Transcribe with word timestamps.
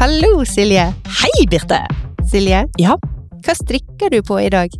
Hallo, 0.00 0.44
Silje. 0.44 0.94
Hei, 1.20 1.46
Birte! 1.50 1.82
Silje, 2.24 2.64
Ja, 2.78 2.96
hva 3.44 3.54
strikker 3.58 4.08
du 4.08 4.22
på 4.22 4.38
i 4.40 4.48
dag? 4.48 4.72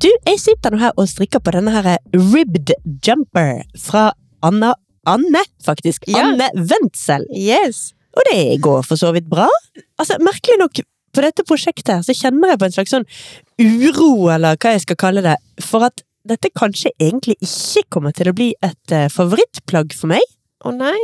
du, 0.00 0.08
jeg 0.08 0.38
sitter 0.40 0.72
nå 0.72 0.78
her 0.80 0.96
og 0.96 1.08
strikker 1.08 1.44
på 1.44 1.52
denne 1.52 1.74
her 1.76 1.98
ribbed 2.14 2.72
jumper 3.04 3.66
fra 3.76 4.12
Anna 4.40 4.72
Anne, 5.04 5.44
faktisk. 5.64 6.08
Ja. 6.08 6.24
Anne 6.24 6.48
Wendsel. 6.56 7.26
Yes. 7.36 7.93
Og 8.14 8.26
det 8.30 8.60
går 8.62 8.82
for 8.86 9.00
så 9.00 9.10
vidt 9.14 9.26
bra. 9.30 9.48
Altså, 9.98 10.18
Merkelig 10.22 10.58
nok, 10.60 10.80
på 11.14 11.22
dette 11.22 11.44
prosjektet 11.46 11.92
her, 11.94 12.02
så 12.06 12.14
kjenner 12.16 12.52
jeg 12.54 12.60
på 12.62 12.66
en 12.68 12.74
slags 12.74 12.94
sånn 12.94 13.06
uro, 13.62 14.28
eller 14.34 14.56
hva 14.58 14.72
jeg 14.74 14.84
skal 14.84 14.98
kalle 14.98 15.22
det, 15.24 15.36
for 15.62 15.86
at 15.86 16.02
dette 16.26 16.50
kanskje 16.56 16.90
egentlig 17.02 17.36
ikke 17.44 17.84
kommer 17.98 18.14
til 18.16 18.30
å 18.30 18.34
bli 18.36 18.48
et 18.64 18.94
uh, 18.96 19.06
favorittplagg 19.12 19.92
for 19.98 20.10
meg. 20.14 20.24
Å 20.64 20.72
nei. 20.74 20.96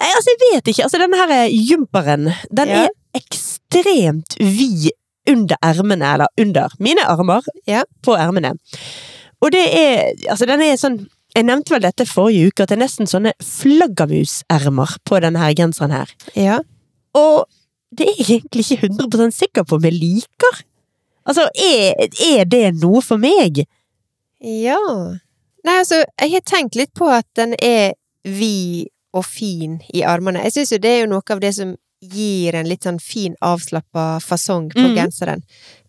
Nei, 0.00 0.08
altså, 0.14 0.32
jeg 0.32 0.40
vet 0.46 0.70
ikke. 0.72 0.84
Altså, 0.86 1.00
denne 1.02 1.18
her 1.20 1.32
eh, 1.34 1.54
jumperen, 1.68 2.30
den 2.56 2.70
Ja. 2.72 2.84
er 2.86 3.20
ekstremt 3.20 4.36
vid 4.40 4.90
under 5.28 5.58
ermene, 5.66 6.12
eller 6.14 6.30
under 6.40 6.72
mine 6.80 7.04
armer, 7.04 7.44
Ja. 7.68 7.82
på 8.02 8.14
ermene. 8.16 8.54
Og 9.42 9.50
det 9.52 9.66
er, 9.74 10.12
altså, 10.30 10.46
den 10.48 10.62
er 10.64 10.76
sånn 10.80 11.02
jeg 11.34 11.46
nevnte 11.46 11.74
vel 11.74 11.84
dette 11.84 12.06
forrige 12.08 12.50
uke, 12.50 12.64
at 12.64 12.72
det 12.72 12.76
er 12.78 12.82
nesten 12.84 13.08
sånne 13.10 13.32
flaggermusermer 13.44 14.96
på 15.06 15.20
denne 15.22 15.42
her 15.42 15.54
genseren 15.58 15.94
her. 15.94 16.12
Ja. 16.34 16.58
Og 17.18 17.46
det 17.94 18.06
er 18.06 18.18
jeg 18.18 18.40
egentlig 18.40 18.66
ikke 18.66 18.90
100 18.90 19.34
sikker 19.34 19.66
på 19.66 19.78
om 19.78 19.86
jeg 19.86 19.98
liker. 19.98 20.62
Altså, 21.28 21.48
er, 21.54 22.08
er 22.26 22.46
det 22.48 22.64
noe 22.80 23.02
for 23.04 23.20
meg? 23.20 23.62
Ja. 24.40 24.80
Nei, 25.66 25.76
altså, 25.76 26.00
jeg 26.20 26.32
har 26.34 26.46
tenkt 26.48 26.78
litt 26.78 26.92
på 26.96 27.10
at 27.12 27.28
den 27.38 27.54
er 27.58 27.94
vid 28.24 28.90
og 29.16 29.26
fin 29.26 29.80
i 29.94 30.04
armene. 30.06 30.42
Jeg 30.46 30.54
syns 30.54 30.74
jo 30.74 30.82
det 30.82 30.90
er 30.90 31.00
jo 31.04 31.12
noe 31.12 31.34
av 31.34 31.42
det 31.42 31.52
som 31.56 31.74
gir 32.00 32.56
en 32.56 32.68
litt 32.68 32.86
sånn 32.86 33.00
fin, 33.02 33.34
avslappa 33.44 34.20
fasong 34.24 34.70
på 34.72 34.86
mm. 34.86 34.94
genseren. 34.96 35.42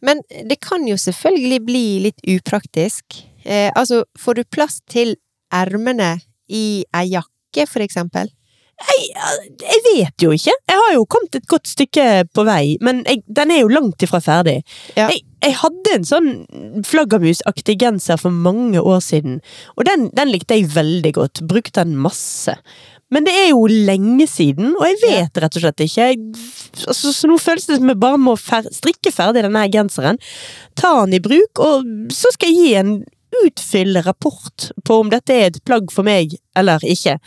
Men 0.03 0.19
det 0.27 0.59
kan 0.63 0.83
jo 0.89 0.97
selvfølgelig 0.99 1.59
bli 1.67 1.85
litt 2.07 2.25
upraktisk. 2.27 3.21
Eh, 3.45 3.69
altså, 3.71 4.03
får 4.19 4.41
du 4.41 4.43
plass 4.51 4.81
til 4.91 5.15
ermene 5.53 6.15
i 6.51 6.83
ei 6.97 7.07
jakke, 7.13 7.67
for 7.69 7.83
eksempel? 7.83 8.31
Jeg, 8.81 9.09
jeg 9.61 9.81
vet 9.85 10.23
jo 10.23 10.31
ikke. 10.33 10.53
Jeg 10.69 10.79
har 10.79 10.93
jo 10.95 11.03
kommet 11.09 11.35
et 11.37 11.47
godt 11.49 11.69
stykke 11.69 12.05
på 12.33 12.45
vei, 12.47 12.77
men 12.81 13.03
jeg, 13.05 13.21
den 13.29 13.53
er 13.53 13.61
jo 13.61 13.73
langt 13.73 14.01
ifra 14.01 14.21
ferdig. 14.23 14.61
Ja. 14.95 15.09
Jeg, 15.11 15.21
jeg 15.41 15.57
hadde 15.59 15.93
en 15.95 16.07
sånn 16.07 16.31
flaggermusaktig 16.87 17.77
genser 17.81 18.17
for 18.21 18.33
mange 18.33 18.81
år 18.81 19.03
siden, 19.05 19.39
og 19.77 19.85
den, 19.89 20.09
den 20.17 20.33
likte 20.33 20.57
jeg 20.57 20.71
veldig 20.73 21.13
godt. 21.17 21.43
Brukte 21.49 21.83
den 21.83 21.93
masse. 22.01 22.57
Men 23.11 23.25
det 23.27 23.33
er 23.35 23.49
jo 23.51 23.65
lenge 23.67 24.25
siden, 24.31 24.71
og 24.79 24.85
jeg 24.87 24.99
vet 25.01 25.39
rett 25.43 25.57
og 25.59 25.65
slett 25.65 25.83
ikke. 25.83 26.11
Altså, 26.87 27.11
så 27.11 27.27
nå 27.27 27.35
føles 27.43 27.67
det 27.67 27.81
som 27.81 27.91
jeg 27.91 27.99
bare 27.99 28.19
må 28.21 28.37
fer 28.39 28.69
strikke 28.71 29.11
ferdig 29.11 29.43
denne 29.43 29.65
genseren, 29.73 30.19
ta 30.79 30.93
den 31.03 31.17
i 31.19 31.23
bruk, 31.23 31.59
og 31.59 31.89
så 32.15 32.31
skal 32.31 32.53
jeg 32.53 32.61
gi 32.61 32.77
en 32.79 32.93
utfyllende 33.43 34.03
rapport 34.05 34.69
på 34.85 34.97
om 35.01 35.11
dette 35.11 35.35
er 35.35 35.49
et 35.49 35.61
plagg 35.65 35.91
for 35.93 36.07
meg 36.07 36.35
eller 36.57 36.83
ikke. 36.83 37.17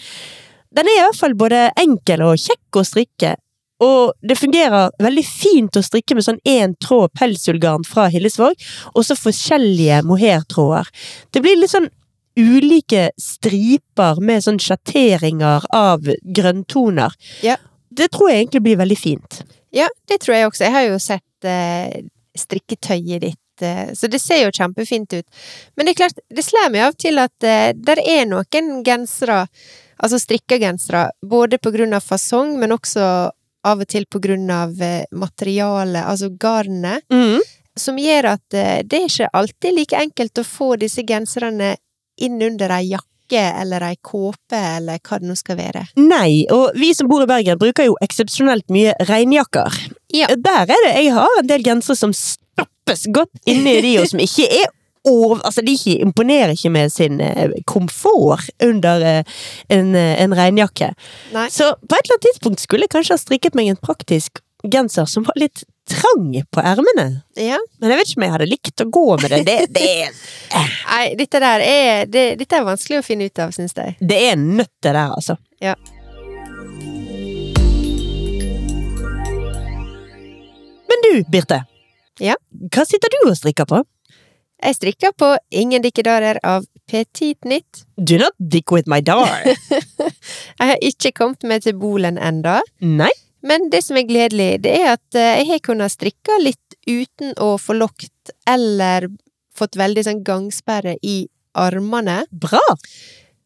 Den 0.75 0.91
er 0.91 0.99
i 0.99 1.03
hvert 1.05 1.19
fall 1.21 1.37
både 1.39 1.69
enkel 1.81 2.25
og 2.27 2.41
kjekk 2.43 2.81
å 2.81 2.87
strikke, 2.87 3.35
og 3.83 4.15
det 4.23 4.37
fungerer 4.39 4.95
veldig 5.03 5.25
fint 5.27 5.77
å 5.77 5.83
strikke 5.83 6.17
med 6.17 6.27
sånn 6.27 6.41
én 6.47 6.77
tråd 6.83 7.13
pelsullgarn 7.19 7.85
fra 7.89 8.07
Hillesvåg, 8.13 8.55
og 8.95 9.07
så 9.07 9.17
forskjellige 9.19 10.03
mohairtråder. 10.07 10.91
Det 11.35 11.43
blir 11.45 11.59
litt 11.59 11.75
sånn 11.75 11.91
ulike 12.39 13.09
striper 13.21 14.19
med 14.23 14.45
sånn 14.47 14.61
sjatteringer 14.63 15.67
av 15.75 16.07
grønntoner. 16.23 17.15
Ja. 17.47 17.59
Det 17.95 18.11
tror 18.15 18.31
jeg 18.31 18.45
egentlig 18.45 18.65
blir 18.65 18.81
veldig 18.81 18.99
fint. 18.99 19.43
Ja, 19.75 19.87
det 20.11 20.21
tror 20.23 20.37
jeg 20.37 20.49
også. 20.49 20.67
Jeg 20.67 20.75
har 20.75 20.87
jo 20.89 20.99
sett 21.03 21.47
eh, 21.47 22.03
strikketøyet 22.39 23.23
ditt, 23.23 23.41
så 23.61 24.09
det 24.11 24.19
ser 24.23 24.43
jo 24.43 24.51
kjempefint 24.55 25.13
ut. 25.15 25.47
Men 25.77 25.87
det 25.87 25.95
er 25.95 26.01
klart, 26.03 26.19
det 26.31 26.43
slår 26.43 26.73
meg 26.75 26.89
av 26.89 26.99
til 26.99 27.21
at 27.23 27.35
det 27.45 27.77
der 27.87 28.01
er 28.03 28.27
noen 28.27 28.83
gensere, 28.87 29.45
altså 30.03 30.19
strikka 30.19 30.59
gensere, 30.59 31.11
både 31.23 31.61
på 31.63 31.71
grunn 31.75 31.95
av 31.95 32.03
fasong, 32.03 32.57
men 32.59 32.75
også 32.75 33.07
av 33.65 33.81
og 33.81 33.89
til 33.91 34.07
på 34.11 34.21
grunn 34.23 34.51
av 34.53 34.77
eh, 34.83 35.05
materialet, 35.17 36.05
altså 36.05 36.31
garnet, 36.41 37.05
som 37.79 37.99
gjør 37.99 38.35
at 38.35 38.57
eh, 38.57 38.83
det 38.85 39.01
er 39.01 39.09
ikke 39.09 39.33
alltid 39.41 39.79
like 39.79 40.05
enkelt 40.07 40.39
å 40.43 40.47
få 40.47 40.75
disse 40.81 41.05
genserne 41.09 41.75
inn 42.23 42.39
under 42.45 42.77
ei 42.77 42.93
jakke 42.93 43.41
eller 43.41 43.83
ei 43.89 43.97
kåpe 44.05 44.59
eller 44.77 45.01
hva 45.01 45.19
det 45.19 45.31
nå 45.31 45.35
skal 45.39 45.57
være. 45.59 45.87
Nei, 45.97 46.45
og 46.53 46.77
vi 46.79 46.93
som 46.95 47.09
bor 47.11 47.25
i 47.25 47.31
Bergen 47.31 47.59
bruker 47.59 47.89
jo 47.89 47.97
eksepsjonelt 48.05 48.69
mye 48.75 48.93
regnjakker. 49.09 49.81
Ja. 50.15 50.29
Der 50.37 50.69
er 50.69 50.85
det, 50.87 50.93
jeg 51.01 51.15
har 51.17 51.41
en 51.41 51.49
del 51.51 51.65
gensere 51.67 51.99
som 51.99 52.13
stappes 52.55 53.07
godt 53.15 53.51
inni 53.51 53.77
de, 53.85 53.99
og 54.01 54.09
som 54.11 54.23
ikke 54.23 54.49
er 54.63 54.73
over, 55.05 55.41
altså 55.45 55.61
de 55.61 55.75
ikke, 55.77 55.99
imponerer 56.01 56.55
ikke 56.55 56.71
med 56.73 56.89
sin 56.93 57.21
eh, 57.21 57.51
komfort 57.69 58.49
under 58.65 59.05
eh, 59.05 59.37
en, 59.69 59.95
eh, 59.95 60.15
en 60.23 60.37
regnjakke. 60.37 60.95
Nei. 61.35 61.49
Så 61.53 61.75
på 61.83 61.93
et 61.97 62.07
eller 62.07 62.17
annet 62.17 62.27
tidspunkt 62.31 62.65
skulle 62.65 62.89
jeg 62.89 62.95
kanskje 62.95 63.19
ha 63.19 63.21
strikket 63.21 63.59
meg 63.59 63.69
en 63.73 63.81
praktisk 63.81 64.41
genser 64.65 65.09
som 65.11 65.27
var 65.29 65.37
litt 65.37 65.67
trang 65.91 66.31
på 66.49 66.63
ermene. 66.65 67.21
Ja. 67.37 67.59
Men 67.81 67.93
jeg 67.93 68.01
vet 68.01 68.11
ikke 68.11 68.21
om 68.21 68.25
jeg 68.25 68.35
hadde 68.39 68.49
likt 68.49 68.85
å 68.85 68.87
gå 68.97 69.05
med 69.21 69.35
det. 69.35 69.43
Det, 69.45 69.59
det, 69.77 69.91
Nei, 70.55 71.05
dette 71.21 71.43
der 71.43 71.67
er, 71.67 72.07
det, 72.09 72.25
dette 72.41 72.57
er 72.57 72.65
vanskelig 72.65 73.03
å 73.03 73.05
finne 73.05 73.29
ut 73.29 73.45
av, 73.45 73.53
syns 73.53 73.77
jeg. 73.77 73.99
det 74.01 74.23
er 74.31 74.41
nødt 74.41 74.73
det 74.81 74.95
der, 74.95 75.13
altså. 75.13 75.37
Ja. 75.61 75.77
Men 80.89 81.05
du, 81.05 81.13
Birte. 81.29 81.65
Ja? 82.23 82.37
Hva 82.75 82.85
sitter 82.87 83.11
du 83.11 83.31
og 83.31 83.37
strikker 83.39 83.67
på? 83.71 83.83
Jeg 84.65 84.77
strikker 84.79 85.13
på 85.19 85.35
Ingen 85.51 85.83
dikkedarer 85.85 86.39
av 86.47 86.65
Petit 86.89 87.45
Nytt. 87.45 87.85
Do 87.97 88.17
not 88.21 88.37
dick 88.39 88.71
with 88.73 88.89
my 88.89 89.01
dar. 89.01 89.45
Jeg 90.59 90.71
har 90.71 90.79
ikke 90.85 91.13
kommet 91.17 91.45
meg 91.49 91.65
til 91.65 91.77
bolen 91.81 92.19
enda, 92.21 92.61
Nei? 92.81 93.11
men 93.45 93.69
det 93.73 93.83
som 93.85 93.99
er 93.99 94.07
gledelig, 94.09 94.63
det 94.65 94.73
er 94.79 94.95
at 94.95 95.19
eh, 95.19 95.41
jeg 95.43 95.49
har 95.51 95.63
kunnet 95.67 95.93
strikke 95.93 96.39
litt 96.41 96.77
uten 96.89 97.35
å 97.41 97.57
få 97.61 97.77
lokt 97.77 98.33
eller 98.49 99.11
fått 99.57 99.77
veldig 99.77 100.05
sånn 100.07 100.23
gangsperre 100.25 100.97
i 101.03 101.27
armene. 101.53 102.23
Bra! 102.31 102.63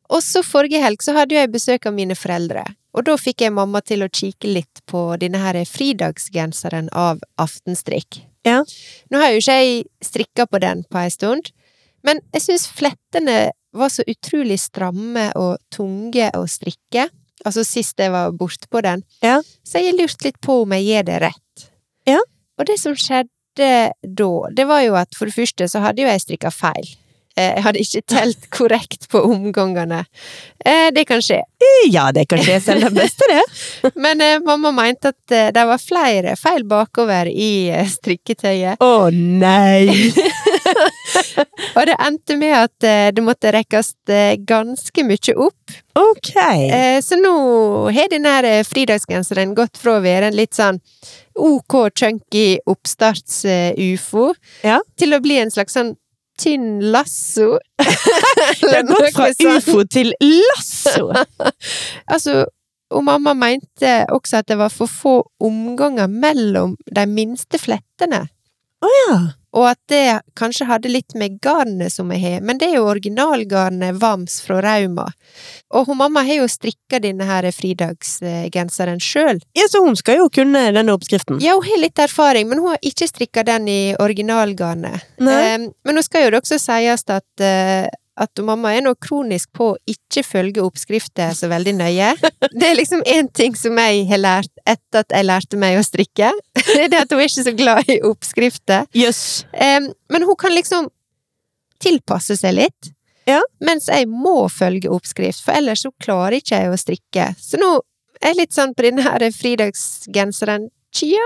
Og 0.09 0.23
så 0.25 0.45
forrige 0.47 0.81
helg 0.85 1.03
så 1.05 1.17
hadde 1.17 1.35
jeg 1.37 1.51
besøk 1.53 1.89
av 1.89 1.97
mine 1.97 2.15
foreldre, 2.19 2.63
og 2.95 3.09
da 3.09 3.17
fikk 3.19 3.45
jeg 3.45 3.57
mamma 3.57 3.83
til 3.83 4.07
å 4.07 4.13
kikke 4.13 4.55
litt 4.55 4.85
på 4.87 5.03
denne 5.21 5.43
her 5.43 5.59
fridagsgenseren 5.69 6.93
av 6.95 7.21
Aftenstrikk. 7.41 8.23
Ja. 8.47 8.63
Nå 9.11 9.21
har 9.23 9.33
jo 9.33 9.41
ikke 9.43 9.57
jeg 9.59 9.87
strikka 10.05 10.47
på 10.47 10.61
den 10.63 10.85
på 10.89 11.01
ei 11.03 11.11
stund, 11.13 11.51
men 12.07 12.21
jeg 12.35 12.45
syns 12.45 12.69
flettene 12.71 13.51
var 13.77 13.91
så 13.93 14.05
utrolig 14.09 14.59
stramme 14.63 15.29
og 15.39 15.59
tunge 15.75 16.31
å 16.37 16.45
strikke. 16.49 17.09
Altså 17.47 17.65
sist 17.67 17.99
jeg 18.01 18.13
var 18.15 18.35
bortpå 18.35 18.83
den. 18.83 19.05
Ja. 19.23 19.41
Så 19.67 19.83
jeg 19.83 19.97
lurte 19.99 20.27
litt 20.27 20.41
på 20.43 20.63
om 20.63 20.73
jeg 20.75 20.89
gjør 20.89 21.11
det 21.11 21.19
rett. 21.29 21.67
Ja. 22.09 22.23
Og 22.59 22.67
det 22.67 22.79
som 22.81 22.97
skjedde 22.99 23.35
da, 24.03 24.33
det 24.55 24.67
var 24.71 24.83
jo 24.87 24.97
at 24.99 25.15
for 25.19 25.31
det 25.31 25.37
første 25.37 25.69
så 25.71 25.83
hadde 25.83 26.03
jo 26.03 26.11
jeg 26.11 26.25
strikka 26.25 26.51
feil. 26.55 26.89
Eh, 27.39 27.53
Jeg 27.55 27.63
hadde 27.65 27.83
ikke 27.85 28.03
telt 28.11 28.49
korrekt 28.55 29.07
på 29.13 29.23
omgangene. 29.31 30.01
Eh, 30.65 30.89
Det 30.95 31.05
kan 31.07 31.23
skje. 31.23 31.41
Ja, 31.91 32.09
det 32.13 32.27
kan 32.31 32.39
skje 32.43 32.59
selv 32.63 32.87
den 32.89 32.95
beste, 32.99 33.25
det. 33.31 33.93
Men 34.05 34.21
eh, 34.25 34.39
mamma 34.45 34.73
mente 34.75 35.13
at 35.15 35.35
det 35.55 35.65
var 35.69 35.79
flere 35.79 36.35
feil 36.39 36.65
bakover 36.69 37.31
i 37.31 37.71
strikketøyet. 37.95 38.83
Å 38.83 39.11
nei! 39.15 40.13
Og 41.79 41.85
det 41.89 41.95
endte 42.03 42.37
med 42.39 42.55
at 42.57 42.87
det 43.15 43.23
måtte 43.25 43.51
rekkes 43.55 43.93
ganske 44.49 45.05
mye 45.07 45.35
opp. 45.41 45.75
Ok. 45.99 46.31
Så 47.05 47.19
nå 47.21 47.33
har 47.95 48.11
denne 48.13 48.35
fridagsgenseren 48.67 49.55
gått 49.59 49.79
fra 49.81 49.97
å 49.99 50.03
være 50.05 50.31
en 50.31 50.37
litt 50.39 50.55
sånn 50.59 50.79
ok 51.39 51.79
chunky 51.99 52.59
oppstarts-ufo 52.69 54.33
Ja. 54.67 54.81
til 54.99 55.15
å 55.17 55.21
bli 55.25 55.39
en 55.43 55.51
slags 55.55 55.77
sånn 55.79 55.95
tynn 56.39 56.81
lasso. 56.93 57.59
Det 58.61 58.75
har 58.75 58.87
gått 58.89 59.17
fra 59.17 59.57
ufo 59.57 59.83
til 59.91 60.15
lasso! 60.21 61.11
Altså, 62.15 62.47
og 62.91 63.05
mamma 63.05 63.35
mente 63.37 63.93
også 64.15 64.41
at 64.41 64.49
det 64.49 64.57
var 64.59 64.73
for 64.73 64.89
få 64.89 65.17
omganger 65.45 66.09
mellom 66.09 66.77
de 66.97 67.05
minste 67.11 67.61
flettene. 67.61 68.23
Å 68.81 68.93
ja. 68.95 69.19
Og 69.57 69.65
at 69.71 69.79
det 69.89 70.21
kanskje 70.39 70.67
hadde 70.69 70.91
litt 70.93 71.15
med 71.19 71.39
garnet 71.45 71.93
som 71.93 72.11
jeg 72.13 72.21
har, 72.25 72.43
men 72.45 72.61
det 72.61 72.69
er 72.69 72.79
jo 72.79 72.89
originalgarnet 72.91 73.97
Vams 74.01 74.41
fra 74.45 74.61
Rauma. 74.65 75.07
Og 75.73 75.89
hun 75.89 76.01
mamma 76.03 76.25
har 76.27 76.43
jo 76.43 76.49
strikka 76.51 77.01
denne 77.03 77.25
her 77.29 77.49
fridagsgenseren 77.55 79.01
sjøl. 79.01 79.41
Ja, 79.57 79.69
så 79.71 79.83
hun 79.85 79.97
skal 79.99 80.21
jo 80.21 80.29
kunne 80.33 80.67
denne 80.77 80.97
oppskriften. 80.97 81.41
Ja, 81.45 81.57
hun 81.57 81.65
har 81.69 81.81
litt 81.81 82.03
erfaring, 82.03 82.51
men 82.51 82.61
hun 82.61 82.75
har 82.75 82.83
ikke 82.85 83.09
strikka 83.09 83.47
den 83.49 83.71
i 83.73 83.81
originalgarnet. 83.99 85.09
Nei. 85.23 85.39
Eh, 85.47 85.57
men 85.85 85.97
nå 85.97 86.05
skal 86.05 86.27
jo 86.27 86.35
det 86.35 86.43
også 86.43 86.61
sies 86.61 87.09
at 87.09 87.45
eh, 87.45 87.89
at 88.19 88.43
mamma 88.45 88.73
er 88.75 88.85
nå 88.85 88.95
kronisk 89.03 89.51
på 89.57 89.71
å 89.73 89.79
ikke 89.89 90.25
følge 90.27 90.65
oppskrifter 90.65 91.35
så 91.37 91.51
veldig 91.51 91.75
nøye. 91.79 92.13
Det 92.59 92.67
er 92.67 92.77
liksom 92.79 93.03
én 93.07 93.31
ting 93.35 93.57
som 93.59 93.79
jeg 93.79 94.05
har 94.11 94.23
lært 94.23 94.53
etter 94.69 95.05
at 95.05 95.15
jeg 95.15 95.29
lærte 95.29 95.61
meg 95.61 95.79
å 95.79 95.87
strikke. 95.87 96.33
Det 96.59 96.79
er 96.85 96.93
det 96.93 97.03
at 97.05 97.15
hun 97.15 97.23
er 97.23 97.31
ikke 97.31 97.47
så 97.49 97.57
glad 97.57 97.91
i 97.95 98.01
oppskrifter. 98.09 98.89
Yes. 98.97 99.21
Men 99.55 100.27
hun 100.27 100.39
kan 100.39 100.55
liksom 100.57 100.91
tilpasse 101.83 102.37
seg 102.39 102.57
litt. 102.59 102.91
Ja. 103.29 103.43
Mens 103.65 103.91
jeg 103.93 104.09
må 104.09 104.49
følge 104.51 104.91
oppskrift, 104.93 105.43
for 105.45 105.59
ellers 105.59 105.85
så 105.85 105.93
klarer 106.01 106.39
ikke 106.39 106.63
jeg 106.63 106.73
å 106.73 106.81
strikke. 106.81 107.31
Så 107.39 107.61
nå 107.61 107.77
er 108.23 108.33
jeg 108.33 108.41
litt 108.41 108.57
sånn 108.57 108.75
på 108.75 108.87
denne 108.89 109.05
her 109.05 109.25
fridagsgenseren 109.35 110.71
Tja, 110.99 111.21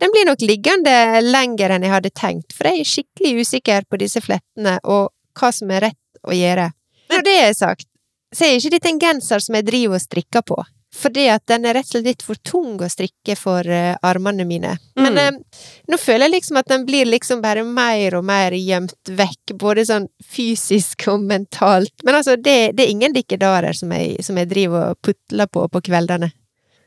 den 0.00 0.12
blir 0.12 0.24
nok 0.24 0.40
liggende 0.44 1.20
lenger 1.24 1.74
enn 1.74 1.84
jeg 1.84 1.92
hadde 1.92 2.12
tenkt, 2.16 2.54
for 2.56 2.68
jeg 2.68 2.80
er 2.80 2.88
skikkelig 2.88 3.44
usikker 3.44 3.84
på 3.88 3.98
disse 4.00 4.22
flettene 4.24 4.78
og 4.84 5.12
hva 5.40 5.52
som 5.52 5.70
er 5.70 5.88
rett 5.90 6.22
å 6.26 6.34
gjøre. 6.36 6.70
Når 7.12 7.22
det 7.26 7.36
er 7.48 7.52
sagt, 7.54 7.86
så 8.34 8.44
er 8.48 8.56
ikke 8.58 8.70
dette 8.76 8.88
en 8.90 8.98
genser 9.02 9.38
som 9.44 9.54
jeg 9.54 9.66
driver 9.68 9.94
og 10.00 10.02
strikker 10.02 10.42
på. 10.48 10.56
Fordi 10.96 11.26
at 11.28 11.42
den 11.50 11.66
er 11.68 11.74
rett 11.76 11.84
og 11.90 11.92
slett 11.92 12.06
litt 12.08 12.22
for 12.24 12.38
tung 12.46 12.78
å 12.80 12.86
strikke 12.88 13.34
for 13.36 13.66
uh, 13.68 13.96
armene 14.06 14.46
mine. 14.48 14.70
Men 14.96 15.12
Mm. 15.12 15.18
eh, 15.18 15.66
nå 15.92 15.98
føler 16.00 16.24
jeg 16.26 16.34
liksom 16.38 16.56
at 16.56 16.70
den 16.72 16.86
blir 16.88 17.04
liksom 17.04 17.42
bare 17.44 17.64
mer 17.68 18.14
og 18.16 18.24
mer 18.24 18.52
gjemt 18.56 19.10
vekk, 19.18 19.52
både 19.60 19.84
sånn 19.84 20.06
fysisk 20.24 21.04
og 21.12 21.26
mentalt. 21.28 21.92
Men 22.04 22.14
altså, 22.22 22.36
det, 22.40 22.72
det 22.78 22.86
er 22.86 22.94
ingen 22.94 23.12
dikkedarer 23.12 23.76
som 23.76 23.92
jeg, 23.92 24.16
som 24.24 24.38
jeg 24.40 24.48
driver 24.48 24.90
og 24.94 25.00
putler 25.04 25.46
på 25.52 25.66
på 25.68 25.84
kveldene. 25.90 26.30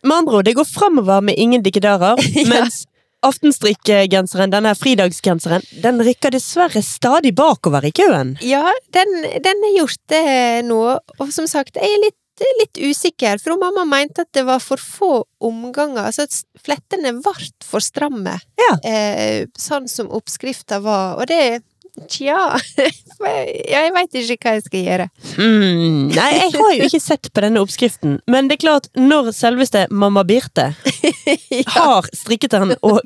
Med 0.04 0.16
andre 0.16 0.40
ord, 0.40 0.46
det 0.48 0.56
går 0.58 0.66
framover 0.66 1.22
med 1.30 1.36
ingen 1.38 1.62
dikkedarer, 1.62 2.18
Ja. 2.40 2.48
mens 2.50 2.86
aftenstrikkegenseren, 3.26 4.52
denne 4.54 4.72
fridagsgenseren, 4.78 5.64
den 5.84 6.02
rykker 6.06 6.32
dessverre 6.36 6.82
stadig 6.86 7.34
bakover 7.38 7.86
i 7.86 7.92
køen. 7.96 8.36
Ja, 8.46 8.64
den, 8.96 9.14
den 9.44 9.66
er 9.70 9.76
gjort 9.80 10.00
det 10.12 10.24
nå, 10.70 10.82
og 11.20 11.34
som 11.36 11.48
sagt, 11.50 11.76
jeg 11.80 11.90
er 11.98 12.04
litt, 12.06 12.16
litt 12.62 12.80
usikker, 12.80 13.42
for 13.44 13.60
mamma 13.60 13.84
mente 13.90 14.24
at 14.24 14.32
det 14.38 14.46
var 14.48 14.62
for 14.64 14.80
få 14.80 15.12
omganger, 15.44 16.06
altså 16.08 16.24
at 16.30 16.38
flettene 16.64 17.18
ble 17.20 17.50
for 17.68 17.84
stramme, 17.84 18.38
Ja. 18.62 18.72
eh, 18.88 19.44
sånn 19.60 19.90
som 19.92 20.12
oppskrifta 20.16 20.80
var, 20.86 21.20
og 21.20 21.28
det 21.32 21.60
Tja, 22.08 22.54
jeg 23.68 23.92
veit 23.92 24.14
ikke 24.16 24.36
hva 24.46 24.52
jeg 24.56 24.64
skal 24.64 24.84
gjøre. 24.86 25.08
Mm, 25.42 26.12
nei, 26.14 26.28
jeg 26.38 26.52
har 26.54 26.70
jo 26.78 26.86
ikke 26.86 27.00
sett 27.02 27.28
på 27.34 27.42
denne 27.44 27.60
oppskriften, 27.66 28.20
men 28.30 28.48
det 28.48 28.56
er 28.56 28.62
klart, 28.62 28.88
når 28.96 29.32
selveste 29.36 29.82
mamma 29.92 30.24
Birte 30.24 30.70
har 31.76 32.08
strikket 32.16 32.56
den, 32.56 32.76
og 32.86 33.00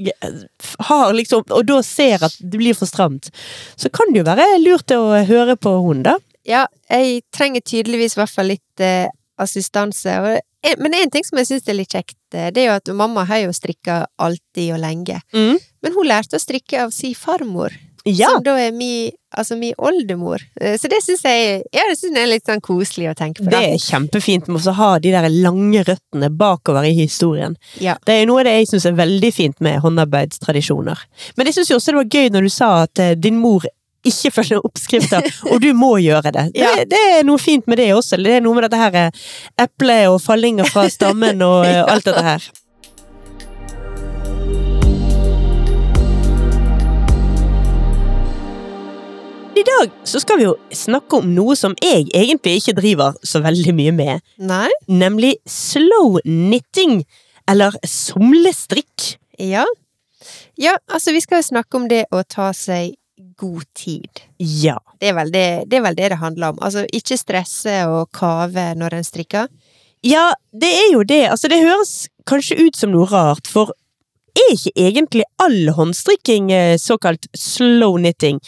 har 0.90 1.14
liksom, 1.16 1.46
og 1.50 1.66
da 1.68 1.80
ser 1.86 2.24
at 2.26 2.36
det 2.40 2.60
blir 2.60 2.78
for 2.78 2.90
stramt, 2.90 3.30
så 3.76 3.92
kan 3.94 4.14
det 4.14 4.24
jo 4.24 4.28
være 4.28 4.48
lurt 4.64 4.94
å 4.96 5.04
høre 5.28 5.58
på 5.60 5.76
hun 5.86 6.04
da. 6.06 6.18
Ja, 6.48 6.66
jeg 6.92 7.22
trenger 7.32 7.64
tydeligvis 7.64 8.18
i 8.18 8.20
hvert 8.22 8.34
fall 8.34 8.52
litt 8.52 8.84
eh, 8.84 9.08
assistanse, 9.40 10.18
og, 10.20 10.76
men 10.80 10.98
en 10.98 11.12
ting 11.14 11.24
som 11.28 11.40
jeg 11.40 11.50
syns 11.50 11.70
er 11.72 11.80
litt 11.80 11.96
kjekt, 11.96 12.20
eh, 12.36 12.52
det 12.52 12.66
er 12.66 12.70
jo 12.72 12.76
at 12.82 12.94
mamma 13.00 13.24
har 13.30 13.46
jo 13.46 13.56
strikka 13.56 14.04
alltid 14.20 14.74
og 14.76 14.84
lenge, 14.84 15.22
men 15.34 15.96
hun 15.96 16.08
lærte 16.10 16.40
å 16.40 16.44
strikke 16.44 16.86
av 16.86 16.94
si 16.96 17.14
farmor. 17.16 17.76
Ja, 18.06 18.28
Som 18.34 18.44
da 18.44 18.58
er 18.60 18.74
mi, 18.76 19.12
altså 19.32 19.56
mi 19.56 19.70
oldemor. 19.80 20.42
Eh, 20.60 20.74
Så 20.78 20.90
det 20.92 20.98
syns 21.06 21.22
jeg, 21.24 21.62
ja, 21.72 21.86
det 21.88 21.96
synes 21.98 22.18
jeg 22.18 22.24
er 22.26 22.32
litt 22.34 22.46
sånn 22.50 22.60
koselig 22.60 23.08
å 23.12 23.16
tenke 23.16 23.40
på. 23.40 23.46
det 23.48 23.52
Da. 23.56 23.62
er 23.62 23.78
kjempefint 23.80 24.50
med 24.52 24.60
å 24.68 24.74
ha 24.76 24.90
de 25.00 25.12
der 25.14 25.30
lange 25.32 25.84
røttene 25.88 26.30
bakover 26.30 26.84
i 26.84 26.92
historien. 26.98 27.56
Ja. 27.80 27.96
Det 28.06 28.18
er 28.22 28.26
noe 28.28 28.42
av 28.42 28.46
det 28.50 28.58
jeg 28.58 28.68
syns 28.74 28.86
er 28.92 28.98
veldig 29.00 29.32
fint 29.34 29.62
med 29.64 29.80
håndarbeidstradisjoner. 29.86 30.98
Men 31.38 31.48
jeg 31.48 31.56
syns 31.56 31.72
også 31.72 31.94
det 31.94 32.02
var 32.02 32.12
gøy 32.20 32.30
når 32.36 32.42
du 32.42 32.50
sa 32.50 32.70
at 32.84 33.00
eh, 33.00 33.16
din 33.16 33.40
mor 33.40 33.64
ikke 34.04 34.34
følger 34.36 34.60
oppskrifter, 34.68 35.24
og 35.52 35.62
du 35.64 35.70
må 35.74 35.94
gjøre 36.04 36.34
det. 36.36 36.50
det. 36.54 36.60
Ja. 36.60 36.74
Det 36.84 37.00
er 37.20 37.24
noe 37.24 37.40
fint 37.40 37.66
med 37.72 37.80
det 37.80 37.94
også. 37.96 38.20
Det 38.20 38.34
er 38.36 38.44
noe 38.44 38.58
med 38.58 38.66
dette 38.68 38.82
her 38.82 38.98
eh, 39.06 39.22
eplet 39.64 40.10
og 40.12 40.20
fallinger 40.22 40.68
fra 40.68 40.90
stammen 40.92 41.40
og 41.42 41.64
alt 41.94 42.04
dette 42.10 42.22
her. 42.28 42.50
I 49.56 49.64
dag 49.64 49.92
så 50.04 50.20
skal 50.20 50.40
vi 50.40 50.46
jo 50.48 50.54
snakke 50.74 51.20
om 51.20 51.28
noe 51.36 51.54
som 51.58 51.76
jeg 51.84 52.08
egentlig 52.10 52.56
ikke 52.58 52.74
driver 52.80 53.18
så 53.22 53.42
veldig 53.44 53.76
mye 53.78 53.94
med, 53.94 54.24
Nei? 54.42 54.70
nemlig 54.90 55.36
slow 55.46 56.18
knitting, 56.26 57.04
eller 57.50 57.78
somlestrikk. 57.86 59.14
Ja. 59.38 59.68
Ja, 60.58 60.74
altså 60.90 61.14
vi 61.14 61.22
skal 61.22 61.44
jo 61.44 61.50
snakke 61.52 61.78
om 61.78 61.86
det 61.92 62.08
å 62.10 62.24
ta 62.26 62.50
seg 62.58 62.96
god 63.38 63.70
tid. 63.78 64.24
Ja. 64.40 64.80
Det 64.98 65.12
er 65.12 65.18
vel 65.20 65.32
det 65.34 65.46
det, 65.70 65.78
er 65.78 65.86
vel 65.86 66.02
det, 66.02 66.10
det 66.16 66.22
handler 66.24 66.56
om. 66.56 66.62
Altså 66.64 66.88
ikke 66.90 67.20
stresse 67.20 67.78
og 67.92 68.10
kave 68.16 68.72
når 68.80 68.98
en 68.98 69.06
strikker. 69.06 69.50
Ja, 70.04 70.32
det 70.50 70.74
er 70.82 70.92
jo 70.96 71.06
det. 71.08 71.28
Altså, 71.30 71.48
det 71.52 71.62
høres 71.62 72.08
kanskje 72.28 72.58
ut 72.66 72.76
som 72.80 72.92
noe 72.92 73.06
rart, 73.12 73.48
for 73.48 73.76
er 74.34 74.56
ikke 74.56 74.74
egentlig 74.82 75.28
all 75.38 75.70
håndstrikking 75.78 76.50
eh, 76.52 76.78
såkalt 76.82 77.30
slow 77.38 78.00
knitting? 78.00 78.42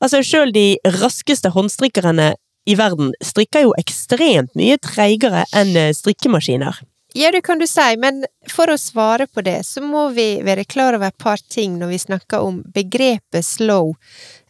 Altså, 0.00 0.20
sjøl 0.22 0.52
de 0.54 0.78
raskeste 1.00 1.50
håndstrikkerne 1.54 2.34
i 2.68 2.74
verden 2.78 3.14
strikker 3.24 3.64
jo 3.64 3.72
ekstremt 3.80 4.52
mye 4.58 4.76
treigere 4.84 5.44
enn 5.56 5.74
eh, 5.76 5.92
strikkemaskiner. 5.96 6.82
Ja, 7.16 7.30
det 7.32 7.40
kan 7.46 7.58
du 7.58 7.64
si, 7.66 7.86
men 7.96 8.20
for 8.52 8.68
å 8.70 8.76
svare 8.78 9.24
på 9.32 9.40
det, 9.42 9.62
så 9.66 9.80
må 9.82 10.10
vi 10.14 10.42
være 10.44 10.66
klar 10.68 10.94
over 10.94 11.08
et 11.08 11.16
par 11.18 11.40
ting 11.50 11.78
når 11.80 11.88
vi 11.94 11.98
snakker 12.02 12.44
om 12.44 12.60
begrepet 12.74 13.46
slow, 13.48 13.94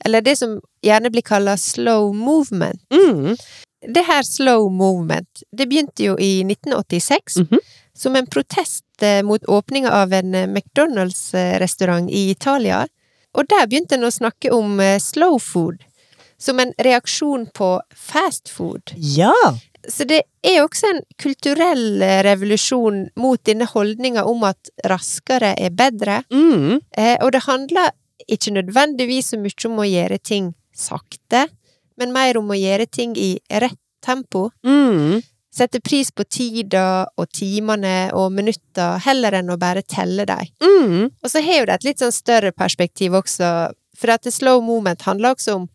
eller 0.04 0.20
det 0.26 0.34
som 0.40 0.58
gjerne 0.84 1.12
blir 1.14 1.22
kalla 1.24 1.54
slow 1.56 2.10
movement. 2.12 2.82
Mm. 2.92 3.36
Det 3.94 4.02
her 4.08 4.26
slow 4.26 4.66
movement, 4.74 5.44
det 5.54 5.68
begynte 5.70 6.02
jo 6.10 6.16
i 6.18 6.42
1986 6.44 7.38
Mhm. 7.46 7.60
som 7.94 8.16
en 8.16 8.26
protest 8.26 8.84
eh, 9.02 9.22
mot 9.22 9.42
åpninga 9.46 9.90
av 9.90 10.12
en 10.12 10.34
eh, 10.34 10.46
McDonald's-restaurant 10.50 12.10
i 12.10 12.30
Italia. 12.30 12.86
Og 13.36 13.48
der 13.50 13.66
begynte 13.68 13.98
en 13.98 14.06
å 14.08 14.12
snakke 14.14 14.50
om 14.54 14.78
eh, 14.80 14.98
slow 15.02 15.38
food, 15.42 15.82
som 16.38 16.60
en 16.62 16.72
reaksjon 16.78 17.48
på 17.54 17.70
fast 17.94 18.48
food. 18.48 18.94
Ja. 18.96 19.34
Så 19.88 20.04
det 20.08 20.22
er 20.44 20.60
også 20.64 20.88
en 20.92 21.00
kulturell 21.20 22.02
eh, 22.02 22.20
revolusjon 22.26 23.08
mot 23.20 23.42
denne 23.46 23.68
holdninga 23.70 24.24
om 24.28 24.44
at 24.48 24.70
raskere 24.90 25.54
er 25.58 25.70
bedre, 25.70 26.22
Mm. 26.30 26.80
eh, 26.96 27.16
og 27.22 27.32
det 27.32 27.44
handler 27.46 27.90
ikke 28.28 28.52
nødvendigvis 28.56 29.30
så 29.32 29.38
mye 29.38 29.66
om 29.70 29.78
å 29.78 29.86
gjøre 29.88 30.18
ting 30.18 30.54
sakte, 30.74 31.46
men 31.98 32.12
mer 32.12 32.38
om 32.38 32.50
å 32.50 32.58
gjøre 32.58 32.86
ting 32.90 33.14
i 33.16 33.38
rett 33.50 33.78
tempo. 34.04 34.50
Mm. 34.66 35.22
Sette 35.54 35.80
pris 35.80 36.10
på 36.12 36.24
tida 36.28 37.08
og 37.16 37.28
timene 37.32 38.10
og 38.16 38.32
minutta, 38.36 38.98
heller 39.04 39.38
enn 39.40 39.50
å 39.50 39.56
bare 39.60 39.82
telle 39.82 40.26
dem. 40.28 40.50
Mm. 40.60 41.08
Og 41.08 41.30
så 41.32 41.40
har 41.44 41.62
jo 41.62 41.68
det 41.70 41.78
et 41.78 41.86
litt 41.88 42.02
sånn 42.04 42.14
større 42.14 42.52
perspektiv 42.52 43.16
også, 43.16 43.52
for 43.98 44.14
at 44.14 44.28
slow 44.30 44.60
moment 44.62 45.02
handler 45.08 45.34
også 45.34 45.56
om 45.56 45.68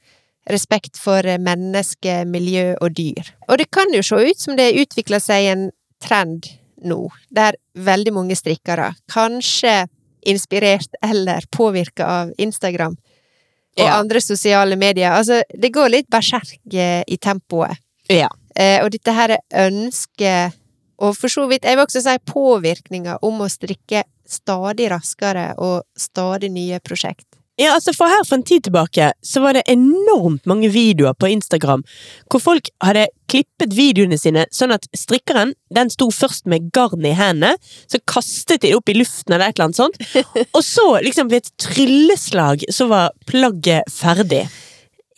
respekt 0.49 0.99
for 0.99 1.23
menneske, 1.39 2.21
miljø 2.27 2.73
og 2.83 2.93
dyr. 2.97 3.33
Og 3.49 3.57
det 3.59 3.69
kan 3.71 3.91
jo 3.95 4.03
se 4.05 4.19
ut 4.29 4.39
som 4.39 4.57
det 4.59 4.73
utvikler 4.79 5.23
seg 5.23 5.49
en 5.53 5.65
trend 6.03 6.51
nå, 6.83 7.07
der 7.31 7.55
veldig 7.79 8.13
mange 8.13 8.35
strikkere, 8.35 8.91
kanskje 9.11 9.85
inspirert 10.27 10.95
eller 11.03 11.43
påvirka 11.51 12.05
av 12.07 12.33
Instagram 12.37 12.95
og 13.73 13.87
Ja. 13.87 13.97
andre 13.99 14.21
sosiale 14.21 14.75
medier, 14.75 15.11
altså 15.11 15.41
det 15.49 15.71
går 15.73 15.89
litt 15.89 16.09
berserk 16.09 16.59
eh, 16.73 17.03
i 17.07 17.17
tempoet. 17.17 17.77
Ja. 18.07 18.29
Eh, 18.55 18.79
og 18.83 18.91
dette 18.93 19.15
her 19.15 19.37
er 19.37 19.67
ønsket, 19.67 20.59
og 21.03 21.15
for 21.17 21.31
så 21.31 21.47
vidt, 21.49 21.65
jeg 21.65 21.77
vil 21.77 21.85
også 21.85 22.03
si 22.05 22.17
påvirkninga 22.29 23.19
om 23.25 23.41
å 23.43 23.51
strikke 23.51 24.05
stadig 24.29 24.89
raskere 24.93 25.51
og 25.61 25.83
stadig 25.99 26.51
nye 26.53 26.79
prosjekt. 26.83 27.27
Ja, 27.61 27.75
altså 27.75 27.93
for 27.93 28.09
her 28.09 28.23
for 28.25 28.39
en 28.39 28.45
tid 28.49 28.63
tilbake 28.65 29.11
så 29.21 29.41
var 29.43 29.53
det 29.53 29.61
enormt 29.69 30.47
mange 30.49 30.71
videoer 30.73 31.13
på 31.13 31.29
Instagram 31.35 31.83
hvor 32.33 32.41
folk 32.41 32.71
hadde 32.81 33.03
klippet 33.29 33.75
videoene 33.77 34.17
sine 34.17 34.47
sånn 34.49 34.73
at 34.73 34.87
strikkeren 34.97 35.53
den 35.73 35.91
sto 35.93 36.07
først 36.09 36.47
med 36.49 36.71
garn 36.73 37.05
i 37.05 37.13
hendene, 37.13 37.53
så 37.85 38.01
kastet 38.09 38.63
de 38.63 38.71
det 38.71 38.79
opp 38.79 38.89
i 38.89 38.97
luften 38.97 39.35
eller 39.35 39.51
et 39.51 39.59
eller 39.59 39.69
annet 39.69 39.81
sånt, 39.83 40.01
og 40.57 40.63
så 40.65 40.87
liksom 41.05 41.29
ved 41.29 41.43
et 41.43 41.53
trylleslag 41.61 42.65
så 42.73 42.89
var 42.89 43.13
plagget 43.29 43.85
ferdig. 43.93 44.47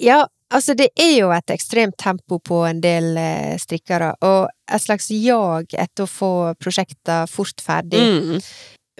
Ja, 0.03 0.25
altså 0.53 0.75
det 0.77 0.89
er 0.99 1.13
jo 1.19 1.31
et 1.35 1.51
ekstremt 1.53 1.97
tempo 2.01 2.39
på 2.39 2.61
en 2.67 2.81
del 2.83 3.17
eh, 3.17 3.55
strikkere, 3.61 4.13
og 4.21 4.49
et 4.71 4.81
slags 4.83 5.09
jag 5.11 5.73
etter 5.73 6.05
å 6.05 6.09
få 6.09 6.31
prosjekter 6.61 7.27
fort 7.31 7.61
ferdig. 7.63 8.01
Mm. 8.01 8.41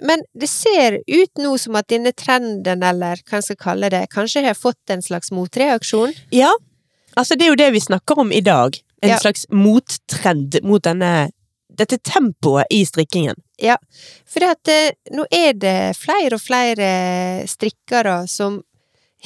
Men 0.06 0.20
det 0.36 0.48
ser 0.52 0.98
ut 1.08 1.40
nå 1.40 1.54
som 1.58 1.76
at 1.80 1.88
denne 1.88 2.12
trenden, 2.12 2.82
eller 2.84 3.22
hva 3.24 3.38
en 3.38 3.46
skal 3.46 3.56
kalle 3.56 3.88
det, 3.92 4.02
kanskje 4.12 4.44
har 4.44 4.58
fått 4.58 4.92
en 4.92 5.02
slags 5.02 5.30
motreaksjon? 5.32 6.12
Ja, 6.36 6.50
altså 7.16 7.36
det 7.38 7.46
er 7.46 7.54
jo 7.54 7.60
det 7.62 7.70
vi 7.78 7.80
snakker 7.80 8.20
om 8.20 8.32
i 8.32 8.42
dag. 8.44 8.76
En 9.02 9.10
Ja. 9.10 9.18
slags 9.18 9.46
mottrend 9.52 10.58
mot 10.64 10.82
denne, 10.84 11.30
dette 11.72 11.98
tempoet 11.98 12.66
i 12.72 12.82
strikkingen. 12.84 13.36
Ja, 13.60 13.76
for 14.28 14.44
at 14.44 14.68
eh, 14.68 14.92
nå 15.16 15.24
er 15.32 15.54
det 15.56 15.96
flere 15.96 16.36
og 16.36 16.42
flere 16.44 17.46
strikkere 17.48 18.26
som 18.28 18.60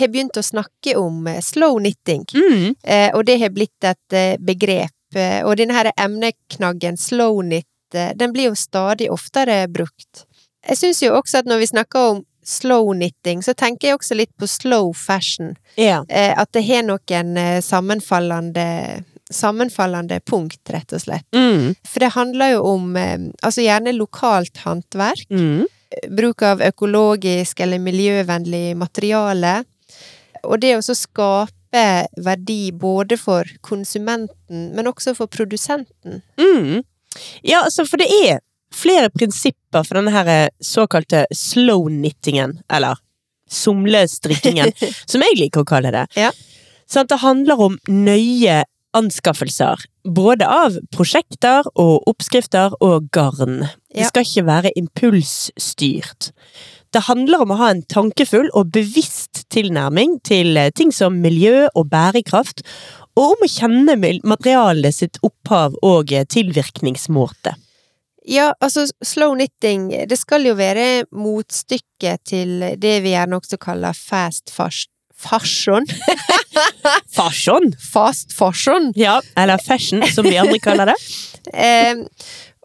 har 0.00 0.08
begynt 0.12 0.36
å 0.40 0.42
snakke 0.44 0.96
om 0.98 1.26
eh, 1.30 1.40
slow 1.44 1.78
knitting, 1.78 2.24
Mm. 2.34 2.74
eh, 2.84 3.10
og 3.14 3.24
det 3.26 3.38
har 3.40 3.50
blitt 3.54 3.84
et 3.84 4.12
eh, 4.16 4.36
begrep. 4.38 4.90
Og 5.44 5.56
denne 5.58 5.74
her 5.74 5.88
emneknaggen 5.98 6.94
slow 6.96 7.40
knit, 7.42 7.66
den 7.90 8.30
blir 8.32 8.44
jo 8.50 8.54
stadig 8.54 9.08
oftere 9.10 9.64
brukt. 9.66 10.24
Jeg 10.68 10.76
syns 10.78 11.00
jo 11.02 11.16
også 11.18 11.40
at 11.40 11.48
når 11.50 11.58
vi 11.58 11.66
snakker 11.66 12.10
om 12.12 12.20
slow 12.46 12.92
knitting, 12.94 13.42
så 13.42 13.50
tenker 13.58 13.88
jeg 13.88 13.98
også 13.98 14.14
litt 14.20 14.30
på 14.38 14.46
slow 14.46 14.92
fashion. 14.94 15.56
Eh, 15.76 16.30
At 16.38 16.52
det 16.52 16.62
har 16.68 16.82
noen 16.86 17.34
sammenfallende 17.62 19.02
Sammenfallende 19.30 20.16
punkt, 20.26 20.58
rett 20.74 20.92
og 20.92 21.00
slett. 21.04 21.22
Mm. 21.32 21.76
For 21.86 22.00
det 22.02 22.08
handler 22.16 22.56
jo 22.56 22.62
om 22.72 22.96
altså 22.96 23.62
gjerne 23.62 23.92
lokalt 23.94 24.56
håndverk, 24.64 25.26
Mm. 25.30 25.66
bruk 26.10 26.42
av 26.42 26.60
økologisk 26.60 27.60
eller 27.60 27.78
miljøvennlig 27.78 28.76
materiale, 28.76 29.64
og 30.44 30.60
det 30.62 30.76
å 30.78 30.82
skape 30.82 31.84
verdi 32.18 32.72
både 32.74 33.18
for 33.20 33.48
konsumenten, 33.66 34.70
men 34.74 34.90
også 34.90 35.14
for 35.18 35.30
produsenten. 35.30 36.22
Mm. 36.40 36.82
Ja, 37.46 37.64
altså, 37.64 37.86
for 37.86 38.00
det 38.00 38.08
er 38.10 38.40
flere 38.74 39.10
prinsipper 39.10 39.86
for 39.86 39.98
denne 39.98 40.14
her 40.14 40.30
eh, 40.30 40.48
såkalte 40.62 41.24
slow 41.34 41.88
knittingen, 41.88 42.58
eller 42.70 42.98
somlestrikkingen, 43.50 44.72
som 45.10 45.24
jeg 45.26 45.38
liker 45.38 45.64
å 45.64 45.68
kalle 45.68 45.94
det. 45.94 46.06
Ja. 46.18 46.30
Sånn 46.90 47.10
det 47.10 47.20
handler 47.22 47.62
om 47.62 47.78
nøye 47.86 48.62
anskaffelser, 48.96 49.84
både 50.02 50.46
av 50.50 50.78
prosjekter 50.94 51.66
og 51.78 52.08
oppskrifter 52.10 52.74
og 52.82 53.06
garn. 53.14 53.68
Det 53.94 54.08
skal 54.08 54.26
ikke 54.26 54.46
være 54.48 54.72
impulsstyrt. 54.78 56.32
Det 56.90 57.04
handler 57.06 57.44
om 57.44 57.52
å 57.54 57.58
ha 57.60 57.68
en 57.70 57.84
tankefull 57.86 58.48
og 58.58 58.72
bevisst 58.74 59.29
tilnærming 59.52 60.18
til 60.26 60.56
eh, 60.60 60.70
ting 60.74 60.92
som 60.94 61.18
miljø 61.22 61.66
og 61.74 61.88
bærekraft, 61.92 62.62
og 63.18 63.34
om 63.34 63.42
å 63.44 63.50
kjenne 63.50 63.96
materialet 63.98 64.96
sitt 64.96 65.18
opphav 65.26 65.76
og 65.86 66.12
eh, 66.14 66.26
tilvirkningsmåte. 66.30 67.56
Ja, 68.30 68.52
altså 68.60 68.84
slow 69.02 69.32
knitting, 69.34 69.88
det 70.08 70.18
skal 70.20 70.44
jo 70.46 70.54
være 70.58 71.06
motstykke 71.10 72.18
til 72.28 72.58
det 72.78 72.98
vi 73.04 73.14
gjerne 73.14 73.40
også 73.40 73.58
kaller 73.60 73.96
fast 73.96 74.52
fas- 74.54 74.86
fashion. 75.20 75.86
Fashion! 77.16 77.72
Fast 77.92 78.32
fashion! 78.36 78.92
Ja, 78.96 79.20
eller 79.36 79.58
fashion, 79.58 80.02
som 80.14 80.24
vi 80.28 80.38
andre 80.40 80.60
kaller 80.62 80.92
det. 80.94 81.00
Eh, 81.50 81.96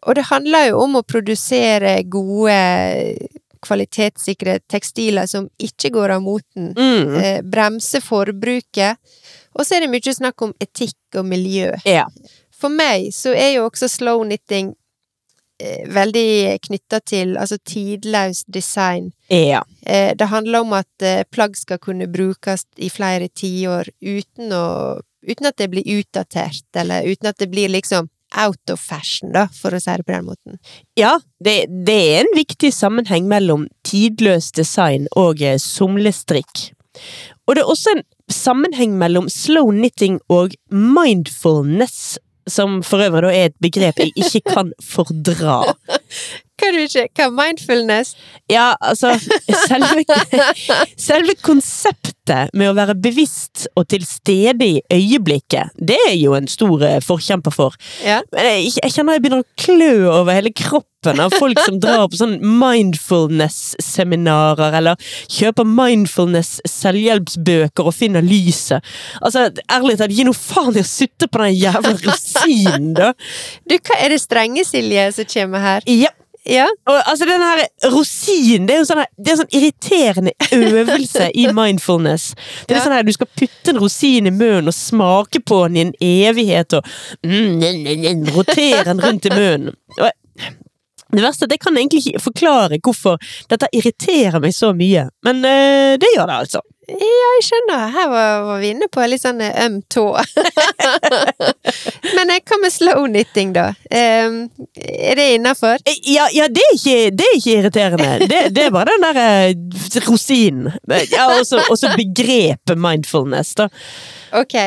og 0.03 0.17
det 0.17 0.25
handler 0.27 0.65
jo 0.67 0.81
om 0.83 0.97
å 0.99 1.01
produsere 1.07 1.93
gode, 2.11 2.57
kvalitetssikre 3.65 4.59
tekstiler 4.71 5.27
som 5.29 5.49
ikke 5.61 5.91
går 5.95 6.15
av 6.17 6.23
moten. 6.25 6.71
Mm. 6.77 7.15
Eh, 7.19 7.41
bremse 7.43 8.01
forbruket. 8.03 9.01
Og 9.55 9.65
så 9.65 9.77
er 9.77 9.85
det 9.85 9.91
mye 9.93 10.15
snakk 10.15 10.41
om 10.45 10.55
etikk 10.61 11.19
og 11.19 11.27
miljø. 11.29 11.71
Ja. 11.87 12.07
For 12.55 12.71
meg 12.71 13.11
så 13.15 13.33
er 13.35 13.55
jo 13.57 13.67
også 13.67 13.89
slow 13.91 14.23
knitting 14.23 14.73
eh, 15.61 15.87
veldig 15.91 16.59
knytta 16.67 17.01
til 17.07 17.35
altså 17.37 17.57
tidløs 17.57 18.45
design. 18.47 19.11
ja. 19.29 19.63
Eh, 19.85 20.15
det 20.17 20.25
handler 20.25 20.65
om 20.65 20.73
at 20.73 21.01
eh, 21.01 21.23
plagg 21.31 21.57
skal 21.57 21.77
kunne 21.77 22.07
brukes 22.07 22.65
i 22.77 22.89
flere 22.89 23.27
tiår 23.27 23.91
uten 24.01 24.53
å 24.53 24.65
Uten 25.25 25.47
at 25.49 25.57
det 25.57 25.71
blir 25.71 25.87
utdatert, 25.89 26.67
eller 26.77 27.01
uten 27.01 27.25
at 27.31 27.39
det 27.41 27.47
blir 27.49 27.71
liksom 27.73 28.05
out 28.35 28.71
of 28.71 28.81
fashion, 28.81 29.31
da, 29.35 29.47
for 29.53 29.75
å 29.75 29.81
si 29.81 29.95
det 29.95 30.05
på 30.05 30.15
den 30.15 30.27
måten. 30.27 30.59
Ja, 30.99 31.17
det, 31.43 31.57
det 31.87 31.95
er 31.95 32.23
en 32.23 32.33
viktig 32.37 32.71
sammenheng 32.75 33.29
mellom 33.31 33.67
tidløs 33.87 34.51
design 34.55 35.09
og 35.15 35.43
eh, 35.43 35.59
somlestrikk. 35.61 36.69
Og 37.45 37.55
det 37.55 37.63
er 37.63 37.71
også 37.71 37.95
en 37.95 38.05
sammenheng 38.31 38.95
mellom 38.99 39.27
slow 39.31 39.69
knitting 39.71 40.19
og 40.31 40.55
mindfulness, 40.71 42.17
som 42.49 42.81
for 42.85 43.01
øvrig 43.01 43.25
da 43.25 43.31
er 43.33 43.47
et 43.49 43.57
begrep 43.61 43.99
jeg 44.01 44.13
ikke 44.15 44.53
kan 44.53 44.73
fordra. 44.83 45.61
Kan 46.59 46.75
du 46.75 46.79
ikke 46.85 47.07
Hva 47.15 47.29
mindfulness? 47.33 48.15
Ja, 48.51 48.73
altså 48.79 49.15
selve, 49.65 50.03
selve 51.07 51.33
konseptet 51.43 52.49
med 52.53 52.69
å 52.71 52.75
være 52.77 52.95
bevisst 52.97 53.67
og 53.75 53.87
til 53.91 54.05
stede 54.07 54.65
i 54.65 54.81
øyeblikket, 54.93 55.69
det 55.77 55.97
er 56.09 56.15
jo 56.17 56.33
en 56.37 56.47
stor 56.49 56.83
eh, 56.85 57.01
forkjemper 57.03 57.51
for. 57.53 57.73
Ja. 58.05 58.21
Men 58.33 58.45
jeg, 58.49 58.71
jeg 58.81 58.91
kjenner 58.95 59.13
jeg 59.17 59.21
begynner 59.25 59.43
å 59.43 59.53
klø 59.61 60.09
over 60.13 60.33
hele 60.37 60.51
kroppen 60.55 61.19
av 61.21 61.31
folk 61.37 61.59
som 61.61 61.79
drar 61.81 62.07
på 62.09 62.17
sånn 62.17 62.39
mindfulness-seminarer, 62.41 64.73
eller 64.79 64.95
kjøper 65.37 65.65
mindfulness-selvhjelpsbøker 65.69 67.83
og 67.85 67.93
finner 67.93 68.21
lyset. 68.25 68.81
Altså, 69.21 69.49
ærlig 69.69 69.97
talt, 70.01 70.17
gi 70.17 70.23
noe 70.25 70.33
faen 70.37 70.77
i 70.77 70.81
å 70.81 70.87
sitte 70.89 71.27
på 71.29 71.37
den 71.43 71.53
jævla 71.59 71.93
rosinen, 71.99 72.93
da! 72.97 73.13
Du, 73.69 73.75
hva 73.77 73.95
er 74.01 74.09
det 74.13 74.19
strenge, 74.23 74.63
Silje, 74.65 75.11
som 75.13 75.25
kommer 75.29 75.59
her? 75.61 75.81
Ja, 75.89 76.09
Ja? 76.45 76.67
og 76.87 76.97
altså 77.09 77.25
den 77.25 77.41
her 77.41 77.61
rosinen, 77.89 78.67
det 78.67 78.75
er 78.75 78.81
jo 78.83 78.85
sånn, 78.85 78.99
her- 79.01 79.13
det 79.17 79.31
er 79.31 79.35
en 79.35 79.39
sånn 79.41 79.55
irriterende 79.57 80.33
øvelse 80.53 81.29
i 81.33 81.47
mindfulness. 81.59 82.35
Det 82.67 82.75
er 82.75 82.79
Ja. 82.79 82.83
sånn 82.85 82.93
her, 82.97 83.03
Du 83.03 83.11
skal 83.15 83.27
putte 83.37 83.73
en 83.73 83.79
rosin 83.81 84.27
i 84.27 84.33
munnen 84.35 84.67
og 84.69 84.73
smake 84.77 85.41
på 85.41 85.63
den 85.67 85.77
i 85.77 85.81
en 85.87 85.93
evighet 86.01 86.73
og 86.77 86.85
mm, 87.23 87.57
mm, 87.61 87.89
mm, 88.03 88.29
rotere 88.35 88.83
den 88.85 89.01
rundt 89.01 89.25
i 89.25 89.33
munnen. 89.33 89.73
Og 89.97 90.11
det 91.15 91.23
verste 91.23 91.45
er 91.45 91.47
at 91.47 91.51
jeg 91.55 91.59
kan 91.63 91.77
egentlig 91.79 92.01
ikke 92.07 92.19
forklare 92.25 92.77
hvorfor 92.83 93.17
dette 93.49 93.69
irriterer 93.73 94.41
meg 94.43 94.51
så 94.53 94.73
mye, 94.75 95.05
men 95.23 95.37
øh, 95.45 95.95
det 96.01 96.09
gjør 96.15 96.27
det 96.27 96.39
altså. 96.43 96.61
Jeg 96.85 97.43
skjønner. 97.45 97.87
Her 97.95 98.09
var, 98.11 98.43
var 98.45 98.59
vi 98.61 98.69
inne 98.75 98.87
på 98.91 99.05
litt 99.09 99.23
sånn 99.23 99.41
eh, 99.41 99.55
øm 99.65 99.79
tå. 99.91 100.05
Men 102.15 102.29
eh, 102.33 102.41
hva 102.45 102.59
med 102.61 102.73
slow 102.73 103.07
knitting, 103.07 103.55
da? 103.55 103.71
Um, 103.89 104.37
er 104.77 105.17
det 105.17 105.27
innafor? 105.39 105.81
Eh, 105.85 105.97
Ja, 106.13 106.27
ja 106.35 106.47
det, 106.51 106.61
er 106.61 106.77
ikke, 106.77 106.97
det 107.17 107.25
er 107.31 107.37
ikke 107.39 107.57
irriterende. 107.59 108.29
Det, 108.29 108.41
det 108.55 108.67
er 108.67 108.75
bare 108.75 108.93
den 108.93 109.07
der 109.07 109.21
eh, 109.23 110.01
rosinen. 110.05 110.71
Ja, 111.11 111.31
og 111.39 111.45
så 111.47 111.93
begrepet 111.97 112.77
mindfulness, 112.77 113.55
da. 113.57 113.69
Ok. 114.35 114.59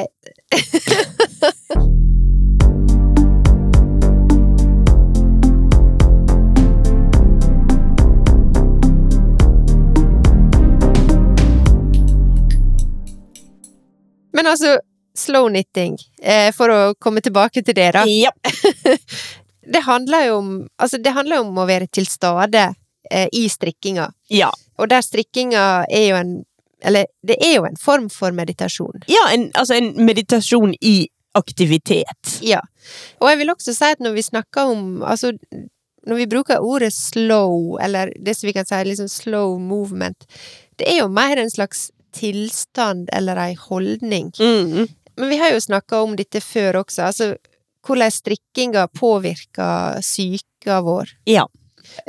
Men 14.33 14.47
altså, 14.47 14.79
slow 15.19 15.49
knitting, 15.49 15.97
eh, 16.23 16.51
for 16.55 16.73
å 16.73 16.81
komme 17.01 17.23
tilbake 17.25 17.63
til 17.65 17.77
det, 17.77 17.93
da. 17.97 18.05
Ja. 18.09 18.33
Det 19.69 19.83
handler 19.85 20.23
jo 20.25 20.37
om, 20.41 20.53
altså 20.81 20.97
det 20.97 21.13
handler 21.13 21.43
om 21.45 21.59
å 21.61 21.67
være 21.69 21.91
til 21.93 22.07
stede 22.09 22.63
eh, 23.11 23.27
i 23.37 23.43
strikkinga. 23.53 24.07
Ja. 24.33 24.49
Og 24.81 24.89
der 24.89 25.03
strikkinga 25.05 25.65
er 25.85 26.07
jo 26.07 26.21
en 26.23 26.37
Eller 26.81 27.09
det 27.27 27.35
er 27.43 27.57
jo 27.57 27.65
en 27.67 27.77
form 27.77 28.07
for 28.09 28.31
meditasjon. 28.31 29.03
Ja, 29.11 29.25
en, 29.35 29.49
altså 29.59 29.75
en 29.75 29.91
meditasjon 30.07 30.77
i 30.81 31.09
aktivitet. 31.35 32.39
Ja. 32.41 32.61
Og 33.19 33.33
jeg 33.33 33.41
vil 33.41 33.51
også 33.51 33.75
si 33.75 33.89
at 33.97 34.01
når 34.01 34.15
vi 34.15 34.23
snakker 34.23 34.71
om 34.71 35.03
Altså, 35.03 35.33
når 36.07 36.21
vi 36.23 36.29
bruker 36.31 36.63
ordet 36.63 36.93
slow, 36.95 37.77
eller 37.83 38.15
det 38.15 38.37
som 38.37 38.47
vi 38.47 38.55
kan 38.55 38.65
si 38.65 38.79
liksom 38.87 39.09
slow 39.11 39.59
movement, 39.59 40.25
det 40.79 40.87
er 40.87 41.03
jo 41.03 41.09
mer 41.11 41.37
en 41.37 41.51
slags 41.51 41.91
tilstand 42.15 43.11
eller 43.13 43.37
ei 43.37 43.55
holdning. 43.59 44.33
Mm. 44.41 44.89
Men 45.19 45.29
vi 45.29 45.39
har 45.41 45.53
jo 45.53 45.61
snakka 45.61 46.03
om 46.03 46.17
dette 46.17 46.41
før 46.41 46.83
også, 46.85 47.09
altså 47.11 47.33
hvordan 47.87 48.13
strikkinga 48.13 48.89
påvirker 48.95 50.01
psyka 50.01 50.81
vår. 50.85 51.11
Ja. 51.25 51.47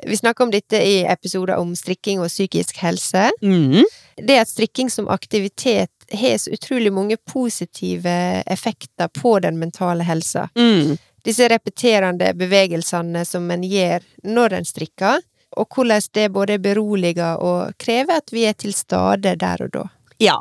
Vi 0.06 0.18
snakka 0.18 0.44
om 0.44 0.52
dette 0.52 0.82
i 0.84 1.04
episoder 1.08 1.56
om 1.58 1.76
strikking 1.76 2.20
og 2.20 2.28
psykisk 2.28 2.78
helse. 2.84 3.30
Mm. 3.42 3.86
Det 4.18 4.40
at 4.42 4.50
strikking 4.50 4.90
som 4.92 5.08
aktivitet 5.08 5.92
har 6.12 6.38
så 6.38 6.52
utrolig 6.52 6.92
mange 6.94 7.18
positive 7.18 8.44
effekter 8.46 9.08
på 9.08 9.40
den 9.40 9.60
mentale 9.60 10.04
helsa. 10.04 10.50
Mm. 10.58 10.98
Disse 11.24 11.48
repeterende 11.50 12.34
bevegelsene 12.34 13.26
som 13.26 13.50
en 13.52 13.64
gjør 13.64 14.04
når 14.24 14.60
en 14.60 14.68
strikker, 14.68 15.22
og 15.58 15.68
hvordan 15.76 16.02
det 16.14 16.30
både 16.34 16.60
beroliger 16.60 17.42
og 17.42 17.74
krever 17.82 18.22
at 18.22 18.34
vi 18.34 18.46
er 18.50 18.54
til 18.54 18.74
stede 18.74 19.36
der 19.40 19.66
og 19.66 19.74
da. 19.74 19.84
Ja. 20.20 20.40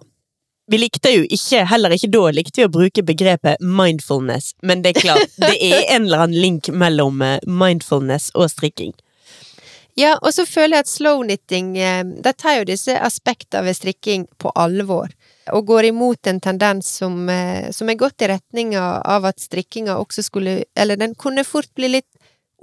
Vi 0.69 0.77
likte 0.77 1.09
jo 1.09 1.23
ikke, 1.25 1.63
heller 1.65 1.95
ikke 1.97 2.11
da, 2.13 2.27
likte 2.37 2.61
vi 2.61 2.67
å 2.67 2.73
bruke 2.73 3.03
begrepet 3.03 3.63
mindfulness, 3.65 4.51
men 4.61 4.83
det 4.85 4.91
er 4.91 5.01
klart, 5.01 5.31
det 5.41 5.55
er 5.65 5.87
en 5.95 6.05
eller 6.05 6.27
annen 6.27 6.43
link 6.43 6.69
mellom 6.69 7.23
eh, 7.25 7.39
mindfulness 7.49 8.29
og 8.37 8.51
strikking. 8.53 8.93
Ja, 9.99 10.13
og 10.23 10.31
så 10.35 10.45
føler 10.47 10.77
jeg 10.77 10.85
at 10.85 10.91
slow 10.91 11.23
knitting 11.25 11.73
eh, 11.81 12.05
De 12.23 12.33
tar 12.37 12.61
jo 12.61 12.69
disse 12.69 12.95
aspektene 12.95 13.65
ved 13.67 13.79
strikking 13.81 14.29
på 14.39 14.53
alvor. 14.55 15.11
Og 15.51 15.65
går 15.67 15.89
imot 15.89 16.29
en 16.31 16.39
tendens 16.45 16.91
som, 17.01 17.17
eh, 17.33 17.73
som 17.75 17.89
er 17.91 17.99
gått 17.99 18.23
i 18.23 18.29
retninga 18.31 18.85
av 19.03 19.27
at 19.27 19.41
strikkinga 19.43 19.97
også 19.99 20.23
skulle 20.29 20.61
Eller 20.77 21.01
den 21.01 21.17
kunne 21.19 21.43
fort 21.49 21.73
bli 21.75 21.91
litt 21.97 22.11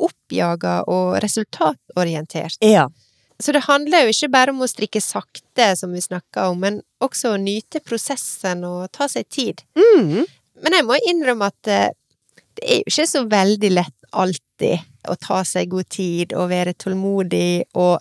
oppjaga 0.02 0.82
og 0.92 1.18
resultatorientert. 1.24 2.58
Ja. 2.64 2.88
Så 3.40 3.52
det 3.52 3.66
handler 3.66 4.06
jo 4.06 4.14
ikke 4.14 4.32
bare 4.32 4.54
om 4.54 4.64
å 4.64 4.70
strikke 4.70 5.02
sakte, 5.04 5.74
som 5.76 5.92
vi 5.92 6.04
snakka 6.04 6.48
om, 6.54 6.62
men 6.64 6.80
også 7.04 7.34
å 7.34 7.42
nyte 7.42 7.82
prosessen 7.84 8.64
og 8.68 8.88
ta 8.96 9.10
seg 9.12 9.28
tid. 9.28 9.64
Mm. 9.76 10.24
Men 10.64 10.78
jeg 10.78 10.88
må 10.88 10.98
innrømme 11.12 11.52
at 11.52 11.72
eh, 11.72 11.92
det 12.56 12.64
er 12.64 12.80
jo 12.80 12.94
ikke 12.94 13.08
så 13.12 13.26
veldig 13.28 13.72
lett 13.74 14.10
alltid 14.16 15.12
å 15.12 15.18
ta 15.20 15.42
seg 15.48 15.74
god 15.74 15.90
tid 15.92 16.34
og 16.38 16.50
være 16.54 16.78
tålmodig 16.80 17.66
og 17.76 18.00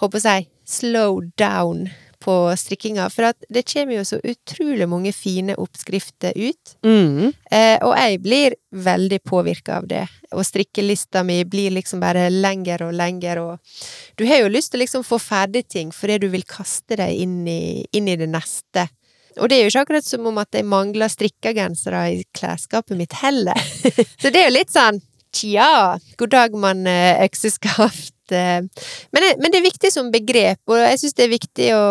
håper 0.00 0.24
jeg 0.24 0.48
slow 0.66 1.20
down 1.38 1.86
på 2.26 2.34
strikkinga, 2.58 3.06
for 3.12 3.30
det 3.52 3.62
kommer 3.70 4.00
jo 4.00 4.04
så 4.08 4.18
utrolig 4.18 4.88
mange 4.90 5.12
fine 5.14 5.54
oppskrifter 5.62 6.34
ut. 6.34 6.74
Mm. 6.86 7.30
Eh, 7.50 7.76
og 7.86 7.94
jeg 7.94 8.20
blir 8.24 8.56
veldig 8.74 9.20
påvirka 9.26 9.78
av 9.78 9.86
det. 9.90 10.02
Og 10.34 10.42
strikkelista 10.46 11.22
mi 11.26 11.38
blir 11.46 11.74
liksom 11.76 12.02
bare 12.02 12.26
lengre 12.32 12.90
og 12.90 12.96
lengre, 12.98 13.38
og 13.42 14.18
du 14.18 14.26
har 14.26 14.42
jo 14.42 14.52
lyst 14.52 14.74
til 14.74 14.80
å 14.80 14.84
liksom 14.84 15.06
få 15.06 15.20
ferdig 15.22 15.66
ting 15.70 15.92
fordi 15.94 16.18
du 16.24 16.28
vil 16.32 16.46
kaste 16.48 16.98
deg 16.98 17.14
inn 17.22 17.42
i, 17.48 17.84
inn 17.94 18.10
i 18.10 18.18
det 18.18 18.28
neste. 18.30 18.88
Og 19.36 19.50
det 19.50 19.58
er 19.58 19.66
jo 19.66 19.72
ikke 19.72 19.84
akkurat 19.84 20.06
som 20.08 20.26
om 20.30 20.38
at 20.40 20.56
jeg 20.56 20.66
mangler 20.66 21.12
strikkegensere 21.12 22.02
i 22.14 22.22
klesskapet 22.34 22.96
mitt 22.98 23.14
heller. 23.20 23.58
Så 24.22 24.32
det 24.32 24.40
er 24.40 24.48
jo 24.48 24.56
litt 24.56 24.72
sånn 24.72 25.02
tja, 25.36 25.98
god 26.16 26.32
dag, 26.32 26.56
mann, 26.56 26.86
eh, 26.88 27.22
økseskaft. 27.26 28.15
Eh. 28.32 28.60
Men, 29.12 29.22
det- 29.22 29.36
men 29.42 29.50
det 29.52 29.60
er 29.60 29.68
viktig 29.70 29.92
som 29.92 30.10
begrep, 30.10 30.58
og 30.66 30.78
jeg 30.78 30.98
syns 31.02 31.14
det 31.14 31.24
er 31.26 31.34
viktig 31.34 31.70
å 31.76 31.84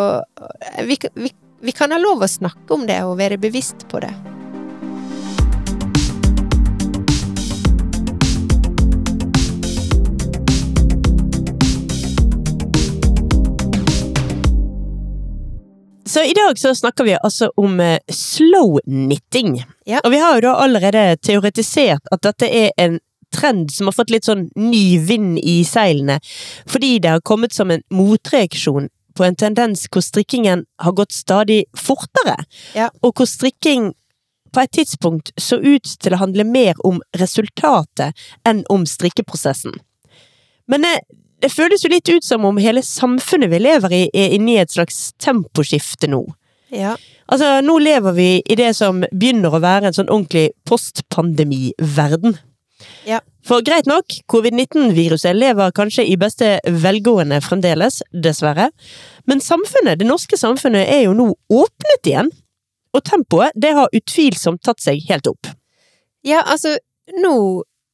vi, 0.87 0.97
vi, 1.15 1.31
vi 1.65 1.71
kan 1.75 1.91
ha 1.91 1.97
lov 2.01 2.23
å 2.25 2.29
snakke 2.29 2.73
om 2.75 2.85
det 2.87 3.01
og 3.03 3.17
være 3.19 3.37
bevisst 3.41 3.87
på 3.91 3.99
det. 4.03 4.13
Så 16.07 16.23
i 16.23 16.33
dag 16.33 16.59
så 16.59 16.75
snakker 16.75 17.03
vi 17.03 17.15
altså 17.23 17.51
om 17.55 17.79
eh, 17.79 17.97
slow 18.13 18.79
knitting. 18.85 19.63
Ja. 19.85 19.99
Og 20.05 20.11
vi 20.13 20.19
har 20.21 20.35
jo 20.37 20.43
da 20.45 20.53
allerede 20.63 21.17
teoretisert 21.25 22.05
at 22.13 22.21
dette 22.23 22.47
er 22.47 22.69
en 22.77 22.99
trend 23.35 23.71
som 23.75 23.89
har 23.91 23.95
fått 23.97 24.13
litt 24.13 24.27
sånn 24.27 24.47
ny 24.55 24.97
vind 25.03 25.39
i 25.43 25.59
seilene, 25.67 26.19
fordi 26.71 26.95
det 27.03 27.11
har 27.17 27.21
kommet 27.27 27.53
som 27.55 27.71
en 27.75 27.83
motreaksjon 27.93 28.89
på 29.15 29.23
en 29.23 29.37
tendens 29.39 29.85
hvor 29.91 30.03
strikkingen 30.03 30.65
har 30.83 30.95
gått 30.97 31.13
stadig 31.15 31.61
fortere, 31.79 32.39
Ja. 32.75 32.89
og 33.03 33.13
hvor 33.15 33.27
strikking 33.29 33.93
på 34.55 34.61
et 34.63 34.71
tidspunkt 34.71 35.31
så 35.39 35.57
ut 35.59 35.83
til 35.99 36.13
å 36.15 36.19
handle 36.21 36.43
mer 36.47 36.75
om 36.87 37.01
resultatet 37.19 38.15
enn 38.47 38.63
om 38.71 38.85
strikkeprosessen. 38.87 39.73
Men 40.67 40.81
det, 40.87 40.93
det 41.43 41.51
føles 41.51 41.83
jo 41.83 41.91
litt 41.91 42.09
ut 42.09 42.23
som 42.23 42.45
om 42.47 42.57
hele 42.63 42.81
samfunnet 42.83 43.51
vi 43.51 43.59
lever 43.59 43.91
i, 43.93 44.03
er 44.15 44.35
inne 44.37 44.55
i 44.55 44.61
et 44.63 44.71
slags 44.71 45.11
temposkifte 45.19 46.07
nå. 46.11 46.23
Ja. 46.71 46.95
Altså, 47.31 47.59
nå 47.65 47.75
lever 47.83 48.15
vi 48.15 48.29
i 48.45 48.55
det 48.59 48.71
som 48.77 49.03
begynner 49.11 49.53
å 49.55 49.61
være 49.63 49.89
en 49.89 49.95
sånn 49.97 50.09
ordentlig 50.11 50.49
postpandemi-verden. 50.67 52.37
Ja. 53.05 53.19
For 53.45 53.61
greit 53.65 53.85
nok, 53.85 54.15
covid-19-viruset 54.31 55.37
lever 55.37 55.73
kanskje 55.77 56.07
i 56.09 56.15
beste 56.17 56.55
velgående 56.65 57.37
fremdeles, 57.45 57.99
dessverre. 58.09 58.71
Men 59.29 59.43
samfunnet, 59.43 59.99
det 60.01 60.07
norske 60.09 60.39
samfunnet, 60.39 60.87
er 60.89 61.05
jo 61.05 61.13
nå 61.17 61.27
åpnet 61.53 62.09
igjen. 62.09 62.31
Og 62.95 63.03
tempoet, 63.05 63.53
det 63.59 63.75
har 63.77 63.93
utvilsomt 63.93 64.63
tatt 64.65 64.81
seg 64.81 65.03
helt 65.09 65.27
opp. 65.29 65.51
ja, 66.25 66.41
altså, 66.41 66.77
nå 67.21 67.35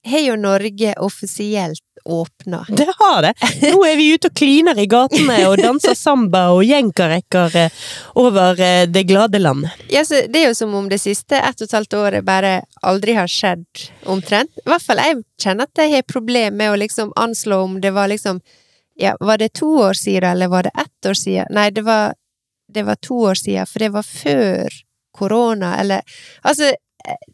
har 0.03 0.20
jo 0.20 0.36
Norge 0.36 0.93
offisielt 0.98 1.84
åpna. 2.05 2.65
Det 2.70 2.88
har 2.98 3.22
det! 3.22 3.34
Nå 3.72 3.86
er 3.86 3.96
vi 3.96 4.13
ute 4.13 4.29
og 4.31 4.36
kliner 4.36 4.79
i 4.79 4.88
gatene 4.89 5.36
og 5.49 5.60
danser 5.62 5.93
samba 5.97 6.47
og 6.56 6.63
jenkarekker 6.65 7.58
eh, 7.62 7.75
over 8.17 8.62
eh, 8.62 8.88
det 8.89 9.04
glade 9.10 9.39
land. 9.39 9.67
Ja, 9.89 10.06
så 10.06 10.23
det 10.28 10.41
er 10.41 10.47
jo 10.49 10.56
som 10.58 10.73
om 10.75 10.89
det 10.89 11.02
siste 11.04 11.38
ett 11.38 11.62
og 11.62 11.67
et 11.67 11.78
halvt 11.78 11.93
året 11.99 12.25
bare 12.25 12.56
aldri 12.82 13.13
har 13.17 13.30
skjedd, 13.30 13.67
omtrent. 14.10 14.52
I 14.65 14.69
hvert 14.71 14.86
fall 14.86 15.04
jeg 15.04 15.21
kjenner 15.43 15.69
at 15.69 15.84
jeg 15.84 15.93
har 15.93 16.10
problem 16.10 16.58
med 16.58 16.73
å 16.73 16.80
liksom 16.82 17.13
anslå 17.15 17.62
om 17.67 17.80
det 17.82 17.93
var 17.95 18.12
liksom 18.12 18.41
Ja, 18.99 19.15
var 19.19 19.38
det 19.38 19.54
to 19.58 19.69
år 19.82 19.93
siden, 19.97 20.30
eller 20.30 20.47
var 20.47 20.63
det 20.63 20.71
ett 20.75 21.06
år 21.10 21.15
siden? 21.17 21.47
Nei, 21.56 21.69
det 21.71 21.82
var, 21.82 22.13
det 22.67 22.84
var 22.86 22.95
to 23.02 23.15
år 23.32 23.39
siden, 23.39 23.65
for 23.65 23.80
det 23.80 23.89
var 23.89 24.04
før 24.04 24.82
korona, 25.15 25.78
eller 25.80 26.02
Altså, 26.41 26.73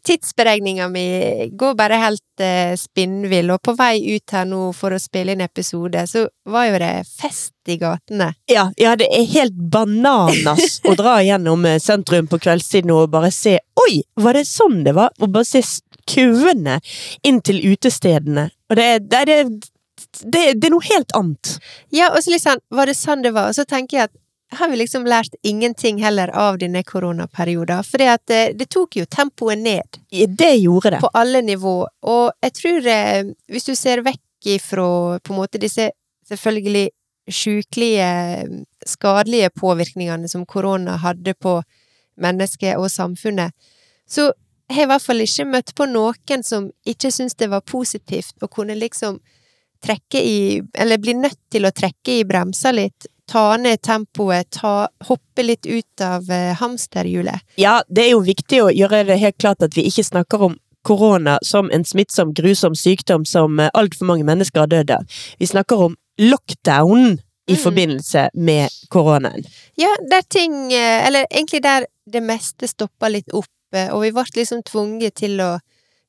tidsberegninga 0.06 0.88
mi 0.88 1.48
går 1.52 1.74
bare 1.78 1.98
helt 2.00 2.42
eh, 2.42 2.74
spinnvill, 2.78 3.50
og 3.54 3.62
på 3.62 3.74
vei 3.78 4.00
ut 4.14 4.34
her 4.34 4.46
nå 4.48 4.70
for 4.76 4.94
å 4.94 5.00
spille 5.02 5.34
inn 5.34 5.44
episode, 5.44 6.04
så 6.08 6.26
var 6.48 6.68
jo 6.68 6.80
det 6.82 6.92
fest 7.08 7.54
i 7.68 7.78
gatene. 7.80 8.30
Ja, 8.50 8.68
ja, 8.80 8.94
det 8.98 9.10
er 9.14 9.26
helt 9.34 9.56
bananas 9.72 10.80
å 10.88 10.94
dra 10.98 11.18
gjennom 11.24 11.66
eh, 11.68 11.80
sentrum 11.82 12.30
på 12.30 12.40
kveldstid 12.42 12.88
og 12.94 13.10
bare 13.12 13.32
se 13.34 13.58
Oi, 13.78 14.00
var 14.18 14.34
det 14.34 14.46
sånn 14.48 14.82
det 14.86 14.94
var? 14.96 15.12
Og 15.22 15.30
bare 15.32 15.46
se 15.46 15.62
køene 16.08 16.78
inn 17.26 17.42
til 17.44 17.60
utestedene. 17.72 18.48
Og 18.70 18.78
det 18.78 18.86
er, 18.94 19.04
det, 19.04 19.20
er, 19.34 19.50
det, 20.24 20.42
det 20.58 20.68
er 20.68 20.72
noe 20.74 20.88
helt 20.88 21.14
annet. 21.16 21.58
Ja, 21.94 22.10
og 22.12 22.24
så 22.24 22.36
sånn, 22.42 22.64
var 22.74 22.90
det 22.90 22.96
sånn 22.98 23.22
det 23.24 23.34
var? 23.36 23.52
Og 23.52 23.58
så 23.58 23.66
tenker 23.68 24.00
jeg 24.00 24.10
at 24.10 24.16
har 24.50 24.68
vi 24.68 24.76
liksom 24.76 25.06
lært 25.06 25.34
ingenting 25.42 25.98
heller 26.02 26.28
av 26.28 26.58
denne 26.58 26.82
koronaperioden? 26.82 27.84
For 27.84 28.00
det, 28.00 28.38
det 28.56 28.68
tok 28.72 28.96
jo 28.96 29.04
tempoet 29.04 29.58
ned 29.58 29.98
Det 30.10 30.54
gjorde 30.56 30.90
det. 30.90 31.00
på 31.00 31.10
alle 31.12 31.42
nivå, 31.42 31.88
og 32.02 32.32
jeg 32.42 32.54
tror 32.56 32.88
eh, 32.88 33.32
hvis 33.52 33.68
du 33.68 33.74
ser 33.76 34.04
vekk 34.06 34.48
ifra 34.58 35.18
på 35.20 35.34
en 35.34 35.40
måte 35.40 35.60
disse 35.60 35.90
selvfølgelig 36.28 36.88
sjukelige, 37.28 38.08
skadelige 38.86 39.50
påvirkningene 39.50 40.28
som 40.28 40.46
korona 40.46 40.96
hadde 41.02 41.34
på 41.34 41.58
mennesket 42.16 42.78
og 42.80 42.90
samfunnet, 42.90 43.52
så 44.08 44.32
har 44.68 44.82
jeg 44.82 44.88
i 44.88 44.92
hvert 44.92 45.04
fall 45.04 45.24
ikke 45.24 45.48
møtt 45.48 45.74
på 45.76 45.86
noen 45.88 46.44
som 46.44 46.70
ikke 46.88 47.12
syntes 47.12 47.36
det 47.40 47.50
var 47.52 47.64
positivt 47.68 48.40
å 48.42 48.48
kunne 48.48 48.76
liksom 48.76 49.20
trekke 49.84 50.18
i 50.18 50.38
Eller 50.74 50.98
bli 50.98 51.14
nødt 51.14 51.38
til 51.52 51.68
å 51.68 51.70
trekke 51.70 52.18
i 52.18 52.24
bremsa 52.26 52.72
litt, 52.74 53.06
ta 53.28 53.56
ned 53.60 53.82
tempoet, 53.84 54.48
ta, 54.56 54.88
hoppe 55.08 55.44
litt 55.44 55.66
ut 55.68 56.00
av 56.04 56.30
eh, 56.32 56.54
hamsterhjulet. 56.56 57.44
Ja, 57.60 57.82
det 57.88 58.06
er 58.06 58.10
jo 58.16 58.24
viktig 58.24 58.62
å 58.64 58.72
gjøre 58.72 59.04
det 59.08 59.18
helt 59.20 59.38
klart 59.38 59.62
at 59.62 59.76
vi 59.76 59.84
ikke 59.90 60.04
snakker 60.06 60.46
om 60.48 60.56
korona 60.88 61.36
som 61.44 61.68
en 61.74 61.84
smittsom, 61.84 62.32
grusom 62.34 62.74
sykdom 62.78 63.26
som 63.28 63.60
eh, 63.60 63.70
altfor 63.76 64.08
mange 64.08 64.24
mennesker 64.28 64.64
har 64.64 64.70
dødd 64.72 64.90
av. 64.96 65.18
Vi 65.38 65.46
snakker 65.50 65.88
om 65.90 65.96
lockdown 66.18 67.18
i 67.48 67.54
Mm. 67.54 67.62
forbindelse 67.62 68.22
med 68.34 68.68
koronaen. 68.92 69.44
Ja, 69.80 69.88
der 70.10 70.20
ting 70.28 70.72
eh, 70.72 71.06
Eller 71.06 71.24
egentlig 71.30 71.62
der 71.62 71.86
det 72.12 72.20
meste 72.20 72.68
stoppa 72.68 73.08
litt 73.08 73.32
opp, 73.32 73.48
og 73.92 74.02
vi 74.02 74.10
ble 74.12 74.24
liksom 74.36 74.62
tvunget 74.64 75.14
til 75.20 75.40
å 75.40 75.58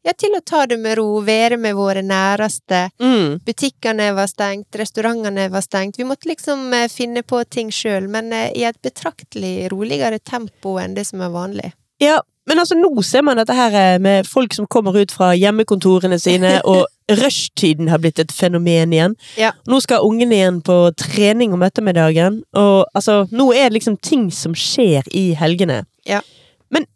ja, 0.05 0.13
til 0.15 0.35
å 0.37 0.41
ta 0.45 0.63
det 0.69 0.77
med 0.79 0.97
ro, 0.99 1.19
være 1.25 1.57
med 1.59 1.75
våre 1.75 2.03
næreste. 2.05 2.85
Mm. 3.03 3.39
Butikkene 3.45 4.11
var 4.15 4.29
stengt, 4.31 4.75
restaurantene 4.79 5.49
var 5.51 5.65
stengt. 5.65 5.99
Vi 5.99 6.07
måtte 6.07 6.29
liksom 6.31 6.71
eh, 6.73 6.87
finne 6.91 7.23
på 7.27 7.41
ting 7.51 7.71
sjøl, 7.73 8.07
men 8.11 8.31
eh, 8.35 8.49
i 8.55 8.65
et 8.69 8.79
betraktelig 8.85 9.69
roligere 9.73 10.21
tempo 10.23 10.77
enn 10.79 10.95
det 10.95 11.07
som 11.09 11.23
er 11.25 11.33
vanlig. 11.35 11.73
Ja, 11.99 12.21
men 12.49 12.61
altså 12.63 12.77
nå 12.79 12.89
ser 13.05 13.21
man 13.27 13.37
dette 13.37 13.53
her 13.53 13.75
eh, 13.77 13.99
med 14.01 14.27
folk 14.27 14.55
som 14.55 14.67
kommer 14.71 14.95
ut 14.97 15.11
fra 15.13 15.33
hjemmekontorene 15.37 16.17
sine, 16.21 16.55
og 16.71 16.87
rushtiden 17.19 17.91
har 17.91 18.01
blitt 18.01 18.21
et 18.23 18.33
fenomen 18.33 18.95
igjen. 18.95 19.19
Ja. 19.37 19.51
Nå 19.69 19.81
skal 19.83 20.05
ungene 20.07 20.39
igjen 20.39 20.63
på 20.65 20.79
trening 20.97 21.53
om 21.53 21.65
ettermiddagen, 21.65 22.41
og 22.57 22.87
altså, 22.95 23.25
nå 23.35 23.51
er 23.51 23.67
det 23.67 23.81
liksom 23.81 23.99
ting 24.01 24.29
som 24.33 24.55
skjer 24.57 25.05
i 25.11 25.31
helgene. 25.37 25.83
Ja. 26.07 26.23
Men 26.71 26.87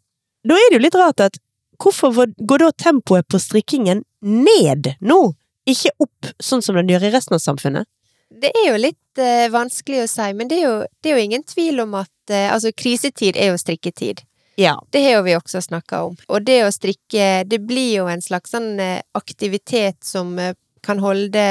da 0.48 0.56
er 0.56 0.72
det 0.72 0.80
jo 0.80 0.86
litt 0.88 0.98
rart 0.98 1.22
at 1.22 1.38
hvorfor 1.84 2.32
går 2.36 2.64
da 2.64 2.70
tempoet 2.80 3.28
på 3.28 3.40
strikkingen 3.42 4.04
ned 4.20 4.94
nå? 5.04 5.20
Ikke 5.68 5.92
opp, 6.02 6.32
sånn 6.42 6.62
som 6.64 6.76
den 6.76 6.90
gjør 6.92 7.08
i 7.08 7.12
resten 7.14 7.36
av 7.36 7.42
samfunnet? 7.44 7.88
Det 8.34 8.50
er 8.50 8.70
jo 8.72 8.78
litt 8.80 9.20
eh, 9.22 9.46
vanskelig 9.52 10.04
å 10.04 10.10
si, 10.10 10.26
men 10.36 10.50
det 10.50 10.58
er, 10.58 10.64
jo, 10.66 10.76
det 11.00 11.10
er 11.10 11.18
jo 11.18 11.26
ingen 11.28 11.44
tvil 11.46 11.84
om 11.84 11.94
at 12.00 12.32
eh, 12.32 12.50
altså, 12.52 12.72
krisetid 12.76 13.38
er 13.38 13.52
jo 13.52 13.60
strikketid. 13.60 14.24
Ja. 14.60 14.74
Det 14.90 15.02
har 15.04 15.18
jo 15.18 15.24
vi 15.26 15.36
også 15.36 15.62
snakka 15.64 16.02
om. 16.08 16.16
Og 16.28 16.44
det 16.46 16.60
å 16.66 16.72
strikke, 16.74 17.44
det 17.48 17.60
blir 17.66 18.00
jo 18.00 18.08
en 18.10 18.22
slags 18.22 18.54
sånn 18.54 18.78
eh, 18.82 19.00
aktivitet 19.18 20.00
som 20.06 20.34
eh, 20.38 20.54
kan 20.84 21.00
holde 21.02 21.44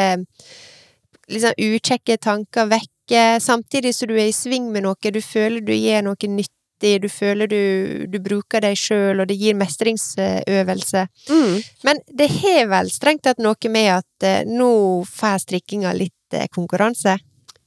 liksom 1.32 1.56
ukjekke 1.58 2.17
tanker 2.22 2.69
vekke, 2.72 3.24
samtidig 3.41 3.93
som 3.96 4.12
du 4.12 4.17
er 4.17 4.30
i 4.30 4.36
sving 4.36 4.69
med 4.72 4.86
noe, 4.86 5.12
du 5.12 5.22
føler 5.24 5.63
du 5.63 5.74
gjør 5.74 6.06
noe 6.10 6.30
nyttig, 6.30 6.52
du 6.82 7.10
føler 7.10 7.48
du, 7.48 8.06
du 8.08 8.20
bruker 8.20 8.64
deg 8.64 8.78
sjøl, 8.80 9.22
og 9.22 9.28
det 9.30 9.38
gir 9.40 9.56
mestringsøvelse. 9.56 11.06
Mm. 11.30 11.62
Men 11.88 12.02
det 12.12 12.28
har 12.42 12.66
vel 12.72 12.92
strengt 12.92 13.24
tatt 13.24 13.40
noe 13.44 13.72
med 13.72 13.92
at 14.00 14.28
eh, 14.28 14.42
nå 14.48 15.04
får 15.08 15.46
strikkinga 15.46 15.94
litt 15.96 16.36
eh, 16.36 16.50
konkurranse. 16.52 17.18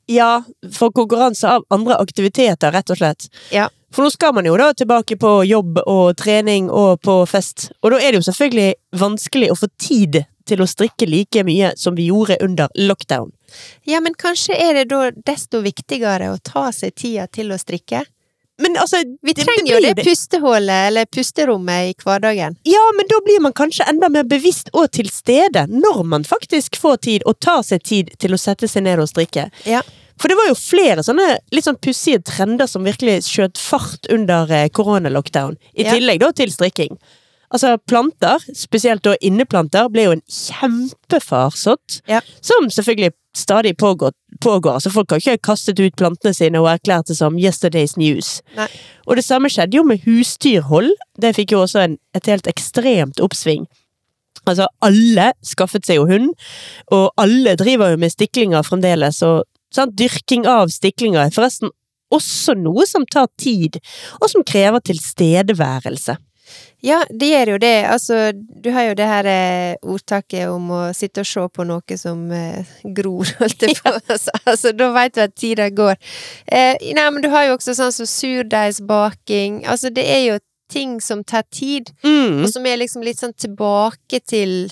Ja, 0.07 0.45
for 0.73 0.93
konkurranse 0.95 1.49
av 1.49 1.65
andre 1.75 1.97
aktiviteter, 1.99 2.73
rett 2.73 2.93
og 2.93 3.01
slett. 3.01 3.27
Ja. 3.51 3.69
For 3.95 4.05
nå 4.05 4.11
skal 4.13 4.35
man 4.37 4.47
jo 4.47 4.57
da 4.59 4.73
tilbake 4.77 5.17
på 5.19 5.33
jobb 5.49 5.81
og 5.87 6.17
trening 6.21 6.69
og 6.71 7.01
på 7.07 7.21
fest, 7.31 7.71
og 7.83 7.95
da 7.95 8.01
er 8.01 8.13
det 8.13 8.21
jo 8.21 8.27
selvfølgelig 8.29 8.73
vanskelig 9.01 9.53
å 9.53 9.59
få 9.59 9.71
tid 9.81 10.25
til 10.47 10.63
å 10.63 10.69
strikke 10.71 11.09
like 11.11 11.43
mye 11.47 11.73
som 11.79 11.97
vi 11.99 12.09
gjorde 12.11 12.39
under 12.45 12.71
lockdown. 12.79 13.33
Ja, 13.89 14.01
men 14.03 14.15
kanskje 14.19 14.59
er 14.59 14.79
det 14.79 14.89
da 14.93 15.11
desto 15.27 15.63
viktigere 15.65 16.31
å 16.33 16.39
ta 16.43 16.69
seg 16.75 16.95
tida 16.99 17.27
til 17.27 17.51
å 17.55 17.59
strikke? 17.59 18.05
Men 18.59 18.77
altså 18.81 19.03
Vi 19.23 19.35
trenger 19.37 19.75
jo 19.75 19.81
det, 19.85 19.95
det 19.99 20.05
pustehullet, 20.07 20.87
eller 20.89 21.05
pusterommet, 21.13 21.91
i 21.91 21.95
hverdagen. 22.05 22.57
Ja, 22.65 22.85
men 22.97 23.09
da 23.11 23.21
blir 23.25 23.41
man 23.45 23.53
kanskje 23.57 23.85
enda 23.91 24.09
mer 24.13 24.25
bevisst 24.25 24.71
og 24.73 24.89
til 24.97 25.11
stede 25.13 25.67
når 25.69 26.03
man 26.09 26.25
faktisk 26.25 26.79
får 26.81 26.97
tid, 27.09 27.27
og 27.27 27.39
tar 27.45 27.63
seg 27.67 27.85
tid 27.85 28.15
til 28.23 28.33
å 28.37 28.41
sette 28.41 28.69
seg 28.71 28.87
ned 28.89 29.03
og 29.03 29.11
strikke. 29.13 29.51
Ja. 29.69 29.83
For 30.17 30.33
det 30.33 30.39
var 30.39 30.49
jo 30.49 30.57
flere 30.57 31.03
sånne 31.05 31.27
litt 31.53 31.67
sånn 31.67 31.77
pussige 31.85 32.23
trender 32.25 32.69
som 32.71 32.87
virkelig 32.89 33.19
skjøt 33.29 33.61
fart 33.61 34.09
under 34.13 34.49
eh, 34.49 34.69
koronalockdown. 34.73 35.59
I 35.77 35.85
Ja. 35.85 35.93
tillegg 35.93 36.23
da 36.25 36.33
til 36.33 36.49
strikking. 36.53 36.97
Altså 37.55 37.77
planter, 37.87 38.43
spesielt 38.55 39.05
da 39.07 39.15
inneplanter, 39.21 39.89
ble 39.93 40.09
jo 40.09 40.17
en 40.17 40.25
kjempefarsott. 40.27 42.01
Ja. 42.11 42.21
Som 42.43 42.71
selvfølgelig 42.71 43.13
stadig 43.37 43.77
pågår. 43.77 44.13
pågår. 44.41 44.73
Altså 44.73 44.91
Folk 44.91 45.11
har 45.11 45.17
ikke 45.17 45.39
kastet 45.39 45.81
ut 45.81 45.97
plantene 45.97 46.35
sine 46.35 46.61
og 46.61 46.69
erklært 46.69 47.09
det 47.09 47.17
som 47.17 47.37
'yesterday's 47.37 47.97
news'. 47.97 48.41
Nei. 48.57 48.69
Og 49.07 49.17
det 49.17 49.25
samme 49.25 49.49
skjedde 49.49 49.77
jo 49.77 49.83
med 49.83 50.01
husdyrhold. 50.05 50.91
Det 51.21 51.37
fikk 51.37 51.53
jo 51.53 51.63
også 51.63 51.79
en, 51.85 51.99
et 52.15 52.27
helt 52.27 52.47
ekstremt 52.47 53.21
oppsving. 53.21 53.67
Altså, 54.47 54.69
alle 54.83 55.33
skaffet 55.45 55.87
seg 55.87 55.97
jo 55.97 56.07
hund, 56.07 56.35
og 56.93 57.13
alle 57.19 57.57
driver 57.57 57.91
jo 57.91 57.97
med 57.97 58.11
stiklinger 58.11 58.63
fremdeles, 58.63 59.23
og 59.23 59.45
sant, 59.75 59.97
dyrking 59.99 60.47
av 60.47 60.69
stiklinger 60.69 61.27
er 61.27 61.35
forresten 61.35 61.73
også 62.15 62.55
noe 62.55 62.87
som 62.87 63.07
tar 63.11 63.27
tid, 63.41 63.81
og 64.21 64.31
som 64.31 64.45
krever 64.47 64.85
tilstedeværelse. 64.87 66.17
Ja, 66.85 67.01
det 67.11 67.29
gjør 67.31 67.51
jo 67.55 67.59
det. 67.63 67.75
Altså, 67.91 68.19
du 68.35 68.71
har 68.75 68.89
jo 68.89 68.95
det 68.99 69.07
her 69.11 69.27
eh, 69.31 69.77
ordtaket 69.83 70.49
om 70.53 70.69
å 70.71 70.81
sitte 70.95 71.25
og 71.25 71.27
se 71.27 71.47
på 71.57 71.65
noe 71.67 71.97
som 71.99 72.27
eh, 72.33 72.65
gror, 72.95 73.27
holdt 73.41 73.63
jeg 73.67 73.79
på 73.81 73.93
altså, 73.97 74.31
altså, 74.45 74.73
da 74.77 74.91
veit 74.95 75.15
du 75.17 75.23
at 75.25 75.35
tida 75.35 75.69
går. 75.71 75.97
Eh, 76.47 76.77
nei, 76.95 77.07
men 77.11 77.23
du 77.25 77.31
har 77.33 77.49
jo 77.49 77.57
også 77.57 77.75
sånn 77.79 77.95
som 77.97 78.07
surdeigsbaking. 78.07 79.65
Altså, 79.67 79.91
det 79.91 80.05
er 80.07 80.23
jo 80.29 80.39
ting 80.73 81.01
som 81.01 81.23
tar 81.25 81.45
tid, 81.55 81.93
Mm. 82.03 82.43
og 82.43 82.49
som 82.51 82.65
er 82.67 82.77
liksom 82.81 83.03
litt 83.07 83.19
sånn 83.23 83.35
tilbake 83.39 84.19
til 84.27 84.71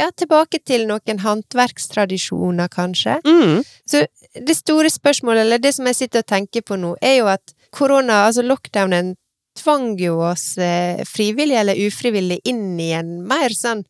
Ja, 0.00 0.08
tilbake 0.16 0.58
til 0.66 0.86
noen 0.88 1.18
håndverkstradisjoner, 1.20 2.68
kanskje. 2.72 3.18
Mm. 3.28 3.60
Så 3.86 4.00
det 4.34 4.56
store 4.56 4.90
spørsmålet, 4.90 5.40
eller 5.44 5.58
det 5.58 5.74
som 5.76 5.86
jeg 5.86 5.98
sitter 5.98 6.24
og 6.24 6.26
tenker 6.32 6.64
på 6.64 6.78
nå, 6.80 6.94
er 7.04 7.18
jo 7.20 7.26
at 7.30 7.52
korona, 7.70 8.22
altså 8.26 8.42
lockdownen, 8.42 9.14
tvang 9.58 9.96
jo 10.00 10.18
oss 10.30 10.56
eh, 10.58 11.02
frivillig 11.08 11.58
eller 11.60 11.80
ufrivillig 11.86 12.40
inn 12.48 12.78
i 12.80 12.92
en 12.96 13.18
mer 13.28 13.54
sånn 13.56 13.84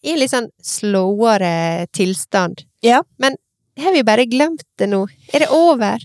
i 0.00 0.14
en 0.14 0.20
litt 0.20 0.32
sånn 0.32 0.48
slowere 0.64 1.86
tilstand. 1.92 2.62
Ja. 2.84 3.02
Men 3.20 3.36
har 3.80 3.92
vi 3.92 4.02
bare 4.04 4.24
glemt 4.28 4.64
det 4.80 4.88
nå? 4.90 5.04
Er 5.32 5.44
det 5.44 5.50
over? 5.54 6.00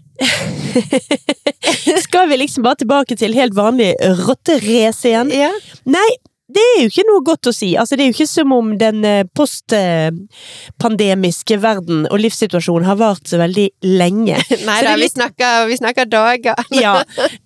Skal 2.05 2.29
vi 2.29 2.37
liksom 2.37 2.65
bare 2.65 2.81
tilbake 2.83 3.17
til 3.19 3.35
helt 3.35 3.55
vanlig 3.55 3.93
rotterace 4.25 5.09
igjen? 5.09 5.31
Ja. 5.35 5.51
Nei, 5.87 6.07
det 6.47 6.61
er 6.61 6.81
jo 6.83 6.87
ikke 6.91 7.03
noe 7.07 7.23
godt 7.25 7.47
å 7.49 7.53
si. 7.55 7.71
Altså, 7.79 7.95
det 7.97 8.03
er 8.05 8.09
jo 8.11 8.15
ikke 8.19 8.27
som 8.29 8.51
om 8.53 8.77
den 8.77 9.05
eh, 9.07 9.23
postpandemiske 9.37 11.57
verden 11.63 12.05
og 12.11 12.19
livssituasjonen 12.21 12.85
har 12.85 12.97
vart 13.01 13.27
så 13.31 13.37
veldig 13.41 13.67
lenge. 13.89 14.37
Nei 14.67 14.79
da, 14.85 14.93
litt... 14.93 15.07
vi 15.07 15.13
snakker, 15.17 15.65
vi 15.71 15.77
snakker 15.81 16.05
dager. 16.11 16.55
Ja. 16.85 16.93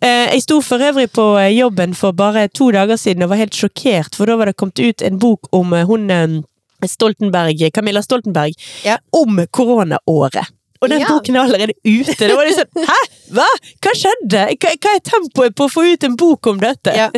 Eh, 0.01 0.27
Jeg 0.35 0.41
sto 0.43 0.57
for 0.65 0.79
øvrig 0.83 1.07
på 1.15 1.25
eh, 1.39 1.53
jobben 1.55 1.93
for 1.95 2.11
bare 2.17 2.47
to 2.51 2.71
dager 2.75 2.97
siden 2.99 3.23
og 3.23 3.29
var 3.31 3.39
helt 3.45 3.55
sjokkert, 3.55 4.15
for 4.17 4.25
da 4.27 4.35
var 4.39 4.45
det 4.51 4.57
kommet 4.59 4.79
ut 4.83 5.01
en 5.05 5.19
bok 5.21 5.41
om 5.55 5.67
hun 5.87 6.03
Stoltenberg, 6.87 7.59
Camilla 7.75 8.01
Stoltenberg, 8.03 8.53
Ja. 8.85 8.97
om 9.15 9.39
koronaåret. 9.51 10.47
Og 10.81 10.89
den 10.89 11.01
Ja. 11.01 11.07
boken 11.11 11.35
er 11.35 11.39
allerede 11.43 11.73
ute. 11.83 12.15
Det 12.15 12.35
var 12.35 12.45
liksom, 12.47 12.67
sånn 12.71 12.85
Hæ? 12.87 12.99
Hva? 13.35 13.47
Hva 13.83 13.91
skjedde? 13.99 14.43
Hva, 14.63 14.69
hva 14.79 14.93
er 14.95 15.01
tempoet 15.05 15.55
på 15.55 15.65
å 15.67 15.71
få 15.71 15.83
ut 15.93 16.03
en 16.07 16.15
bok 16.15 16.47
om 16.47 16.59
dette? 16.61 16.93
Ja. 16.95 17.09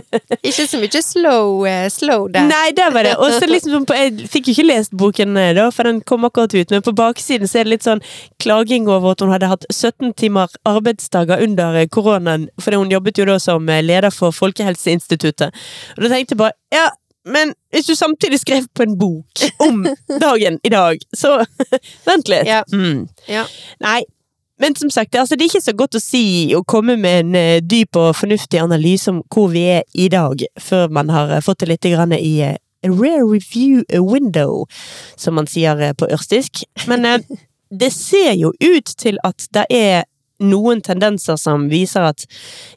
Ikke 0.41 0.65
så 0.67 0.79
mye 0.81 1.01
slow, 1.05 1.61
uh, 1.65 1.85
slow 1.93 2.25
der. 2.33 2.47
Nei, 2.49 2.71
det 2.75 2.87
var 2.93 3.05
det. 3.07 3.13
Og 3.21 3.31
så 3.37 3.47
liksom 3.47 3.85
Jeg 3.91 4.27
fikk 4.31 4.49
jo 4.49 4.55
ikke 4.55 4.65
lest 4.67 4.95
boken, 4.97 5.37
eh, 5.37 5.53
da, 5.57 5.69
for 5.71 5.83
den 5.87 6.01
kom 6.01 6.25
akkurat 6.25 6.53
ut, 6.55 6.71
men 6.73 6.81
på 6.81 6.93
baksiden 6.97 7.47
så 7.49 7.59
er 7.61 7.67
det 7.67 7.75
litt 7.75 7.85
sånn 7.85 8.01
klaging 8.41 8.87
over 8.89 9.11
at 9.13 9.21
hun 9.21 9.31
hadde 9.33 9.49
hatt 9.51 9.65
17 9.69 10.13
timer 10.17 10.49
arbeidsdager 10.65 11.43
under 11.43 11.75
eh, 11.75 11.87
koronaen, 11.87 12.49
fordi 12.59 12.81
hun 12.81 12.89
jobbet 12.91 13.21
jo 13.21 13.25
da 13.29 13.37
som 13.39 13.67
leder 13.67 14.09
for 14.11 14.31
Folkehelseinstituttet. 14.35 15.53
Og 15.97 16.03
da 16.03 16.09
tenkte 16.15 16.35
jeg 16.35 16.41
bare 16.41 16.57
ja, 16.73 16.89
men 17.25 17.53
hvis 17.73 17.85
du 17.85 17.95
samtidig 17.95 18.39
skrev 18.41 18.65
på 18.73 18.83
en 18.83 18.97
bok 18.99 19.43
om 19.61 19.83
dagen 20.25 20.59
i 20.63 20.69
dag, 20.73 20.97
så 21.13 21.37
Vent 22.07 22.31
litt. 22.31 22.47
Ja. 22.49 22.63
Mm. 22.73 23.07
Ja. 23.29 23.45
Nei, 23.83 24.01
men 24.61 24.75
som 24.75 24.89
sagt, 24.93 25.15
altså, 25.15 25.35
det 25.35 25.45
er 25.45 25.53
ikke 25.53 25.63
så 25.65 25.73
godt 25.77 25.97
å 25.97 26.01
si 26.01 26.53
å 26.53 26.63
komme 26.63 26.97
med 27.01 27.23
en 27.23 27.37
eh, 27.37 27.61
dyp 27.65 27.97
og 27.97 28.13
fornuftig 28.19 28.59
analyse 28.61 29.09
om 29.09 29.23
hvor 29.33 29.49
vi 29.53 29.63
er 29.77 29.85
i 29.97 30.05
dag, 30.13 30.43
før 30.61 30.91
man 30.93 31.09
har 31.09 31.33
eh, 31.33 31.41
fått 31.41 31.63
det 31.63 31.71
litt 31.71 31.87
grann 31.89 32.13
i 32.13 32.35
eh, 32.45 32.59
a 32.83 32.89
rare 32.89 33.25
review 33.25 33.83
window, 33.89 34.67
som 35.15 35.35
man 35.35 35.49
sier 35.49 35.81
eh, 35.81 35.93
på 35.97 36.09
ørstisk. 36.13 36.63
Men 36.87 37.05
eh, 37.05 37.25
det 37.81 37.89
ser 37.93 38.35
jo 38.37 38.53
ut 38.59 38.93
til 39.01 39.17
at 39.25 39.47
det 39.53 39.65
er 39.69 40.05
noen 40.41 40.81
tendenser 40.81 41.37
som 41.37 41.67
viser 41.69 42.11
at 42.11 42.25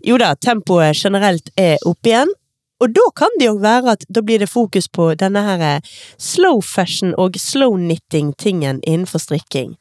jo 0.05 0.19
da, 0.21 0.35
tempoet 0.37 0.97
generelt 0.97 1.53
er 1.61 1.77
opp 1.89 2.09
igjen. 2.09 2.33
Og 2.83 2.89
da 2.95 3.01
kan 3.17 3.29
det 3.39 3.47
jo 3.47 3.57
være 3.63 3.91
at 3.95 4.03
da 4.09 4.21
blir 4.23 4.39
det 4.43 4.51
fokus 4.51 4.89
på 4.89 5.15
denne 5.19 5.43
her 5.47 5.61
eh, 5.63 5.81
slow 6.19 6.61
fashion 6.61 7.15
og 7.19 7.37
slow 7.41 7.77
knitting-tingen 7.79 8.81
innenfor 8.83 9.19
strikking. 9.23 9.77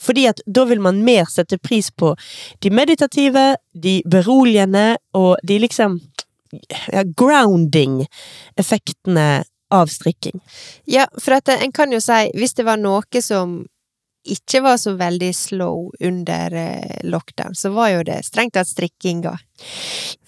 Fordi 0.00 0.26
at 0.30 0.40
da 0.46 0.64
vil 0.64 0.80
man 0.80 1.04
mer 1.04 1.24
sette 1.28 1.58
pris 1.60 1.90
på 1.92 2.16
de 2.64 2.70
meditative, 2.72 3.56
de 3.74 4.02
beroligende 4.10 4.96
og 5.12 5.36
de 5.44 5.58
liksom 5.60 6.00
ja, 6.88 7.02
grounding-effektene 7.04 9.44
av 9.70 9.86
strikking. 9.86 10.40
Ja, 10.84 11.06
for 11.20 11.32
at 11.38 11.48
en 11.52 11.72
kan 11.72 11.92
jo 11.92 12.00
si, 12.02 12.30
hvis 12.34 12.54
det 12.58 12.64
var 12.66 12.76
noe 12.80 13.22
som 13.22 13.66
ikke 14.24 14.60
var 14.62 14.76
så 14.76 14.92
veldig 15.00 15.30
slow 15.34 15.90
under 16.00 16.52
eh, 16.54 16.98
lockdown, 17.08 17.54
så 17.54 17.70
var 17.72 17.88
jo 17.94 18.02
det 18.04 18.18
strengt 18.26 18.52
tatt 18.54 18.68
strikkinga. 18.68 19.32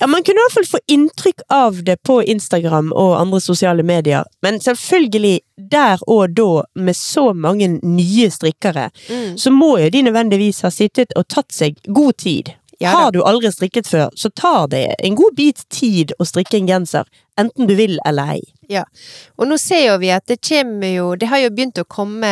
Ja, 0.00 0.07
Man 0.07 0.22
kunne 0.24 0.40
i 0.40 0.44
hvert 0.46 0.55
fall 0.55 0.68
få 0.78 0.81
inntrykk 0.92 1.42
av 1.52 1.83
det 1.85 1.98
på 2.05 2.20
Instagram 2.22 2.92
og 2.92 3.18
andre 3.20 3.40
sosiale 3.40 3.83
medier, 3.83 4.24
men 4.42 4.61
selvfølgelig 4.61 5.40
der 5.57 6.00
og 6.07 6.35
da, 6.37 6.62
med 6.74 6.96
så 6.96 7.33
mange 7.35 7.68
nye 7.83 8.31
strikkere, 8.31 8.90
Mm. 9.09 9.37
så 9.38 9.50
må 9.50 9.78
jo 9.81 9.90
de 9.90 10.02
nødvendigvis 10.02 10.61
ha 10.62 10.70
sittet 10.70 11.12
og 11.16 11.28
tatt 11.28 11.52
seg 11.52 11.76
god 11.88 12.16
tid. 12.18 12.52
Ja. 12.83 12.92
Har 12.97 13.12
du 13.14 13.21
aldri 13.23 13.53
strikket 13.53 13.87
før, 13.87 14.09
så 14.18 14.31
tar 14.31 14.66
det 14.73 14.87
en 14.99 15.14
god 15.18 15.37
bit 15.38 15.62
tid 15.71 16.14
å 16.18 16.27
strikke 16.27 16.59
en 16.59 16.66
genser, 16.66 17.07
enten 17.38 17.68
du 17.71 17.75
vil 17.79 17.99
eller 18.09 18.35
ei. 18.37 18.40
Ja, 18.68 18.85
Og 19.38 19.47
nå 19.49 19.59
ser 19.61 19.85
jo 19.87 19.99
vi 20.01 20.11
at 20.14 20.27
det 20.31 20.38
kommer 20.40 20.88
jo 20.88 21.11
Det 21.21 21.29
har 21.29 21.42
jo 21.42 21.51
begynt 21.53 21.79
å 21.79 21.85
komme 21.85 22.31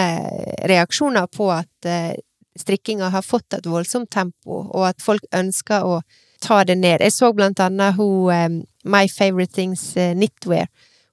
reaksjoner 0.70 1.26
på 1.28 1.50
at 1.52 1.86
eh, 1.86 2.16
strikkinga 2.58 3.10
har 3.12 3.22
fått 3.22 3.54
et 3.54 3.66
voldsomt 3.66 4.10
tempo, 4.10 4.64
og 4.70 4.88
at 4.88 5.02
folk 5.02 5.24
ønsker 5.32 5.84
å 5.84 6.00
ta 6.40 6.64
det 6.64 6.78
ned. 6.80 7.00
Jeg 7.04 7.12
så 7.12 7.32
blant 7.36 7.60
annet 7.60 7.98
hun 7.98 8.30
eh, 8.32 8.48
My 8.84 9.06
Favorite 9.08 9.52
Things 9.54 9.96
eh, 9.96 10.14
Knitwear. 10.16 10.66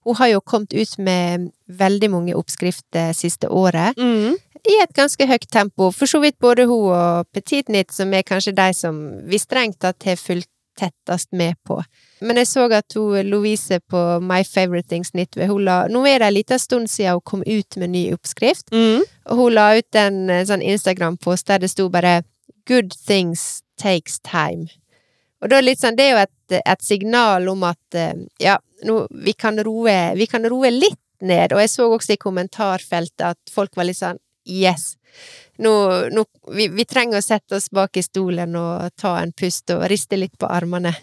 Hun 0.07 0.15
har 0.15 0.29
jo 0.31 0.41
kommet 0.41 0.73
ut 0.73 0.97
med 1.03 1.49
veldig 1.67 2.09
mange 2.13 2.35
oppskrifter 2.39 3.11
siste 3.13 3.49
året. 3.51 3.97
I 4.67 4.75
et 4.83 4.93
ganske 4.93 5.27
høyt 5.29 5.47
tempo. 5.51 5.91
For 5.95 6.09
så 6.09 6.19
vidt 6.23 6.37
både 6.43 6.65
hun 6.67 6.91
og 6.91 7.27
Petit 7.33 7.69
Nit, 7.71 7.91
som 7.95 8.13
er 8.13 8.25
kanskje 8.27 8.55
de 8.57 8.67
som 8.75 8.97
vi 9.29 9.39
strengt 9.39 9.79
tatt 9.83 10.03
har 10.03 10.19
fulgt 10.19 10.49
tettest 10.77 11.31
med 11.33 11.55
på. 11.65 11.79
Men 12.21 12.37
jeg 12.37 12.47
så 12.51 12.67
at 12.73 12.93
hun 12.93 13.25
Louise 13.31 13.79
på 13.89 14.01
My 14.21 14.43
Favorite 14.45 14.87
Things 14.91 15.09
Knitwear, 15.11 15.49
hun 15.49 15.63
la 15.65 15.77
Nå 15.89 16.03
er 16.05 16.19
det 16.21 16.27
en 16.27 16.35
liten 16.35 16.59
stund 16.61 16.89
siden 16.91 17.17
hun 17.17 17.25
kom 17.25 17.43
ut 17.47 17.77
med 17.77 17.89
ny 17.89 18.03
oppskrift, 18.13 18.69
Mm. 18.71 19.01
og 19.25 19.37
hun 19.37 19.53
la 19.53 19.77
ut 19.77 19.95
en 19.95 20.27
sånn 20.45 20.61
Instagram-post 20.61 21.47
der 21.47 21.57
det 21.59 21.69
sto 21.71 21.89
bare 21.89 22.23
'Good 22.67 22.93
things 23.07 23.63
takes 23.77 24.19
time'. 24.19 24.67
Og 25.41 25.49
da 25.49 25.59
litt 25.61 25.79
sånn, 25.79 25.95
det 25.95 26.05
er 26.05 26.11
jo 26.11 26.17
et, 26.17 26.61
et 26.65 26.81
signal 26.81 27.47
om 27.47 27.63
at 27.63 27.95
eh, 27.95 28.13
ja, 28.39 28.57
nå, 28.83 29.07
vi, 29.11 29.33
kan 29.33 29.57
roe, 29.57 30.15
vi 30.15 30.25
kan 30.25 30.43
roe 30.45 30.69
litt 30.71 30.99
ned. 31.21 31.53
Og 31.53 31.59
jeg 31.59 31.69
så 31.69 31.89
også 31.89 32.13
i 32.13 32.17
kommentarfeltet 32.17 33.21
at 33.21 33.37
folk 33.53 33.75
var 33.77 33.85
litt 33.85 33.97
sånn 33.97 34.17
Yes! 34.47 34.97
Nå, 35.57 35.71
nå 36.09 36.23
vi, 36.53 36.67
vi 36.67 36.85
trenger 36.85 37.19
å 37.19 37.25
sette 37.25 37.57
oss 37.57 37.67
bak 37.73 37.97
i 37.97 38.03
stolen 38.05 38.55
og 38.55 38.93
ta 38.95 39.17
en 39.19 39.33
pust 39.35 39.73
og 39.73 39.87
riste 39.91 40.19
litt 40.19 40.37
på 40.39 40.47
armene. 40.47 40.93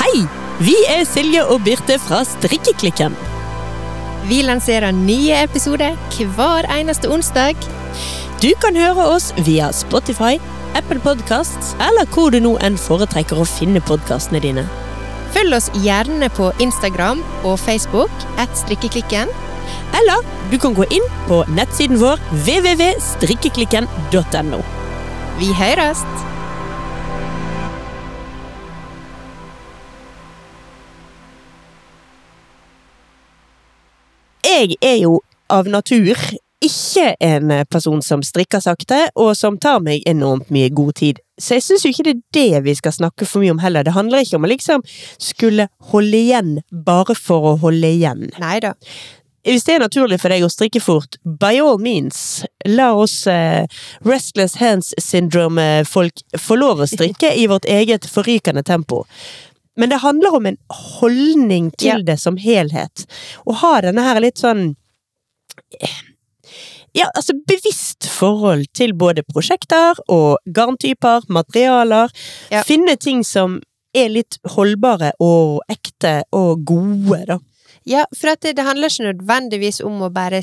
Hei! 0.00 0.24
Vi 0.56 0.74
er 0.88 1.04
Silje 1.04 1.44
og 1.44 1.60
Birte 1.68 2.00
fra 2.00 2.24
Strikkeklikken. 2.24 3.14
Vi 4.26 4.40
lanserer 4.42 4.90
nye 4.96 5.44
episoder 5.44 5.94
hver 6.16 6.66
eneste 6.80 7.12
onsdag. 7.12 7.60
Du 8.36 8.50
kan 8.60 8.76
høre 8.76 9.00
oss 9.14 9.30
via 9.46 9.70
Spotify, 9.72 10.34
Apple 10.76 11.00
Podcasts 11.00 11.70
eller 11.80 12.04
hvor 12.12 12.28
du 12.28 12.36
nå 12.44 12.60
enn 12.60 12.76
foretrekker 12.76 13.40
å 13.40 13.48
finne 13.48 13.80
podkastene 13.80 14.36
dine. 14.44 14.60
Følg 15.32 15.56
oss 15.56 15.72
gjerne 15.80 16.28
på 16.36 16.52
Instagram 16.60 17.24
og 17.48 17.56
Facebook 17.64 18.12
at 18.36 18.52
strikkeklikken. 18.60 19.32
Eller 19.96 20.20
du 20.52 20.60
kan 20.60 20.76
gå 20.76 20.84
inn 20.92 21.00
på 21.30 21.48
nettsiden 21.56 21.96
vår 22.02 22.20
www.strikkeklikken.no. 22.44 24.60
Vi 25.40 25.48
høres! 25.56 26.04
Jeg 34.44 34.76
er 34.84 35.00
jo 35.00 35.24
av 35.52 35.68
natur 35.72 36.16
ikke 36.64 37.14
en 37.20 37.52
person 37.70 38.00
som 38.02 38.22
strikker 38.24 38.62
sakte, 38.64 39.08
og 39.14 39.34
som 39.36 39.58
tar 39.60 39.80
meg 39.84 40.02
enormt 40.08 40.48
mye 40.54 40.70
god 40.72 40.94
tid. 41.02 41.20
Så 41.38 41.58
jeg 41.58 41.62
syns 41.66 41.84
jo 41.84 41.90
ikke 41.92 42.06
det 42.06 42.14
er 42.14 42.22
det 42.32 42.62
vi 42.64 42.74
skal 42.78 42.94
snakke 42.96 43.26
for 43.28 43.44
mye 43.44 43.52
om 43.52 43.60
heller. 43.60 43.84
Det 43.84 43.92
handler 43.92 44.24
ikke 44.24 44.38
om 44.38 44.46
å 44.48 44.50
liksom 44.50 44.82
skulle 45.20 45.68
holde 45.92 46.16
igjen 46.16 46.54
bare 46.72 47.14
for 47.18 47.52
å 47.52 47.56
holde 47.60 47.90
igjen. 47.98 48.30
Neida. 48.40 48.72
Hvis 49.46 49.62
det 49.68 49.76
er 49.76 49.84
naturlig 49.84 50.16
for 50.18 50.32
deg 50.32 50.42
å 50.42 50.50
strikke 50.50 50.80
fort, 50.82 51.20
by 51.22 51.60
all 51.62 51.76
means, 51.78 52.42
la 52.66 52.88
oss 52.98 53.26
eh, 53.30 53.68
Restless 54.02 54.56
Hands 54.58 54.88
Syndrome-folk 54.98 56.24
få 56.40 56.56
lov 56.58 56.82
å 56.82 56.88
strikke 56.90 57.30
i 57.36 57.44
vårt 57.46 57.68
eget 57.70 58.08
forrykende 58.10 58.64
tempo. 58.66 59.04
Men 59.76 59.92
det 59.92 60.00
handler 60.02 60.34
om 60.34 60.46
en 60.50 60.58
holdning 60.98 61.70
til 61.78 62.00
Ja. 62.00 62.02
det 62.02 62.18
som 62.18 62.40
helhet. 62.40 63.04
Å 63.46 63.54
ha 63.60 63.80
denne 63.84 64.02
her 64.02 64.18
litt 64.24 64.40
sånn 64.42 64.74
ja, 66.96 67.08
altså 67.14 67.36
bevisst 67.48 68.08
forhold 68.08 68.66
til 68.76 68.94
både 68.96 69.24
prosjekter 69.28 69.98
og 70.08 70.38
garntyper, 70.54 71.26
materialer. 71.28 72.12
Ja. 72.50 72.62
Finne 72.66 72.96
ting 72.96 73.24
som 73.26 73.60
er 73.96 74.10
litt 74.12 74.38
holdbare 74.56 75.12
og 75.22 75.60
ekte 75.72 76.22
og 76.36 76.64
gode, 76.68 77.22
da. 77.28 77.38
Ja, 77.86 78.04
for 78.16 78.32
at 78.32 78.42
det, 78.42 78.56
det 78.58 78.66
handler 78.66 78.90
ikke 78.90 79.12
nødvendigvis 79.12 79.80
om 79.86 80.00
å 80.02 80.10
bare 80.12 80.42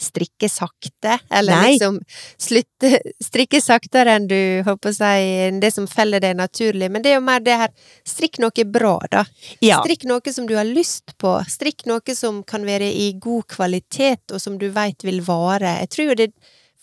strikke 0.00 0.48
sakte, 0.50 1.18
eller 1.30 1.56
Nei. 1.56 1.70
liksom 1.72 1.98
slutte 2.38 2.98
strikke 3.24 3.60
saktere 3.64 4.16
enn 4.16 4.28
du 4.28 4.38
håper 4.66 4.92
å 4.92 4.96
si, 4.96 5.50
det 5.62 5.70
som 5.74 5.88
feller 5.90 6.22
deg 6.22 6.36
naturlig, 6.38 6.90
men 6.92 7.04
det 7.04 7.14
er 7.14 7.18
jo 7.18 7.24
mer 7.26 7.44
det 7.44 7.56
her 7.62 7.72
strikk 8.06 8.40
noe 8.42 8.66
bra, 8.68 8.96
da. 9.12 9.24
Ja. 9.64 9.80
Strikk 9.84 10.06
noe 10.10 10.34
som 10.34 10.48
du 10.48 10.56
har 10.58 10.68
lyst 10.68 11.16
på, 11.20 11.36
strikk 11.48 11.86
noe 11.88 12.16
som 12.16 12.42
kan 12.46 12.66
være 12.68 12.90
i 12.92 13.12
god 13.20 13.48
kvalitet, 13.56 14.26
og 14.32 14.42
som 14.42 14.58
du 14.60 14.68
veit 14.74 15.04
vil 15.06 15.22
vare. 15.26 15.78
Jeg 15.82 15.92
tror 15.96 16.14
det 16.18 16.30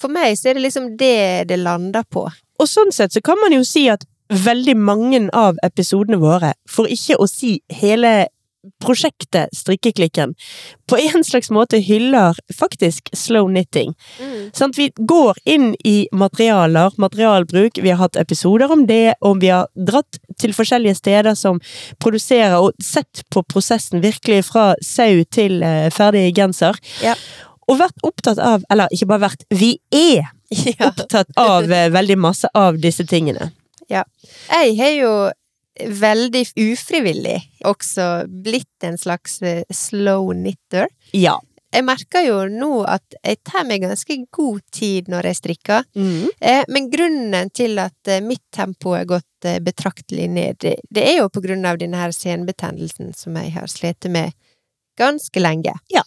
For 0.01 0.11
meg 0.11 0.33
så 0.35 0.49
er 0.49 0.57
det 0.57 0.63
liksom 0.65 0.87
det 0.97 1.45
det 1.47 1.57
lander 1.61 2.03
på. 2.03 2.25
Og 2.59 2.67
sånn 2.67 2.91
sett 2.91 3.13
så 3.13 3.21
kan 3.23 3.37
man 3.39 3.53
jo 3.53 3.61
si 3.63 3.85
at 3.91 4.03
veldig 4.33 4.75
mange 4.75 5.19
av 5.37 5.59
episodene 5.63 6.17
våre, 6.19 6.53
for 6.69 6.89
ikke 6.89 7.19
å 7.21 7.27
si 7.29 7.59
hele 7.71 8.27
prosjektet 8.83 9.51
Strikkeklikken, 9.55 10.33
på 10.89 10.97
en 10.99 11.23
slags 11.23 11.49
måte 11.51 11.77
hyller 11.83 12.37
faktisk 12.57 13.09
slow 13.15 13.47
knitting. 13.49 13.93
Sant? 14.55 14.77
Vi 14.77 14.89
går 14.97 15.39
inn 15.45 15.71
i 15.83 16.07
materialer, 16.15 16.91
materialbruk, 16.97 17.77
vi 17.83 17.89
har 17.93 18.01
hatt 18.03 18.15
episoder 18.19 18.71
om 18.71 18.85
det, 18.89 19.15
og 19.21 19.41
vi 19.43 19.51
har 19.53 19.67
dratt 19.75 20.19
til 20.39 20.53
forskjellige 20.55 20.95
steder 21.01 21.35
som 21.39 21.59
produserer, 22.03 22.57
og 22.59 22.71
sett 22.83 23.23
på 23.33 23.43
prosessen 23.51 24.03
virkelig 24.03 24.43
fra 24.51 24.73
sau 24.83 25.23
til 25.31 25.59
eh, 25.63 25.89
ferdig 25.93 26.29
genser. 26.37 26.79
Ja. 27.03 27.15
Og 27.67 27.79
vært 27.79 27.99
opptatt 28.03 28.39
av, 28.43 28.63
eller 28.71 28.91
ikke 28.91 29.07
bare 29.11 29.27
vært, 29.29 29.45
vi 29.51 29.75
er 29.91 30.29
Ja. 30.53 30.91
opptatt 30.91 31.31
av 31.39 31.71
eh, 31.71 31.87
veldig 31.89 32.17
masse 32.21 32.49
av 32.53 32.75
disse 32.77 33.05
tingene. 33.09 33.51
Jeg 33.89 34.75
har 34.77 34.91
jo 34.95 35.09
veldig 35.79 36.45
ufrivillig 36.59 37.39
også 37.65 38.27
blitt 38.27 38.85
en 38.85 38.97
slags 38.97 39.41
eh, 39.41 39.63
slow 39.73 40.31
knitter. 40.33 40.87
Ja. 41.11 41.39
Jeg 41.73 41.87
merker 41.87 42.21
jo 42.21 42.35
nå 42.53 42.83
at 42.85 43.15
jeg 43.23 43.39
tar 43.49 43.65
meg 43.65 43.81
ganske 43.81 44.19
god 44.35 44.61
tid 44.75 45.09
når 45.09 45.31
jeg 45.31 45.39
strikker. 45.39 45.87
Mm. 45.97 46.29
Eh, 46.37 46.61
men 46.69 46.91
grunnen 46.93 47.49
til 47.55 47.81
at 47.81 48.11
eh, 48.11 48.21
mitt 48.21 48.45
tempo 48.53 48.93
er 48.97 49.09
gått 49.09 49.49
betraktelig 49.65 50.29
ned, 50.31 50.61
det, 50.63 50.77
det 50.93 51.03
er 51.03 51.17
jo 51.17 51.31
på 51.33 51.41
grunn 51.43 51.65
av 51.67 51.81
denne 51.81 51.99
her 51.99 52.13
senbetennelsen 52.15 53.11
som 53.17 53.35
jeg 53.41 53.51
har 53.57 53.67
slitt 53.67 54.07
med 54.13 54.31
ganske 54.99 55.41
lenge. 55.41 55.73
Ja. 55.91 56.05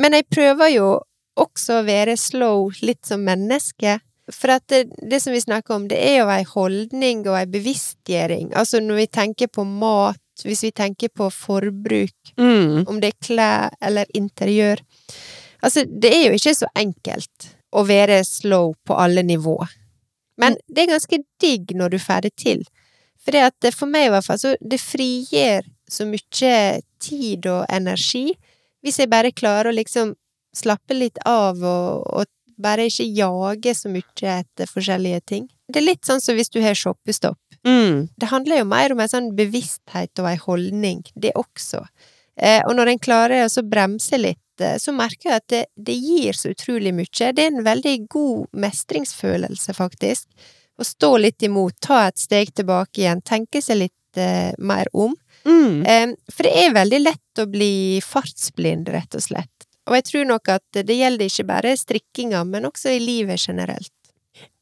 Men 0.00 0.16
jeg 0.16 0.26
prøver 0.32 0.72
jo 0.72 0.88
også 1.38 1.80
å 1.80 1.84
være 1.86 2.16
slow 2.20 2.72
litt 2.84 3.04
som 3.06 3.22
menneske. 3.24 3.98
For 4.30 4.54
det, 4.68 4.84
det 5.10 5.18
som 5.22 5.32
vi 5.34 5.40
snakker 5.42 5.74
om, 5.74 5.88
det 5.90 5.98
er 5.98 6.20
jo 6.20 6.28
ei 6.30 6.44
holdning 6.46 7.24
og 7.26 7.34
ei 7.40 7.46
bevisstgjøring. 7.50 8.52
Altså 8.54 8.78
når 8.80 9.00
vi 9.00 9.06
tenker 9.18 9.50
på 9.50 9.64
mat, 9.66 10.18
hvis 10.44 10.62
vi 10.62 10.70
tenker 10.70 11.08
på 11.08 11.26
forbruk, 11.30 12.14
Mm. 12.38 12.86
om 12.88 13.00
det 13.00 13.12
er 13.12 13.26
klær 13.26 13.70
eller 13.82 14.06
interiør. 14.14 14.78
Altså, 15.62 15.84
det 15.84 16.10
er 16.14 16.22
jo 16.28 16.32
ikke 16.38 16.54
så 16.54 16.66
enkelt 16.76 17.50
å 17.72 17.84
være 17.86 18.24
slow 18.24 18.74
på 18.86 18.94
alle 18.98 19.22
nivå. 19.22 19.58
Men 20.38 20.56
det 20.68 20.82
er 20.82 20.94
ganske 20.94 21.18
digg 21.40 21.74
når 21.76 21.90
du 21.90 21.98
får 21.98 22.22
det 22.22 22.36
til. 22.36 22.64
For 23.22 23.30
det 23.30 23.42
at 23.52 23.74
for 23.74 23.86
meg 23.86 24.06
i 24.06 24.10
hvert 24.10 24.24
fall, 24.24 24.38
så 24.38 24.56
det 24.60 24.80
frigjør 24.80 25.62
så 25.90 26.06
mye 26.08 26.80
tid 27.00 27.46
og 27.46 27.66
energi 27.70 28.32
hvis 28.82 28.98
jeg 28.98 29.10
bare 29.10 29.30
klarer 29.30 29.70
å 29.70 29.76
liksom 29.76 30.14
slappe 30.56 30.94
litt 30.94 31.18
av 31.24 31.62
og, 31.62 32.02
og 32.10 32.26
bare 32.62 32.86
ikke 32.88 33.08
jage 33.08 33.74
så 33.76 33.90
mye 33.92 34.36
etter 34.38 34.70
forskjellige 34.70 35.24
ting. 35.34 35.48
Det 35.72 35.80
er 35.80 35.88
litt 35.88 36.06
sånn 36.06 36.22
som 36.22 36.36
hvis 36.38 36.52
du 36.52 36.60
har 36.64 36.78
shoppestopp. 36.78 37.38
Mm. 37.66 38.08
Det 38.18 38.30
handler 38.30 38.62
jo 38.62 38.68
mer 38.68 38.94
om 38.94 39.02
en 39.02 39.10
sånn 39.10 39.30
bevissthet 39.38 40.18
og 40.22 40.30
en 40.30 40.42
holdning, 40.46 41.02
det 41.14 41.34
også. 41.38 41.84
Eh, 42.36 42.60
og 42.66 42.74
når 42.76 42.92
en 42.92 43.02
klarer 43.02 43.46
å 43.46 43.64
bremse 43.68 44.18
litt, 44.18 44.60
eh, 44.60 44.78
så 44.82 44.94
merker 44.96 45.30
jeg 45.30 45.42
at 45.42 45.48
det, 45.52 45.62
det 45.76 45.96
gir 45.96 46.36
så 46.36 46.52
utrolig 46.52 46.94
mye. 46.96 47.32
Det 47.32 47.44
er 47.44 47.52
en 47.52 47.64
veldig 47.66 47.96
god 48.12 48.62
mestringsfølelse, 48.64 49.76
faktisk. 49.78 50.28
Å 50.80 50.86
stå 50.86 51.16
litt 51.20 51.44
imot, 51.44 51.76
ta 51.84 52.06
et 52.08 52.18
steg 52.18 52.54
tilbake 52.56 53.04
igjen, 53.04 53.22
tenke 53.22 53.62
seg 53.62 53.84
litt 53.84 54.20
eh, 54.20 54.50
mer 54.58 54.88
om. 54.92 55.14
Mm. 55.44 55.82
Eh, 55.86 56.08
for 56.32 56.46
det 56.46 56.52
er 56.64 56.76
veldig 56.76 57.00
lett 57.02 57.42
å 57.42 57.48
bli 57.50 58.00
fartsblind, 58.04 58.90
rett 58.94 59.18
og 59.18 59.24
slett. 59.24 59.51
Og 59.90 59.96
jeg 59.98 60.06
tror 60.10 60.28
nok 60.28 60.52
at 60.54 60.84
det 60.86 60.94
gjelder 60.94 61.26
ikke 61.26 61.48
bare 61.48 61.74
strikkinga, 61.78 62.44
men 62.48 62.68
også 62.68 62.94
i 62.94 63.02
livet 63.02 63.40
generelt. 63.42 63.92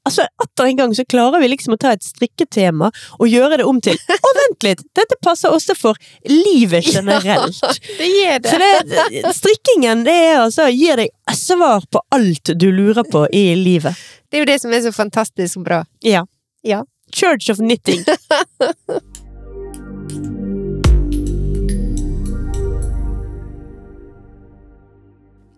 Altså, 0.09 0.24
Atter 0.40 0.64
en 0.70 0.76
gang 0.78 0.94
så 0.96 1.04
klarer 1.04 1.42
vi 1.42 1.50
liksom 1.50 1.74
å 1.76 1.78
ta 1.80 1.90
et 1.92 2.04
strikketema 2.04 2.88
og 3.18 3.26
gjøre 3.28 3.59
det 3.61 3.66
om 3.68 3.83
til 3.85 3.98
Å, 4.26 4.30
vent 4.38 4.64
litt! 4.64 4.80
Dette 4.96 5.18
passer 5.22 5.52
også 5.52 5.76
for 5.76 5.98
livet 6.24 6.88
generelt. 6.88 7.61
Det 7.98 8.09
gjør 8.09 8.48
Så 8.48 8.61
det, 8.62 9.35
strikkingen 9.37 10.06
det 10.09 10.16
er 10.30 10.38
altså, 10.46 10.70
gir 10.72 11.04
deg 11.04 11.12
svar 11.37 11.85
på 11.92 12.00
alt 12.16 12.54
du 12.56 12.70
lurer 12.72 13.04
på 13.12 13.26
i 13.28 13.50
livet. 13.61 14.00
Det 14.33 14.40
er 14.40 14.46
jo 14.46 14.50
det 14.54 14.59
som 14.64 14.72
er 14.72 14.87
så 14.87 14.94
fantastisk 14.96 15.61
bra. 15.66 15.85
Ja. 16.06 16.24
Ja. 16.64 16.85
Church 17.12 17.50
of 17.52 17.61
Knitting. 17.61 18.04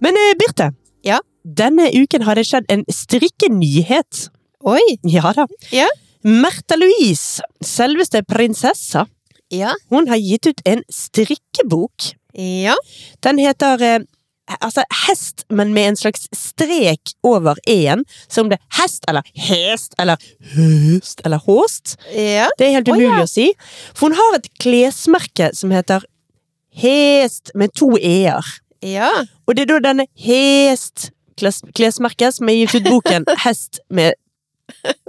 Men 0.02 0.18
eh, 0.18 0.32
Birte. 0.38 0.72
Ja? 1.06 1.20
Denne 1.42 1.88
uken 1.94 2.24
har 2.26 2.38
det 2.38 2.46
skjedd 2.48 2.68
en 2.72 2.84
strikkenyhet. 2.90 4.28
Oi! 4.66 4.82
Ja 5.08 5.32
da. 5.36 5.46
Ja. 5.74 5.88
Märtha 6.22 6.76
Louise, 6.78 7.42
selveste 7.66 8.22
prinsessa, 8.22 9.06
Ja. 9.50 9.72
hun 9.90 10.06
har 10.08 10.16
gitt 10.22 10.46
ut 10.46 10.60
en 10.64 10.84
strikkebok. 10.88 12.12
Ja. 12.38 12.76
Den 13.20 13.38
heter 13.42 13.82
eh, 13.82 14.04
altså 14.60 14.84
hest, 15.06 15.44
men 15.50 15.74
med 15.74 15.88
en 15.88 15.96
slags 15.96 16.28
strek 16.36 17.14
over 17.26 17.58
e-en. 17.66 18.04
Som 18.28 18.48
det 18.52 18.60
hest 18.78 19.04
eller 19.08 19.26
hest 19.34 19.94
eller 19.98 20.16
høst 20.54 21.20
eller 21.26 21.42
håst. 21.42 21.96
Ja. 22.14 22.48
Det 22.58 22.68
er 22.68 22.78
helt 22.78 22.88
umulig 22.88 23.10
umulig 23.10 23.24
ja. 23.24 23.26
å 23.26 23.30
si. 23.30 23.50
For 23.94 24.08
hun 24.08 24.18
har 24.18 24.38
et 24.38 24.50
klesmerke 24.62 25.52
som 25.58 25.74
heter 25.74 26.06
Hest 26.72 27.50
med 27.54 27.74
to 27.76 27.90
e-er. 27.98 28.46
Ja. 28.82 29.10
Og 29.46 29.54
det 29.56 29.66
er 29.68 29.74
da 29.76 29.80
denne 29.92 30.06
Hest 30.18 31.10
kles- 31.40 31.64
klesmerket 31.74 32.34
som 32.38 32.50
har 32.50 32.58
gitt 32.60 32.74
ut 32.80 32.90
boken 32.90 33.26
Hest 33.46 33.80
med 33.90 34.14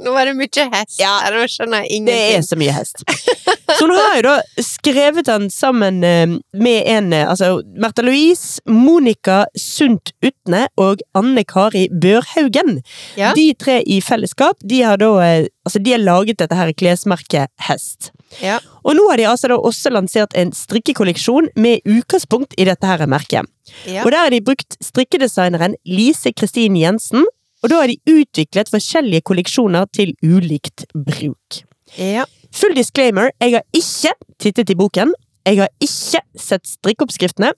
Nå 0.04 0.12
var 0.12 0.26
det 0.28 0.34
mye 0.36 0.64
hest. 0.74 0.98
Ja. 1.00 1.12
Nå 1.32 1.46
skjønner 1.48 1.86
jeg 1.86 2.02
Det 2.10 2.16
er 2.36 2.42
så 2.44 2.58
mye 2.60 2.74
hest. 2.76 3.04
Så 3.78 3.86
hun 3.86 3.94
har 3.96 4.18
jo 4.18 4.24
da 4.26 4.64
skrevet 4.66 5.30
den 5.30 5.46
sammen 5.54 6.02
eh, 6.04 6.34
med 6.58 6.90
en 6.90 7.14
eh, 7.16 7.30
Altså 7.30 7.62
Märtha 7.80 8.04
Louise, 8.04 8.60
Monica 8.68 9.44
Sundt 9.56 10.12
Utne 10.26 10.66
og 10.76 11.06
Anne 11.16 11.46
Kari 11.48 11.86
Børhaugen. 11.94 12.82
Ja. 13.16 13.32
De 13.38 13.54
tre 13.56 13.78
i 13.88 14.02
fellesskap, 14.04 14.60
de 14.68 14.82
har 14.84 15.00
da 15.00 15.14
eh, 15.24 15.46
Altså, 15.64 15.80
de 15.80 15.96
har 15.96 16.04
laget 16.04 16.42
dette 16.44 16.58
her 16.60 16.74
klesmerket 16.76 17.48
Hest. 17.70 18.12
Ja. 18.42 18.60
Og 18.84 18.98
nå 18.98 19.06
har 19.10 19.20
de 19.20 19.28
altså 19.30 19.52
da 19.52 19.58
også 19.60 19.92
lansert 19.94 20.36
en 20.40 20.52
strikkekolleksjon 20.56 21.52
med 21.56 21.86
utgangspunkt 21.86 22.56
i 22.58 22.68
dette 22.68 22.88
her 22.88 23.06
merket. 23.08 23.48
Ja. 23.88 24.04
Og 24.06 24.12
der 24.12 24.26
har 24.26 24.34
de 24.34 24.42
brukt 24.44 24.78
strikkedesigneren 24.84 25.78
Lise 25.86 26.34
Kristin 26.36 26.78
Jensen, 26.80 27.26
og 27.64 27.72
da 27.72 27.80
har 27.80 27.92
de 27.92 28.00
utviklet 28.12 28.72
forskjellige 28.72 29.24
kolleksjoner 29.30 29.88
til 29.96 30.16
ulikt 30.24 30.88
bruk. 30.94 31.64
ja. 31.98 32.26
Full 32.54 32.76
disclaimer, 32.78 33.32
jeg 33.42 33.56
har 33.56 33.64
ikke 33.74 34.12
tittet 34.40 34.70
i 34.70 34.76
boken. 34.78 35.14
Jeg 35.46 35.58
har 35.58 35.72
ikke 35.82 36.22
sett 36.38 36.68
strikkeoppskriftene. 36.70 37.50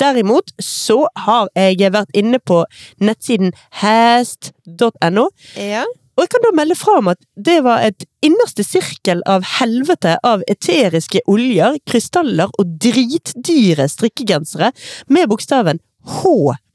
Derimot 0.00 0.52
så 0.62 1.08
har 1.26 1.48
jeg 1.58 1.90
vært 1.92 2.14
inne 2.14 2.38
på 2.38 2.60
nettsiden 3.02 3.50
hast.no, 3.82 5.26
ja. 5.58 5.82
Og 6.14 6.24
jeg 6.24 6.32
kan 6.34 6.44
da 6.46 6.52
melde 6.56 6.78
fra 6.78 6.98
om 7.00 7.12
at 7.12 7.20
det 7.34 7.60
var 7.66 7.84
et 7.86 8.06
innerste 8.24 8.64
sirkel 8.66 9.22
av 9.30 9.46
helvete 9.58 10.16
av 10.26 10.44
eteriske 10.50 11.24
oljer, 11.30 11.80
krystaller 11.88 12.52
og 12.58 12.76
dritdyre 12.82 13.88
strikkegensere 13.90 14.70
med 15.12 15.28
bokstaven 15.32 15.82
H 16.04 16.30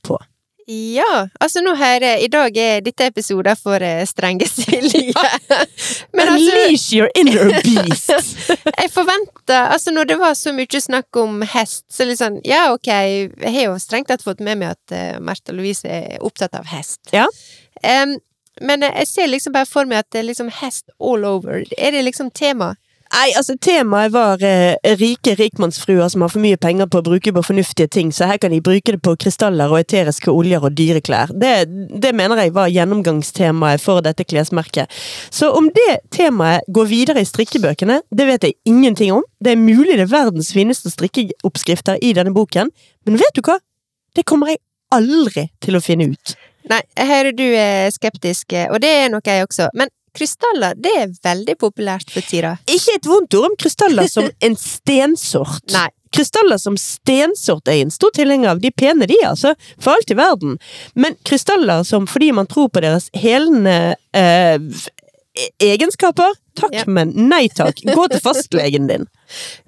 på. 0.06 0.20
Ja, 0.70 1.26
altså 1.42 1.64
nå 1.66 1.72
hører 1.74 2.22
I 2.22 2.28
dag 2.30 2.58
er 2.62 2.84
dette 2.86 3.08
episoden 3.10 3.58
for 3.58 3.82
eh, 3.82 4.04
strenge 4.06 4.46
Silje. 4.46 5.16
Men 6.16 6.30
altså, 6.36 6.52
Unleash 6.52 6.94
your 6.94 7.10
inner 7.18 7.56
beast! 7.66 8.12
jeg 8.52 8.92
forventa 8.94 9.64
Altså, 9.74 9.90
når 9.96 10.12
det 10.12 10.20
var 10.22 10.38
så 10.38 10.54
mye 10.54 10.82
snakk 10.82 11.18
om 11.18 11.42
hest, 11.56 11.88
så 11.90 12.06
sånn 12.14 12.38
Ja, 12.46 12.68
ok, 12.76 12.92
jeg 12.92 13.56
har 13.56 13.72
jo 13.72 13.80
strengt 13.82 14.12
tatt 14.14 14.22
fått 14.22 14.46
med 14.46 14.62
meg 14.62 14.76
at 14.78 14.94
uh, 14.94 15.18
Märtha 15.26 15.58
Louise 15.58 15.90
er 15.90 16.22
opptatt 16.22 16.54
av 16.60 16.70
hest. 16.70 17.02
Ja. 17.16 17.26
Em, 17.82 18.20
men 18.62 18.84
eh, 18.84 18.94
jeg 19.04 19.08
ser 19.14 19.32
liksom 19.32 19.56
bare 19.56 19.70
for 19.70 19.90
meg 19.90 20.04
at 20.04 20.12
det 20.14 20.24
er 20.24 20.30
liksom 20.30 20.52
hest 20.62 20.90
all 21.00 21.26
over. 21.28 21.64
Er 21.78 21.96
det 21.96 22.06
liksom 22.08 22.32
tema? 22.36 22.76
Nei, 23.10 23.32
altså 23.34 23.56
Temaet 23.58 24.12
var 24.14 24.44
eh, 24.46 24.76
rike 25.00 25.34
rikmannsfruer 25.40 26.12
som 26.14 26.22
har 26.22 26.30
for 26.30 26.44
mye 26.44 26.60
penger 26.62 26.86
på 26.92 27.00
å 27.00 27.06
bruke 27.08 27.32
på 27.34 27.42
fornuftige 27.42 27.90
ting, 27.90 28.12
så 28.14 28.28
her 28.30 28.38
kan 28.42 28.54
de 28.54 28.60
bruke 28.62 28.94
det 28.94 29.00
på 29.02 29.16
krystaller 29.24 29.72
og 29.74 29.80
eteriske 29.80 30.30
oljer 30.30 30.62
og 30.62 30.76
dyreklær. 30.78 31.34
Det, 31.34 31.54
det 32.04 32.12
mener 32.14 32.44
jeg 32.44 32.54
var 32.54 32.70
gjennomgangstemaet 32.70 33.82
for 33.82 34.06
dette 34.06 34.28
klesmerket. 34.30 34.94
Så 35.34 35.50
om 35.58 35.72
det 35.74 36.04
temaet 36.14 36.70
går 36.70 36.92
videre 36.92 37.24
i 37.26 37.30
strikkebøkene, 37.30 38.04
det 38.14 38.30
vet 38.30 38.46
jeg 38.46 38.60
ingenting 38.70 39.16
om. 39.18 39.26
Det 39.42 39.56
er 39.56 39.64
mulig 39.64 39.98
det 39.98 40.06
er 40.06 40.14
verdens 40.14 40.54
fineste 40.54 40.94
strikkeoppskrifter 40.94 41.98
i 42.06 42.14
denne 42.14 42.36
boken, 42.36 42.70
men 43.10 43.18
vet 43.18 43.34
du 43.34 43.42
hva? 43.42 43.58
Det 44.14 44.28
kommer 44.30 44.54
jeg 44.54 44.62
aldri 44.94 45.50
til 45.66 45.78
å 45.80 45.82
finne 45.82 46.12
ut. 46.14 46.38
Nei, 46.70 46.82
jeg 46.98 47.08
hører 47.10 47.36
du 47.38 47.46
er 47.48 47.94
skeptisk, 47.94 48.54
eh, 48.54 48.68
og 48.70 48.82
det 48.84 48.92
er 49.04 49.14
nok 49.14 49.30
jeg 49.30 49.46
også. 49.48 49.70
Men 49.78 49.92
krystaller, 50.18 50.76
det 50.76 50.92
er 50.98 51.14
veldig 51.24 51.56
populært 51.62 52.12
for 52.12 52.26
tida. 52.26 52.58
Ikke 52.70 52.98
et 52.98 53.08
vondt 53.08 53.38
ord 53.40 53.52
om 53.52 53.56
krystaller 53.60 54.10
som 54.12 54.30
en 54.46 54.60
stensort. 54.60 55.66
Nei. 55.76 55.88
Krystaller 56.16 56.58
som 56.58 56.74
stensort 56.82 57.70
er 57.70 57.84
en 57.84 57.92
stor 57.94 58.10
tilhenger 58.18 58.56
av. 58.56 58.62
De 58.64 58.72
pene, 58.74 59.06
de, 59.10 59.18
altså. 59.30 59.54
For 59.78 59.94
alt 59.94 60.10
i 60.10 60.18
verden. 60.18 60.58
Men 60.98 61.18
krystaller 61.28 61.84
som 61.86 62.08
fordi 62.10 62.32
man 62.34 62.50
tror 62.50 62.72
på 62.74 62.82
deres 62.82 63.12
helende 63.14 63.94
eh, 64.18 64.58
egenskaper 65.64 66.36
Takk, 66.60 66.74
Ja. 66.76 66.84
men 66.92 67.14
nei 67.30 67.46
takk. 67.56 67.78
Gå 67.96 68.06
til 68.12 68.20
fastlegen 68.26 68.88
din. 68.90 69.06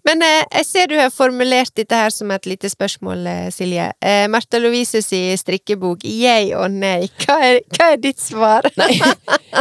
Men 0.03 0.19
eh, 0.25 0.41
jeg 0.57 0.65
ser 0.67 0.89
du 0.91 0.95
har 0.99 1.11
formulert 1.13 1.71
dette 1.77 1.95
her 1.95 2.11
som 2.11 2.31
et 2.35 2.49
lite 2.49 2.67
spørsmål, 2.67 3.21
eh, 3.31 3.45
Silje. 3.55 3.85
Eh, 4.03 4.25
Märtha 4.27 4.59
Lovises 4.59 5.07
si 5.07 5.21
strikkebok, 5.39 6.03
jeg 6.03 6.49
og 6.57 6.67
nei. 6.73 7.07
Hva 7.23 7.37
er, 7.47 7.61
hva 7.77 7.91
er 7.93 8.01
ditt 8.03 8.19
svar? 8.19 8.67
Nei, 8.81 8.97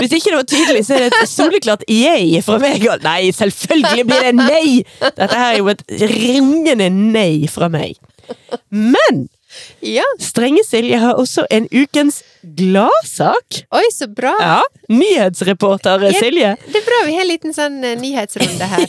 Hvis 0.01 0.17
ikke 0.19 0.33
det 0.33 0.39
var 0.41 0.49
tydelig, 0.51 0.83
så 0.89 0.97
er 0.97 1.05
det 1.07 1.21
et 1.21 1.31
soleklart 1.31 1.87
jeg 1.87 2.43
fra 2.49 2.59
meg. 2.65 2.89
Nei, 3.07 3.31
selvfølgelig 3.37 4.07
blir 4.11 4.27
det 4.27 4.35
nei! 4.41 4.67
Dette 5.05 5.31
her 5.31 5.53
er 5.53 5.61
jo 5.61 5.71
et 5.71 5.85
rungende 6.17 6.91
nei 6.97 7.35
fra 7.53 7.71
meg. 7.71 7.95
Men 8.75 9.29
Ja, 9.83 10.05
Strenge 10.23 10.63
Silje 10.67 10.99
har 11.03 11.19
også 11.21 11.45
en 11.51 11.67
ukens 11.73 12.23
gladsak. 12.45 13.63
oi, 13.75 13.85
så 13.95 14.07
bra. 14.09 14.33
Ja, 14.41 14.61
Nyhetsreporter 14.89 16.03
Ja. 16.09 16.13
Silje. 16.19 16.55
Det 16.67 16.81
er 16.83 16.87
bra 16.87 17.03
vi 17.07 17.15
har 17.19 17.23
en 17.27 17.31
liten 17.33 17.55
sånn 17.57 17.79
uh, 17.85 17.95
nyhetsrunde 18.01 18.67
her. 18.73 18.87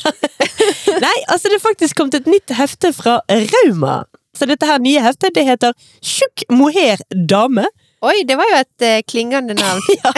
Nei, 1.05 1.17
altså 1.27 1.49
det 1.51 1.57
er 1.59 1.63
faktisk 1.67 1.97
kommet 1.99 2.15
et 2.21 2.27
nytt 2.29 2.53
hefte 2.57 2.93
fra 2.93 3.19
Rauma. 3.29 4.03
Så 4.37 4.47
dette 4.47 4.65
her 4.65 4.79
nye 4.79 5.01
heftet, 5.03 5.33
det 5.35 5.43
heter 5.45 5.73
Tjukk 6.01 6.45
mohair 6.55 7.01
dame. 7.11 7.65
Oi, 8.01 8.23
det 8.25 8.33
var 8.39 8.47
jo 8.49 8.55
et 8.63 8.85
uh, 8.87 8.99
klingende 9.05 9.53
navn. 9.53 9.81
Ja, 10.01 10.09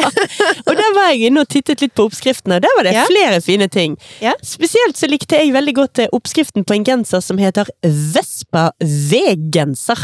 og 0.63 0.77
der 0.79 0.93
var 0.95 1.10
jeg 1.12 1.27
inne 1.27 1.41
og 1.43 1.49
tittet 1.51 1.82
litt 1.84 1.91
på 1.97 2.06
oppskriftene, 2.08 2.56
og 2.56 2.63
der 2.63 2.77
var 2.77 2.88
det 2.88 2.93
Ja. 2.95 3.03
flere 3.10 3.41
fine 3.43 3.67
ting. 3.67 3.97
Ja. 4.23 4.32
Spesielt 4.45 4.95
så 4.95 5.10
likte 5.12 5.36
jeg 5.41 5.51
veldig 5.51 5.73
godt 5.82 5.99
eh, 6.06 6.08
oppskriften 6.15 6.63
på 6.63 6.77
en 6.77 6.86
genser 6.88 7.19
som 7.25 7.41
heter 7.41 7.67
Vespa 7.84 8.69
V-genser. 8.79 9.99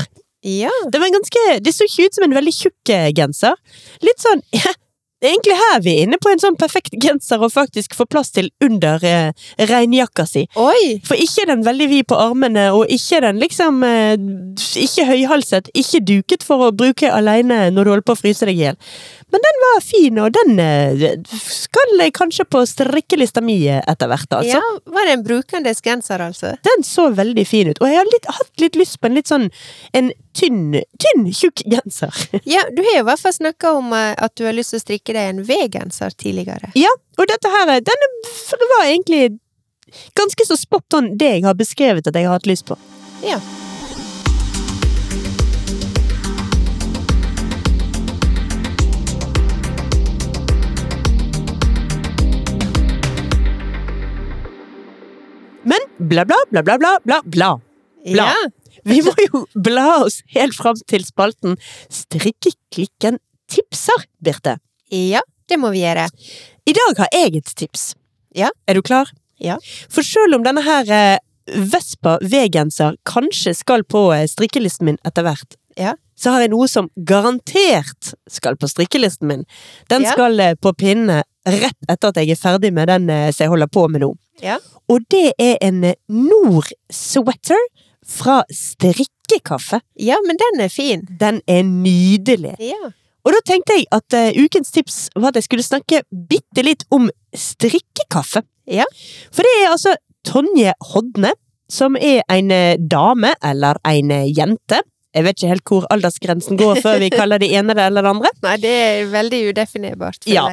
Ja. 0.46 0.74
Det 0.92 1.02
var 1.02 1.12
ganske, 1.12 1.48
det 1.64 1.74
så 1.76 1.88
ikke 1.88 2.08
ut 2.08 2.20
som 2.20 2.28
en 2.28 2.38
veldig 2.38 2.54
tjukk 2.56 2.94
eh, 2.96 3.10
genser. 3.16 3.58
Litt 4.06 4.24
sånn, 4.24 4.44
ja, 4.60 4.72
det 5.20 5.28
er 5.28 5.34
egentlig 5.34 5.56
her 5.60 5.80
vi 5.84 5.94
er 5.98 6.06
inne 6.06 6.18
på 6.22 6.30
en 6.32 6.40
sånn 6.40 6.56
perfekt 6.60 6.94
genser 7.04 7.42
og 7.44 7.52
faktisk 7.52 7.96
får 7.98 8.08
plass 8.08 8.30
til 8.32 8.46
under 8.64 9.04
eh, 9.04 9.34
regnjakka 9.68 10.24
si. 10.24 10.46
Oi! 10.56 11.02
For 11.04 11.20
ikke 11.20 11.44
er 11.44 11.50
den 11.52 11.66
veldig 11.66 11.88
vid 11.92 12.08
på 12.08 12.16
armene, 12.16 12.70
og 12.72 12.88
ikke 12.88 13.18
er 13.18 13.28
den 13.28 13.42
liksom 13.44 13.84
eh, 13.84 14.16
Ikke 14.80 15.10
høyhalset, 15.10 15.68
ikke 15.76 16.00
duket 16.08 16.46
for 16.48 16.70
å 16.70 16.72
bruke 16.72 17.12
alene 17.12 17.66
når 17.74 17.84
du 17.84 17.92
holder 17.92 18.08
på 18.08 18.16
å 18.16 18.22
fryse 18.22 18.48
deg 18.48 18.62
i 18.62 18.70
hjel. 18.70 18.80
Men 19.30 19.44
den 19.44 19.60
var 19.66 19.84
fin, 19.84 20.22
og 20.24 20.32
den 20.38 20.64
eh, 20.64 21.04
skal 21.44 22.06
kanskje 22.16 22.48
på 22.48 22.64
strikkelista 22.72 23.44
mi 23.44 23.60
eh, 23.68 23.84
etter 23.92 24.08
hvert, 24.10 24.40
altså. 24.40 24.56
Ja, 24.56 24.94
var 24.96 25.06
det 25.10 25.18
en 25.18 25.28
brukendes 25.28 25.84
genser, 25.84 26.24
altså? 26.24 26.56
Den 26.66 26.88
så 26.88 27.10
veldig 27.20 27.46
fin 27.50 27.74
ut, 27.74 27.84
og 27.84 27.92
jeg 27.92 28.00
har 28.00 28.10
litt, 28.10 28.32
hatt 28.40 28.64
litt 28.64 28.80
lyst 28.80 29.02
på 29.04 29.12
en 29.12 29.20
litt 29.20 29.30
sånn 29.30 29.52
en 30.00 30.14
tynn, 30.40 30.80
tynn, 31.02 31.28
tjukk 31.34 31.64
genser. 31.66 32.16
Ja, 32.50 32.64
du 32.72 32.82
har 32.84 32.98
jo 32.98 33.04
i 33.04 33.08
hvert 33.10 33.22
fall 33.22 33.36
snakka 33.36 33.74
om 33.80 33.94
eh, 33.94 34.16
at 34.18 34.36
du 34.40 34.46
har 34.48 34.56
lyst 34.56 34.74
til 34.74 34.80
å 34.80 34.86
strikke 34.86 35.16
deg 35.16 35.34
en 35.34 35.44
V-genser 35.48 36.16
tidligere. 36.16 36.72
Ja, 36.80 36.92
og 37.20 37.30
dette 37.30 37.52
her, 37.54 37.76
eh, 37.76 37.84
denne 37.86 38.68
var 38.76 38.88
egentlig 38.88 39.40
ganske 40.18 40.46
så 40.48 40.58
spot 40.58 41.00
on 41.00 41.16
det 41.18 41.40
jeg 41.40 41.48
har 41.48 41.58
beskrevet 41.58 42.08
at 42.08 42.16
jeg 42.16 42.30
har 42.30 42.40
hatt 42.40 42.50
lyst 42.50 42.70
på. 42.70 42.78
Ja. 43.26 43.40
Men 55.70 55.84
bla, 55.98 56.24
bla, 56.26 56.38
bla, 56.50 56.64
bla, 56.64 56.78
bla, 56.78 57.00
bla, 57.04 57.22
bla. 57.26 57.60
Bla. 58.06 58.26
Ja. 58.32 58.59
Vi 58.86 59.02
må 59.06 59.14
jo 59.26 59.46
bla 59.56 60.04
oss 60.06 60.22
helt 60.36 60.56
fram 60.56 60.76
til 60.88 61.04
spalten 61.06 61.58
Strikkeklikken 61.90 63.20
tipser, 63.50 64.06
Birte. 64.22 64.58
ja, 64.92 65.22
det 65.50 65.58
må 65.58 65.72
vi 65.74 65.82
gjøre. 65.82 66.08
I 66.70 66.74
dag 66.78 66.98
har 67.02 67.08
jeg 67.14 67.36
et 67.40 67.56
tips. 67.58 67.94
Ja. 68.36 68.50
Er 68.68 68.76
du 68.78 68.82
klar? 68.86 69.10
Ja. 69.42 69.56
For 69.90 70.04
selv 70.06 70.36
om 70.38 70.44
denne 70.46 70.62
her 70.62 70.90
eh, 70.94 71.18
Vespa 71.50 72.20
V-genser 72.22 72.96
kanskje 73.10 73.56
skal 73.58 73.82
på 73.90 74.12
eh, 74.14 74.28
strikkelisten 74.30 74.86
min 74.86 75.00
etter 75.06 75.24
hvert, 75.26 75.56
Ja. 75.80 75.96
så 76.20 76.32
har 76.36 76.42
jeg 76.44 76.52
noe 76.52 76.68
som 76.68 76.90
garantert 77.08 78.14
skal 78.30 78.56
på 78.60 78.68
strikkelisten 78.70 79.28
min. 79.32 79.46
Den 79.90 80.04
Ja. 80.06 80.12
skal 80.14 80.40
eh, 80.40 80.54
på 80.62 80.74
pinne 80.78 81.24
rett 81.48 81.90
etter 81.90 82.10
at 82.12 82.16
jeg 82.22 82.30
er 82.36 82.36
ferdig 82.38 82.74
med 82.74 82.88
den 82.92 83.08
som 83.34 83.44
jeg 83.46 83.50
holder 83.50 83.68
på 83.74 83.88
med 83.90 84.02
nå. 84.02 84.14
Ja. 84.44 84.60
Og 84.90 85.02
det 85.10 85.34
er 85.40 85.58
en 85.62 85.82
Nord-sweater 86.08 87.58
fra 88.10 88.42
Strikkekaffe. 88.54 89.82
Ja, 90.02 90.18
men 90.26 90.40
den 90.40 90.64
er 90.66 90.72
fin. 90.74 91.06
Den 91.20 91.42
er 91.48 91.64
nydelig. 91.68 92.56
Ja. 92.64 92.92
Og 93.28 93.36
da 93.36 93.42
tenkte 93.46 93.76
jeg 93.78 93.86
at 93.94 94.16
uh, 94.16 94.44
ukens 94.44 94.72
tips 94.74 95.00
var 95.16 95.32
at 95.32 95.40
jeg 95.40 95.46
skulle 95.50 95.66
snakke 95.66 96.02
bitte 96.10 96.64
litt 96.66 96.86
om 96.96 97.10
strikkekaffe. 97.36 98.42
Ja. 98.70 98.88
For 99.34 99.46
det 99.46 99.52
er 99.60 99.74
altså 99.74 99.96
Tonje 100.26 100.74
Hodne, 100.94 101.34
som 101.70 101.98
er 102.00 102.24
en 102.34 102.50
eh, 102.52 102.80
dame, 102.92 103.36
eller 103.46 103.78
en 103.86 104.12
eh, 104.12 104.30
jente. 104.34 104.82
Jeg 105.14 105.26
vet 105.26 105.38
ikke 105.38 105.52
helt 105.52 105.70
hvor 105.70 105.86
aldersgrensen 105.94 106.58
går 106.58 106.82
før 106.84 107.00
vi 107.02 107.12
kaller 107.14 107.42
det 107.42 107.52
ene 107.54 107.76
det 107.78 107.86
eller 107.90 108.06
det 108.06 108.12
andre. 108.16 108.32
Nei, 108.46 108.56
det 108.62 108.74
er 108.74 109.12
veldig 109.14 109.42
udefinerbart. 109.52 110.24
for 110.24 110.34
Ja. 110.34 110.48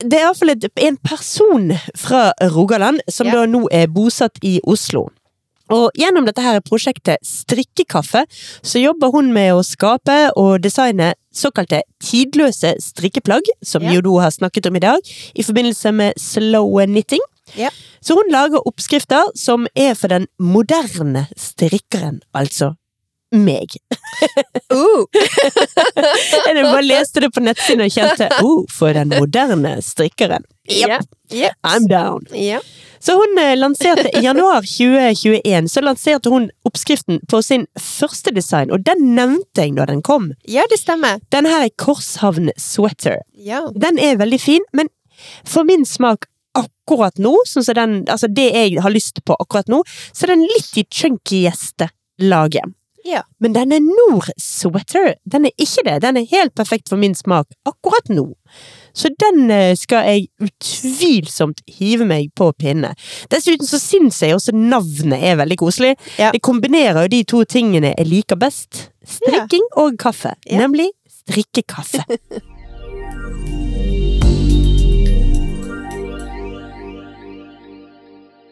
Det 0.00 0.16
er 0.16 0.30
iallfall 0.30 0.54
en 0.86 0.96
person 1.04 1.72
fra 1.98 2.32
Rogaland 2.54 3.00
som 3.08 3.26
Ja. 3.26 3.32
da 3.32 3.46
nå 3.46 3.66
er 3.70 3.86
bosatt 3.86 4.38
i 4.42 4.60
Oslo. 4.64 5.10
Og 5.70 5.90
gjennom 5.98 6.26
dette 6.26 6.42
her 6.42 6.60
prosjektet 6.66 7.22
Strikkekaffe, 7.26 8.24
så 8.62 8.82
jobber 8.82 9.12
hun 9.14 9.32
med 9.34 9.52
å 9.54 9.64
skape 9.66 10.18
og 10.36 10.60
designe 10.64 11.12
såkalte 11.34 11.82
tidløse 12.02 12.74
strikkeplagg, 12.82 13.46
som 13.62 13.82
Ja. 13.82 13.92
Jodo 13.94 14.18
har 14.18 14.30
snakket 14.30 14.66
om 14.66 14.76
i 14.76 14.80
dag, 14.82 14.98
i 15.34 15.42
forbindelse 15.42 15.92
med 15.94 16.18
slow 16.18 16.84
knitting. 16.86 17.22
Ja. 17.56 17.70
Så 18.02 18.14
hun 18.14 18.30
lager 18.30 18.66
oppskrifter 18.66 19.30
som 19.36 19.66
er 19.76 19.94
for 19.94 20.08
den 20.08 20.26
moderne 20.38 21.28
strikkeren, 21.36 22.20
altså 22.34 22.74
meg. 23.32 23.76
Uh, 24.70 25.02
Jeg 26.46 26.62
bare 26.62 26.82
leste 26.84 27.22
det 27.24 27.30
på 27.34 27.40
nettsiden 27.42 27.82
og 27.82 27.90
kjente 27.90 28.28
oh, 28.44 28.60
for 28.70 28.94
den 28.94 29.10
moderne 29.10 29.72
strikkeren. 29.82 30.44
ja. 30.68 31.00
Yep. 31.32 31.56
I'm 31.66 31.88
down. 31.90 32.26
Yep. 32.34 32.62
Så 33.00 33.14
hun 33.16 33.38
eh, 33.38 33.56
lanserte 33.56 34.10
i 34.18 34.22
januar 34.24 34.60
2021 34.66 35.68
så 35.72 35.80
lanserte 35.80 36.30
hun 36.30 36.50
oppskriften 36.68 37.20
på 37.30 37.42
sin 37.42 37.66
første 37.80 38.30
design, 38.36 38.70
og 38.70 38.84
den 38.86 39.14
nevnte 39.16 39.64
jeg 39.64 39.76
da 39.78 39.86
den 39.88 40.02
kom. 40.06 40.32
ja, 40.48 40.66
det 40.70 40.82
stemmer. 40.82 41.22
Den 41.32 41.48
her 41.48 41.64
er 41.64 41.74
Korshavn 41.80 42.50
Sweater. 42.60 43.22
Ja. 43.32 43.62
Den 43.74 43.98
er 43.98 44.20
veldig 44.20 44.40
fin, 44.40 44.66
men 44.76 44.92
for 45.48 45.64
min 45.64 45.86
smak 45.88 46.28
akkurat 46.58 47.16
nå, 47.22 47.32
sånn 47.46 47.64
som 47.64 47.78
den, 47.78 47.96
altså 48.10 48.28
det 48.28 48.50
jeg 48.50 48.82
har 48.82 48.92
lyst 48.92 49.22
på 49.24 49.36
akkurat 49.38 49.70
nå, 49.70 49.80
så 50.12 50.26
er 50.26 50.34
den 50.34 50.44
litt 50.50 50.76
i 50.82 50.84
chunkyeste 50.84 51.88
laget. 52.20 52.68
Ja. 53.04 53.22
Men 53.40 53.54
denne 53.56 53.78
Nord-sweater, 53.80 55.14
den 55.24 55.48
er 55.48 55.54
ikke 55.56 55.84
det. 55.86 56.02
Den 56.04 56.18
er 56.20 56.28
helt 56.30 56.54
perfekt 56.54 56.90
for 56.92 57.00
min 57.00 57.14
smak 57.14 57.46
akkurat 57.68 58.10
nå. 58.12 58.26
Så 58.92 59.08
den 59.22 59.50
eh, 59.54 59.76
skal 59.78 60.06
jeg 60.08 60.28
utvilsomt 60.42 61.62
hive 61.78 62.06
meg 62.08 62.32
på 62.36 62.50
pinne. 62.58 62.92
Dessuten 63.32 63.68
så 63.68 63.80
syns 63.80 64.20
jeg 64.22 64.34
også 64.36 64.54
navnet 64.56 65.22
er 65.30 65.40
veldig 65.40 65.58
koselig. 65.60 65.94
Ja. 66.18 66.32
Det 66.34 66.42
kombinerer 66.44 67.06
jo 67.06 67.14
de 67.14 67.24
to 67.24 67.44
tingene 67.48 67.94
jeg 67.94 68.10
liker 68.10 68.40
best. 68.40 68.90
Strikking 69.06 69.66
og 69.80 69.98
kaffe. 70.00 70.34
Ja. 70.46 70.60
Nemlig 70.64 70.90
strikkekaffe. 71.22 72.04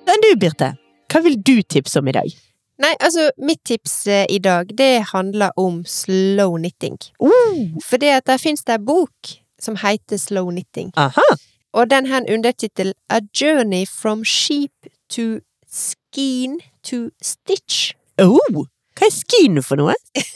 Men 0.09 0.22
du, 0.24 0.30
Birte. 0.40 0.72
Hva 1.12 1.20
vil 1.24 1.36
du 1.44 1.59
tipse 1.62 2.01
om 2.01 2.09
i 2.09 2.14
dag? 2.16 2.47
Nei, 2.78 2.92
altså, 3.00 3.30
mitt 3.42 3.64
tips 3.66 4.06
eh, 4.06 4.24
i 4.30 4.38
dag, 4.38 4.70
det 4.78 5.02
handler 5.12 5.50
om 5.58 5.80
slow 5.86 6.56
knitting. 6.58 6.98
Uh. 7.18 7.74
For 7.82 7.98
det 7.98 8.12
at 8.20 8.26
der 8.30 8.38
finnes 8.38 8.62
det 8.64 8.76
en 8.78 8.84
bok 8.86 9.32
som 9.60 9.76
heter 9.82 10.16
Slow 10.22 10.50
knitting, 10.52 10.92
aha! 10.96 11.24
og 11.74 11.90
den 11.90 12.06
har 12.06 12.22
en 12.22 12.28
undertittel 12.38 12.92
A 13.10 13.18
Journey 13.40 13.84
from 13.86 14.24
Sheep 14.24 14.86
to 15.10 15.40
Skein 15.66 16.60
to 16.86 17.08
Stitch. 17.22 17.94
Oh, 18.22 18.64
hva 18.98 19.06
er 19.06 19.14
skeen 19.14 19.58
for 19.62 19.78
noe? 19.78 19.94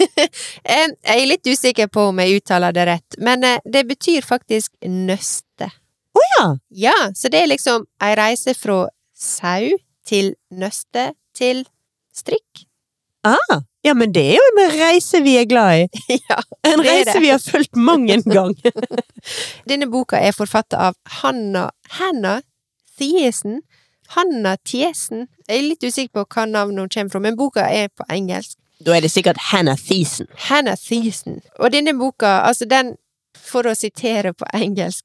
Eh, 0.63 0.89
Jeg 1.03 1.23
er 1.23 1.27
litt 1.27 1.47
usikker 1.49 1.89
på 1.91 2.09
om 2.11 2.19
jeg 2.23 2.39
uttaler 2.43 2.75
det 2.75 2.85
rett, 2.87 3.17
men 3.19 3.43
eh, 3.47 3.59
det 3.65 3.87
betyr 3.89 4.23
faktisk 4.27 4.73
nøste. 4.87 5.71
ja. 6.19 6.45
Ja, 6.71 6.99
så 7.15 7.29
det 7.31 7.41
er 7.43 7.51
liksom 7.51 7.87
ei 8.03 8.13
reise 8.19 8.55
fra 8.55 8.89
sau 9.15 9.71
til 10.07 10.35
nøste 10.51 11.13
til 11.35 11.65
strikk. 12.15 12.67
Ah, 13.25 13.61
ja, 13.87 13.95
men 13.95 14.13
det 14.13 14.23
er 14.33 14.39
jo 14.39 14.47
en 14.65 14.73
reise 14.79 15.21
vi 15.23 15.37
er 15.39 15.45
glad 15.47 15.85
i. 15.85 16.01
ja. 16.29 16.39
En 16.67 16.81
reise 16.83 17.19
vi 17.23 17.29
har 17.31 17.39
fulgt 17.43 17.77
mang 17.77 18.09
en 18.11 18.23
gang. 18.37 18.55
Denne 19.71 19.87
boka 19.91 20.19
er 20.19 20.35
forfattet 20.37 20.79
av 20.79 20.97
Hanna 21.23 21.69
Hanna 21.99 22.41
Thiesen. 22.99 23.61
Hanna 24.17 24.57
Thiesen. 24.67 25.29
Jeg 25.49 25.59
er 25.63 25.69
litt 25.71 25.87
usikker 25.87 26.13
på 26.21 26.27
hva 26.35 26.47
navn 26.51 26.79
hun 26.83 26.91
kommer 26.93 27.15
fra, 27.15 27.23
men 27.25 27.39
boka 27.39 27.65
er 27.71 27.89
på 27.95 28.05
engelsk. 28.13 28.59
Da 28.83 28.97
er 28.97 29.05
det 29.07 29.13
sikkert 29.15 29.39
Hannah 29.53 29.79
Thiessen. 29.79 30.27
Hannah 30.49 30.75
Thiesen. 30.77 31.39
Og 31.63 31.71
denne 31.73 31.95
boka, 31.95 32.41
altså 32.43 32.67
den, 32.67 32.97
for 33.39 33.63
å 33.71 33.77
sitere 33.79 34.33
på 34.35 34.49
engelsk, 34.59 35.05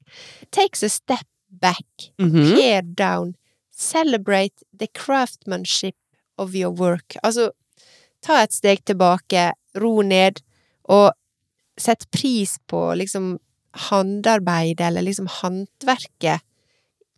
takes 0.50 0.82
a 0.82 0.88
step 0.90 1.24
back, 1.48 1.86
Mhm. 2.18 2.56
tear 2.56 2.82
down, 2.82 3.36
celebrate 3.72 4.64
the 4.76 4.88
craftsmanship 4.88 5.94
of 6.38 6.54
your 6.56 6.74
work. 6.74 7.16
Altså, 7.22 7.50
ta 8.24 8.42
et 8.42 8.54
steg 8.54 8.84
tilbake, 8.88 9.50
ro 9.78 10.02
ned, 10.02 10.42
og 10.88 11.12
sett 11.78 12.08
pris 12.10 12.56
på 12.66 12.94
liksom 12.98 13.36
håndarbeidet, 13.88 14.86
eller 14.88 15.04
liksom 15.06 15.28
håndverket, 15.40 16.44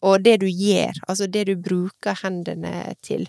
og 0.01 0.25
det 0.25 0.41
du 0.41 0.49
gjør, 0.49 0.97
altså 1.09 1.29
det 1.29 1.47
du 1.51 1.55
bruker 1.61 2.17
hendene 2.23 2.95
til. 3.05 3.27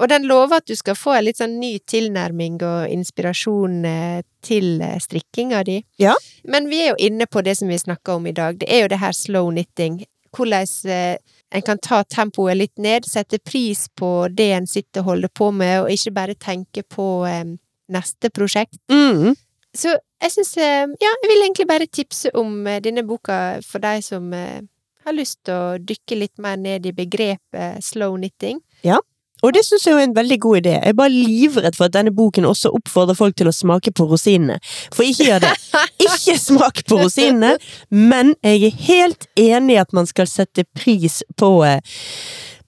Og 0.00 0.08
den 0.08 0.24
lover 0.28 0.60
at 0.60 0.68
du 0.68 0.76
skal 0.76 0.96
få 0.96 1.12
en 1.16 1.26
litt 1.26 1.40
sånn 1.40 1.58
ny 1.60 1.74
tilnærming 1.88 2.56
og 2.64 2.92
inspirasjon 2.92 3.82
eh, 3.84 4.22
til 4.44 4.80
eh, 4.84 4.96
strikkinga 5.02 5.60
di. 5.68 5.76
Ja. 6.00 6.14
Men 6.48 6.70
vi 6.72 6.80
er 6.86 6.94
jo 6.94 7.00
inne 7.10 7.28
på 7.28 7.42
det 7.44 7.58
som 7.58 7.68
vi 7.68 7.76
snakker 7.80 8.16
om 8.16 8.28
i 8.30 8.36
dag. 8.36 8.56
Det 8.62 8.68
er 8.72 8.86
jo 8.86 8.92
det 8.92 9.00
her 9.02 9.16
slow 9.16 9.50
knitting. 9.52 10.00
Hvordan 10.32 10.72
eh, 10.88 11.39
en 11.50 11.62
kan 11.62 11.78
ta 11.82 12.02
tempoet 12.04 12.56
litt 12.56 12.78
ned, 12.78 13.06
sette 13.08 13.40
pris 13.42 13.88
på 13.98 14.28
det 14.30 14.50
en 14.54 14.68
sitter 14.70 15.02
og 15.02 15.12
holder 15.14 15.32
på 15.34 15.50
med, 15.50 15.76
og 15.82 15.90
ikke 15.90 16.14
bare 16.14 16.36
tenke 16.38 16.84
på 16.86 17.06
eh, 17.26 17.44
neste 17.90 18.30
prosjekt. 18.30 18.78
Mm. 18.92 19.34
Så 19.74 19.94
jeg 20.22 20.34
syns 20.34 20.56
eh, 20.58 20.86
Ja, 20.86 21.10
jeg 21.10 21.30
vil 21.30 21.44
egentlig 21.44 21.68
bare 21.70 21.90
tipse 21.90 22.30
om 22.38 22.66
eh, 22.66 22.80
denne 22.82 23.04
boka 23.06 23.58
for 23.66 23.82
de 23.82 24.02
som 24.06 24.30
har 24.30 25.16
lyst 25.16 25.40
til 25.48 25.56
å 25.56 25.78
dykke 25.82 26.18
litt 26.18 26.42
mer 26.42 26.58
ned 26.60 26.86
i 26.86 26.94
begrepet 26.94 27.82
slow 27.82 28.18
knitting. 28.18 28.60
Og 29.42 29.54
det 29.56 29.64
syns 29.66 29.86
jeg 29.86 29.96
er 29.96 30.04
en 30.04 30.16
veldig 30.16 30.38
god 30.42 30.60
idé. 30.60 30.74
Jeg 30.76 30.92
er 30.92 30.98
bare 30.98 31.14
livredd 31.14 31.78
for 31.78 31.88
at 31.88 31.96
denne 31.96 32.12
boken 32.14 32.48
også 32.48 32.72
oppfordrer 32.76 33.18
folk 33.18 33.38
til 33.38 33.50
å 33.50 33.54
smake 33.54 33.94
på 33.96 34.06
rosinene. 34.10 34.58
For 34.92 35.06
ikke 35.06 35.30
gjør 35.30 35.44
det. 35.46 35.54
Ikke 36.06 36.36
smak 36.40 36.84
på 36.88 37.00
rosinene, 37.00 37.56
men 37.90 38.34
jeg 38.44 38.68
er 38.68 38.78
helt 38.86 39.26
enig 39.40 39.76
i 39.76 39.82
at 39.82 39.92
man 39.96 40.08
skal 40.08 40.28
sette 40.30 40.64
pris 40.76 41.20
på 41.40 41.52
eh, 41.66 41.80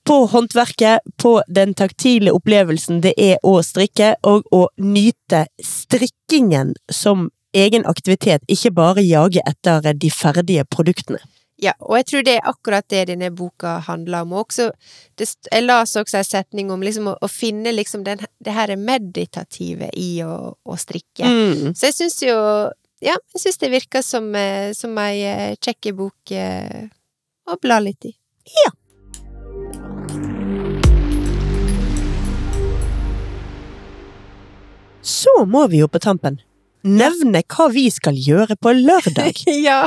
på 0.03 0.17
håndverket, 0.27 0.99
på 1.23 1.37
den 1.47 1.75
taktile 1.79 2.33
opplevelsen 2.35 3.03
det 3.05 3.13
er 3.21 3.37
å 3.47 3.61
strikke, 3.63 4.17
og 4.27 4.49
å 4.51 4.65
nyte 4.83 5.45
strikkingen 5.63 6.75
som 6.91 7.29
egen 7.55 7.87
aktivitet, 7.87 8.43
ikke 8.51 8.73
bare 8.75 9.05
jage 9.07 9.45
etter 9.47 9.93
de 9.95 10.11
ferdige 10.11 10.65
produktene. 10.67 11.21
Ja, 11.63 11.77
og 11.79 11.95
jeg 12.01 12.07
tror 12.11 12.25
det 12.27 12.33
er 12.41 12.49
akkurat 12.51 12.87
det 12.91 13.05
denne 13.13 13.29
boka 13.31 13.77
handler 13.87 14.25
om. 14.25 14.35
Og 14.35 14.49
også, 14.49 14.73
det, 15.19 15.29
jeg 15.47 15.63
las 15.63 15.95
også 15.99 16.19
en 16.19 16.27
setning 16.27 16.73
om 16.75 16.83
liksom 16.83 17.13
å, 17.13 17.15
å 17.15 17.29
finne 17.31 17.71
liksom 17.75 18.03
den, 18.07 18.25
det 18.43 18.55
her 18.57 18.75
meditative 18.77 19.93
i 19.95 20.11
å, 20.27 20.57
å 20.59 20.79
strikke. 20.79 21.23
Mm. 21.23 21.71
Så 21.79 21.91
jeg 21.91 21.99
syns 22.01 22.23
jo 22.27 22.39
Ja, 23.03 23.17
jeg 23.35 23.41
syns 23.43 23.59
det 23.59 23.73
virker 23.73 24.03
som, 24.07 24.29
eh, 24.39 24.71
som 24.79 24.99
ei 25.03 25.25
eh, 25.27 25.55
kjekk 25.59 25.91
bok 25.99 26.35
eh, 26.39 26.87
å 27.51 27.59
bla 27.63 27.81
litt 27.83 28.11
i. 28.11 28.13
Ja. 28.63 28.71
Så 35.03 35.35
må 35.51 35.67
vi 35.71 35.83
jo 35.83 35.91
på 35.91 36.03
tampen 36.03 36.39
nevne 36.83 37.43
hva 37.47 37.69
vi 37.75 37.89
skal 37.91 38.19
gjøre 38.19 38.59
på 38.59 38.75
lørdag. 38.79 39.47
ja! 39.67 39.85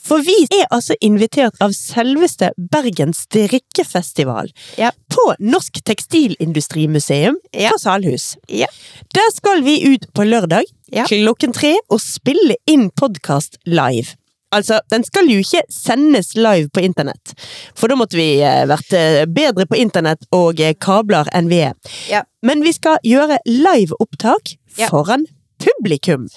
For 0.00 0.22
vi 0.24 0.34
er 0.56 0.66
altså 0.72 0.94
invitert 1.04 1.58
av 1.62 1.74
selveste 1.76 2.50
Bergens 2.72 3.24
strikkefestival 3.26 4.48
Ja. 4.78 4.90
på 5.12 5.34
Norsk 5.38 5.82
Tekstilindustrimuseum 5.84 7.36
Ja. 7.52 7.70
på 7.70 7.78
Salhus. 7.78 8.36
Ja. 8.48 8.66
Der 9.14 9.30
skal 9.34 9.62
vi 9.62 9.94
ut 9.94 10.06
på 10.14 10.24
lørdag 10.24 10.64
klokken 11.06 11.52
tre 11.54 11.76
og 11.90 12.00
spille 12.00 12.56
inn 12.66 12.90
podkast 12.90 13.58
live. 13.66 14.16
Altså, 14.52 14.80
den 14.90 15.04
skal 15.04 15.28
jo 15.30 15.38
ikke 15.38 15.62
sendes 15.70 16.34
live 16.34 16.68
på 16.74 16.80
internett, 16.82 17.34
for 17.78 17.86
da 17.86 17.94
måtte 17.94 18.16
vi 18.18 18.40
eh, 18.42 18.64
vært 18.66 18.92
eh, 18.92 19.24
bedre 19.30 19.64
på 19.70 19.78
internett 19.78 20.24
og 20.34 20.58
eh, 20.58 20.74
kabler 20.74 21.28
enn 21.32 21.46
vi 21.48 21.60
er. 21.68 21.74
Ja. 22.10 22.24
Men 22.42 22.64
vi 22.66 22.72
skal 22.72 22.98
gjøre 23.06 23.38
liveopptak 23.46 24.56
Ja. 24.76 24.88
foran 24.88 25.26
publikum. 25.62 26.28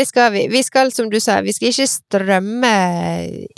Det 0.00 0.06
skal 0.08 0.32
vi. 0.32 0.46
Vi 0.48 0.62
skal, 0.64 0.88
som 0.96 1.10
du 1.12 1.18
sa, 1.20 1.42
vi 1.44 1.52
skal 1.52 1.68
ikke 1.68 1.84
strømme 1.90 2.70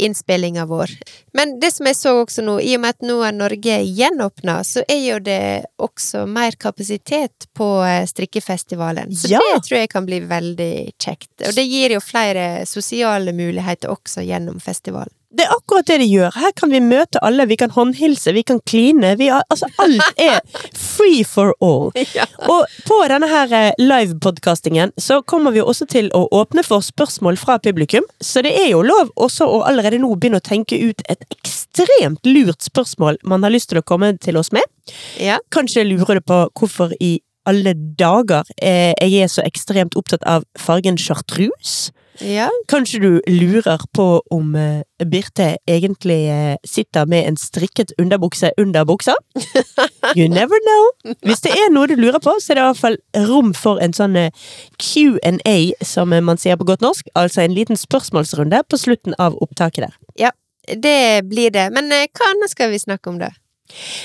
innspillinga 0.02 0.64
vår. 0.66 0.90
Men 1.38 1.54
det 1.62 1.70
som 1.76 1.86
jeg 1.86 1.98
så 2.00 2.14
også 2.24 2.42
nå, 2.42 2.56
i 2.66 2.72
og 2.74 2.82
med 2.82 2.96
at 2.96 3.06
nå 3.06 3.20
er 3.22 3.36
Norge 3.36 3.76
gjenåpna, 3.86 4.56
så 4.66 4.82
er 4.90 5.04
jo 5.04 5.20
det 5.22 5.38
også 5.78 6.24
mer 6.26 6.56
kapasitet 6.58 7.46
på 7.54 7.68
eh, 7.86 8.02
strikkefestivalen. 8.10 9.14
Så 9.14 9.30
Ja. 9.30 9.38
det 9.54 9.62
tror 9.68 9.78
jeg 9.84 9.92
kan 9.94 10.06
bli 10.08 10.18
veldig 10.26 10.74
kjekt. 10.98 11.30
Og 11.46 11.54
det 11.54 11.68
gir 11.70 11.94
jo 11.94 12.02
flere 12.02 12.66
sosiale 12.66 13.30
muligheter 13.32 13.94
også 13.94 14.26
gjennom 14.26 14.58
festivalen. 14.58 15.14
Det 15.32 15.46
er 15.46 15.54
akkurat 15.54 15.88
det 15.88 15.98
de 16.02 16.06
gjør. 16.10 16.34
Her 16.36 16.52
kan 16.56 16.72
vi 16.72 16.80
møte 16.84 17.20
alle, 17.24 17.46
vi 17.48 17.56
kan 17.60 17.72
håndhilse, 17.72 18.34
vi 18.36 18.42
kan 18.44 18.60
kline. 18.68 19.14
Vi 19.16 19.30
har, 19.32 19.44
altså, 19.52 19.68
alt 19.80 20.20
er 20.20 20.40
free 20.76 21.24
for 21.28 21.54
all. 21.60 21.90
Ja. 22.12 22.26
Og 22.50 22.66
på 22.84 22.96
denne 23.08 23.28
her 23.30 23.52
eh, 23.56 23.78
livepodkastingen 23.80 24.90
så 25.00 25.20
kommer 25.24 25.54
vi 25.54 25.62
også 25.62 25.86
til 25.88 26.10
å 26.16 26.26
åpne 26.34 26.64
for 26.66 26.84
spørsmål 26.84 27.38
fra 27.40 27.56
publikum. 27.62 28.04
Så 28.20 28.42
det 28.44 28.52
er 28.58 28.68
jo 28.74 28.82
lov 28.84 29.12
også 29.16 29.46
å 29.48 29.62
allerede 29.68 30.00
nå 30.02 30.10
begynne 30.20 30.42
å 30.42 30.44
tenke 30.44 30.76
ut 30.82 31.00
et 31.08 31.24
ekstremt 31.32 32.26
lurt 32.28 32.66
spørsmål 32.66 33.20
man 33.24 33.46
har 33.46 33.54
lyst 33.54 33.70
til 33.72 33.80
å 33.80 33.86
komme 33.86 34.12
til 34.20 34.36
oss 34.40 34.52
med. 34.52 34.66
Ja. 35.22 35.38
Kanskje 35.54 35.86
lurer 35.88 36.20
du 36.20 36.26
på 36.26 36.44
hvorfor 36.58 36.92
i 37.00 37.16
alle 37.48 37.72
dager 37.98 38.46
eh, 38.62 38.92
jeg 39.00 39.24
er 39.24 39.30
så 39.30 39.44
ekstremt 39.46 39.96
opptatt 39.98 40.24
av 40.28 40.44
fargen 40.58 41.00
chartreuse. 41.00 41.94
Ja. 42.20 42.48
Kanskje 42.68 43.00
du 43.00 43.20
lurer 43.26 43.80
på 43.94 44.06
om 44.30 44.54
eh, 44.54 44.82
Birte 45.08 45.56
egentlig 45.68 46.28
eh, 46.30 46.56
sitter 46.64 47.06
med 47.06 47.28
en 47.28 47.36
strikket 47.36 47.92
underbukse 47.98 48.52
under 48.58 48.84
buksa? 48.84 49.14
You 50.16 50.28
never 50.28 50.58
know. 50.66 51.14
Hvis 51.24 51.40
det 51.40 51.54
er 51.56 51.72
noe 51.72 51.88
du 51.88 51.96
lurer 51.96 52.20
på, 52.20 52.36
så 52.40 52.52
er 52.52 52.58
det 52.58 52.62
i 52.62 52.68
hvert 52.70 52.82
fall 52.82 52.98
rom 53.30 53.54
for 53.56 53.80
en 53.82 53.96
sånn 53.96 54.16
eh, 54.18 54.30
Q&A, 54.82 55.56
som 55.84 56.12
man 56.12 56.40
sier 56.40 56.58
på 56.60 56.68
godt 56.68 56.84
norsk. 56.84 57.08
Altså 57.16 57.46
en 57.46 57.56
liten 57.56 57.80
spørsmålsrunde 57.80 58.64
på 58.68 58.80
slutten 58.80 59.16
av 59.18 59.38
opptaket 59.40 59.88
der. 59.88 59.96
Ja, 60.28 60.34
det 60.68 61.24
blir 61.30 61.54
det. 61.54 61.70
Men 61.72 61.88
hva 61.88 62.32
annet 62.34 62.52
skal 62.52 62.74
vi 62.74 62.82
snakke 62.82 63.10
om, 63.10 63.22
da? 63.22 63.32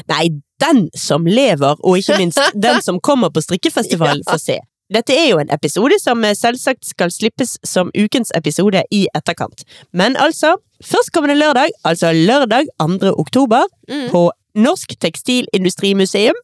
Nei, 0.07 0.29
den 0.63 0.87
som 0.97 1.27
lever, 1.27 1.75
og 1.83 1.99
ikke 1.99 2.17
minst 2.21 2.39
den 2.67 2.81
som 2.85 3.01
kommer 3.03 3.33
på 3.33 3.43
strikkefestival, 3.43 4.23
får 4.29 4.43
se. 4.43 4.57
Dette 4.93 5.11
er 5.11 5.29
jo 5.33 5.39
en 5.41 5.49
episode 5.51 5.97
som 5.99 6.23
eh, 6.23 6.31
selvsagt 6.37 6.85
skal 6.87 7.11
slippes 7.11 7.57
som 7.67 7.89
ukens 7.97 8.31
episode 8.37 8.83
i 8.91 9.01
etterkant. 9.17 9.65
Men 9.91 10.15
altså, 10.15 10.53
førstkommende 10.83 11.35
lørdag, 11.35 11.73
altså 11.83 12.13
lørdag 12.15 12.69
2. 12.79 13.11
oktober, 13.19 13.65
Mm. 13.89 14.09
på 14.11 14.31
Norsk 14.55 14.95
Tekstilindustrimuseum. 14.99 16.35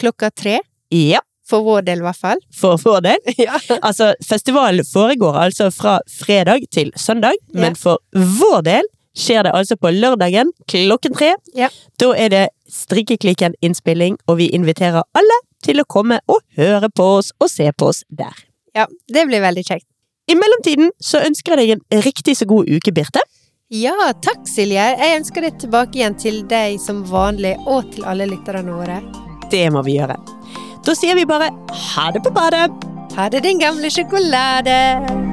Klokka 0.00 0.30
tre? 0.30 0.58
Ja, 0.90 1.20
For 1.48 1.60
vår 1.64 1.82
del, 1.84 1.98
i 1.98 2.04
hvert 2.04 2.16
fall. 2.16 2.38
for 2.54 2.76
vår 2.76 3.00
del. 3.02 3.18
Ja. 3.38 3.58
Altså, 3.82 4.14
festivalen 4.24 4.84
foregår 4.84 5.36
altså 5.46 5.70
fra 5.72 5.98
fredag 6.08 6.68
til 6.70 6.92
søndag, 6.96 7.32
Ja. 7.54 7.60
men 7.60 7.74
for 7.76 7.98
vår 8.14 8.62
del 8.64 8.82
skjer 9.16 9.42
det 9.44 9.52
altså 9.54 9.76
på 9.76 9.90
lørdagen 9.90 10.52
klokken 10.68 11.14
tre. 11.16 11.34
Ja. 11.56 11.68
Da 11.98 12.12
er 12.16 12.28
det 12.28 12.48
Strikkeklikken-innspilling, 12.68 14.18
og 14.28 14.36
vi 14.38 14.48
inviterer 14.52 15.02
alle 15.16 15.38
til 15.64 15.80
å 15.82 15.86
komme 15.88 16.20
og 16.30 16.42
høre 16.58 16.90
på 16.90 17.06
oss 17.18 17.32
og 17.40 17.50
se 17.52 17.70
på 17.72 17.90
oss 17.92 18.04
der. 18.08 18.34
ja, 18.74 18.86
det 19.08 19.26
blir 19.26 19.42
veldig 19.42 19.64
kjekt. 19.64 19.86
I 20.28 20.36
mellomtiden 20.36 20.90
så 21.00 21.22
ønsker 21.24 21.56
jeg 21.56 21.58
deg 21.58 21.94
en 21.96 22.02
riktig 22.04 22.36
så 22.36 22.46
god 22.48 22.68
uke, 22.68 22.92
Birte. 22.92 23.22
Ja, 23.72 24.12
takk 24.24 24.46
Silje. 24.48 24.84
Jeg 24.96 25.16
ønsker 25.18 25.44
det 25.44 25.54
tilbake 25.60 25.98
igjen 26.00 26.16
til 26.20 26.42
deg 26.48 26.78
som 26.80 27.02
vanlig, 27.08 27.56
og 27.68 27.88
til 27.92 28.06
alle 28.08 28.28
lytterne 28.28 28.72
våre. 28.72 29.00
Det 29.52 29.66
må 29.72 29.82
vi 29.84 29.98
gjøre. 29.98 30.16
Da 30.84 30.94
sier 30.96 31.16
vi 31.16 31.28
bare 31.28 31.50
ha 31.92 32.10
det 32.12 32.24
på 32.24 32.32
badet! 32.32 32.70
Ha 33.16 33.28
det, 33.32 33.42
din 33.44 33.60
gamle 33.60 33.90
sjokolade! 33.92 35.27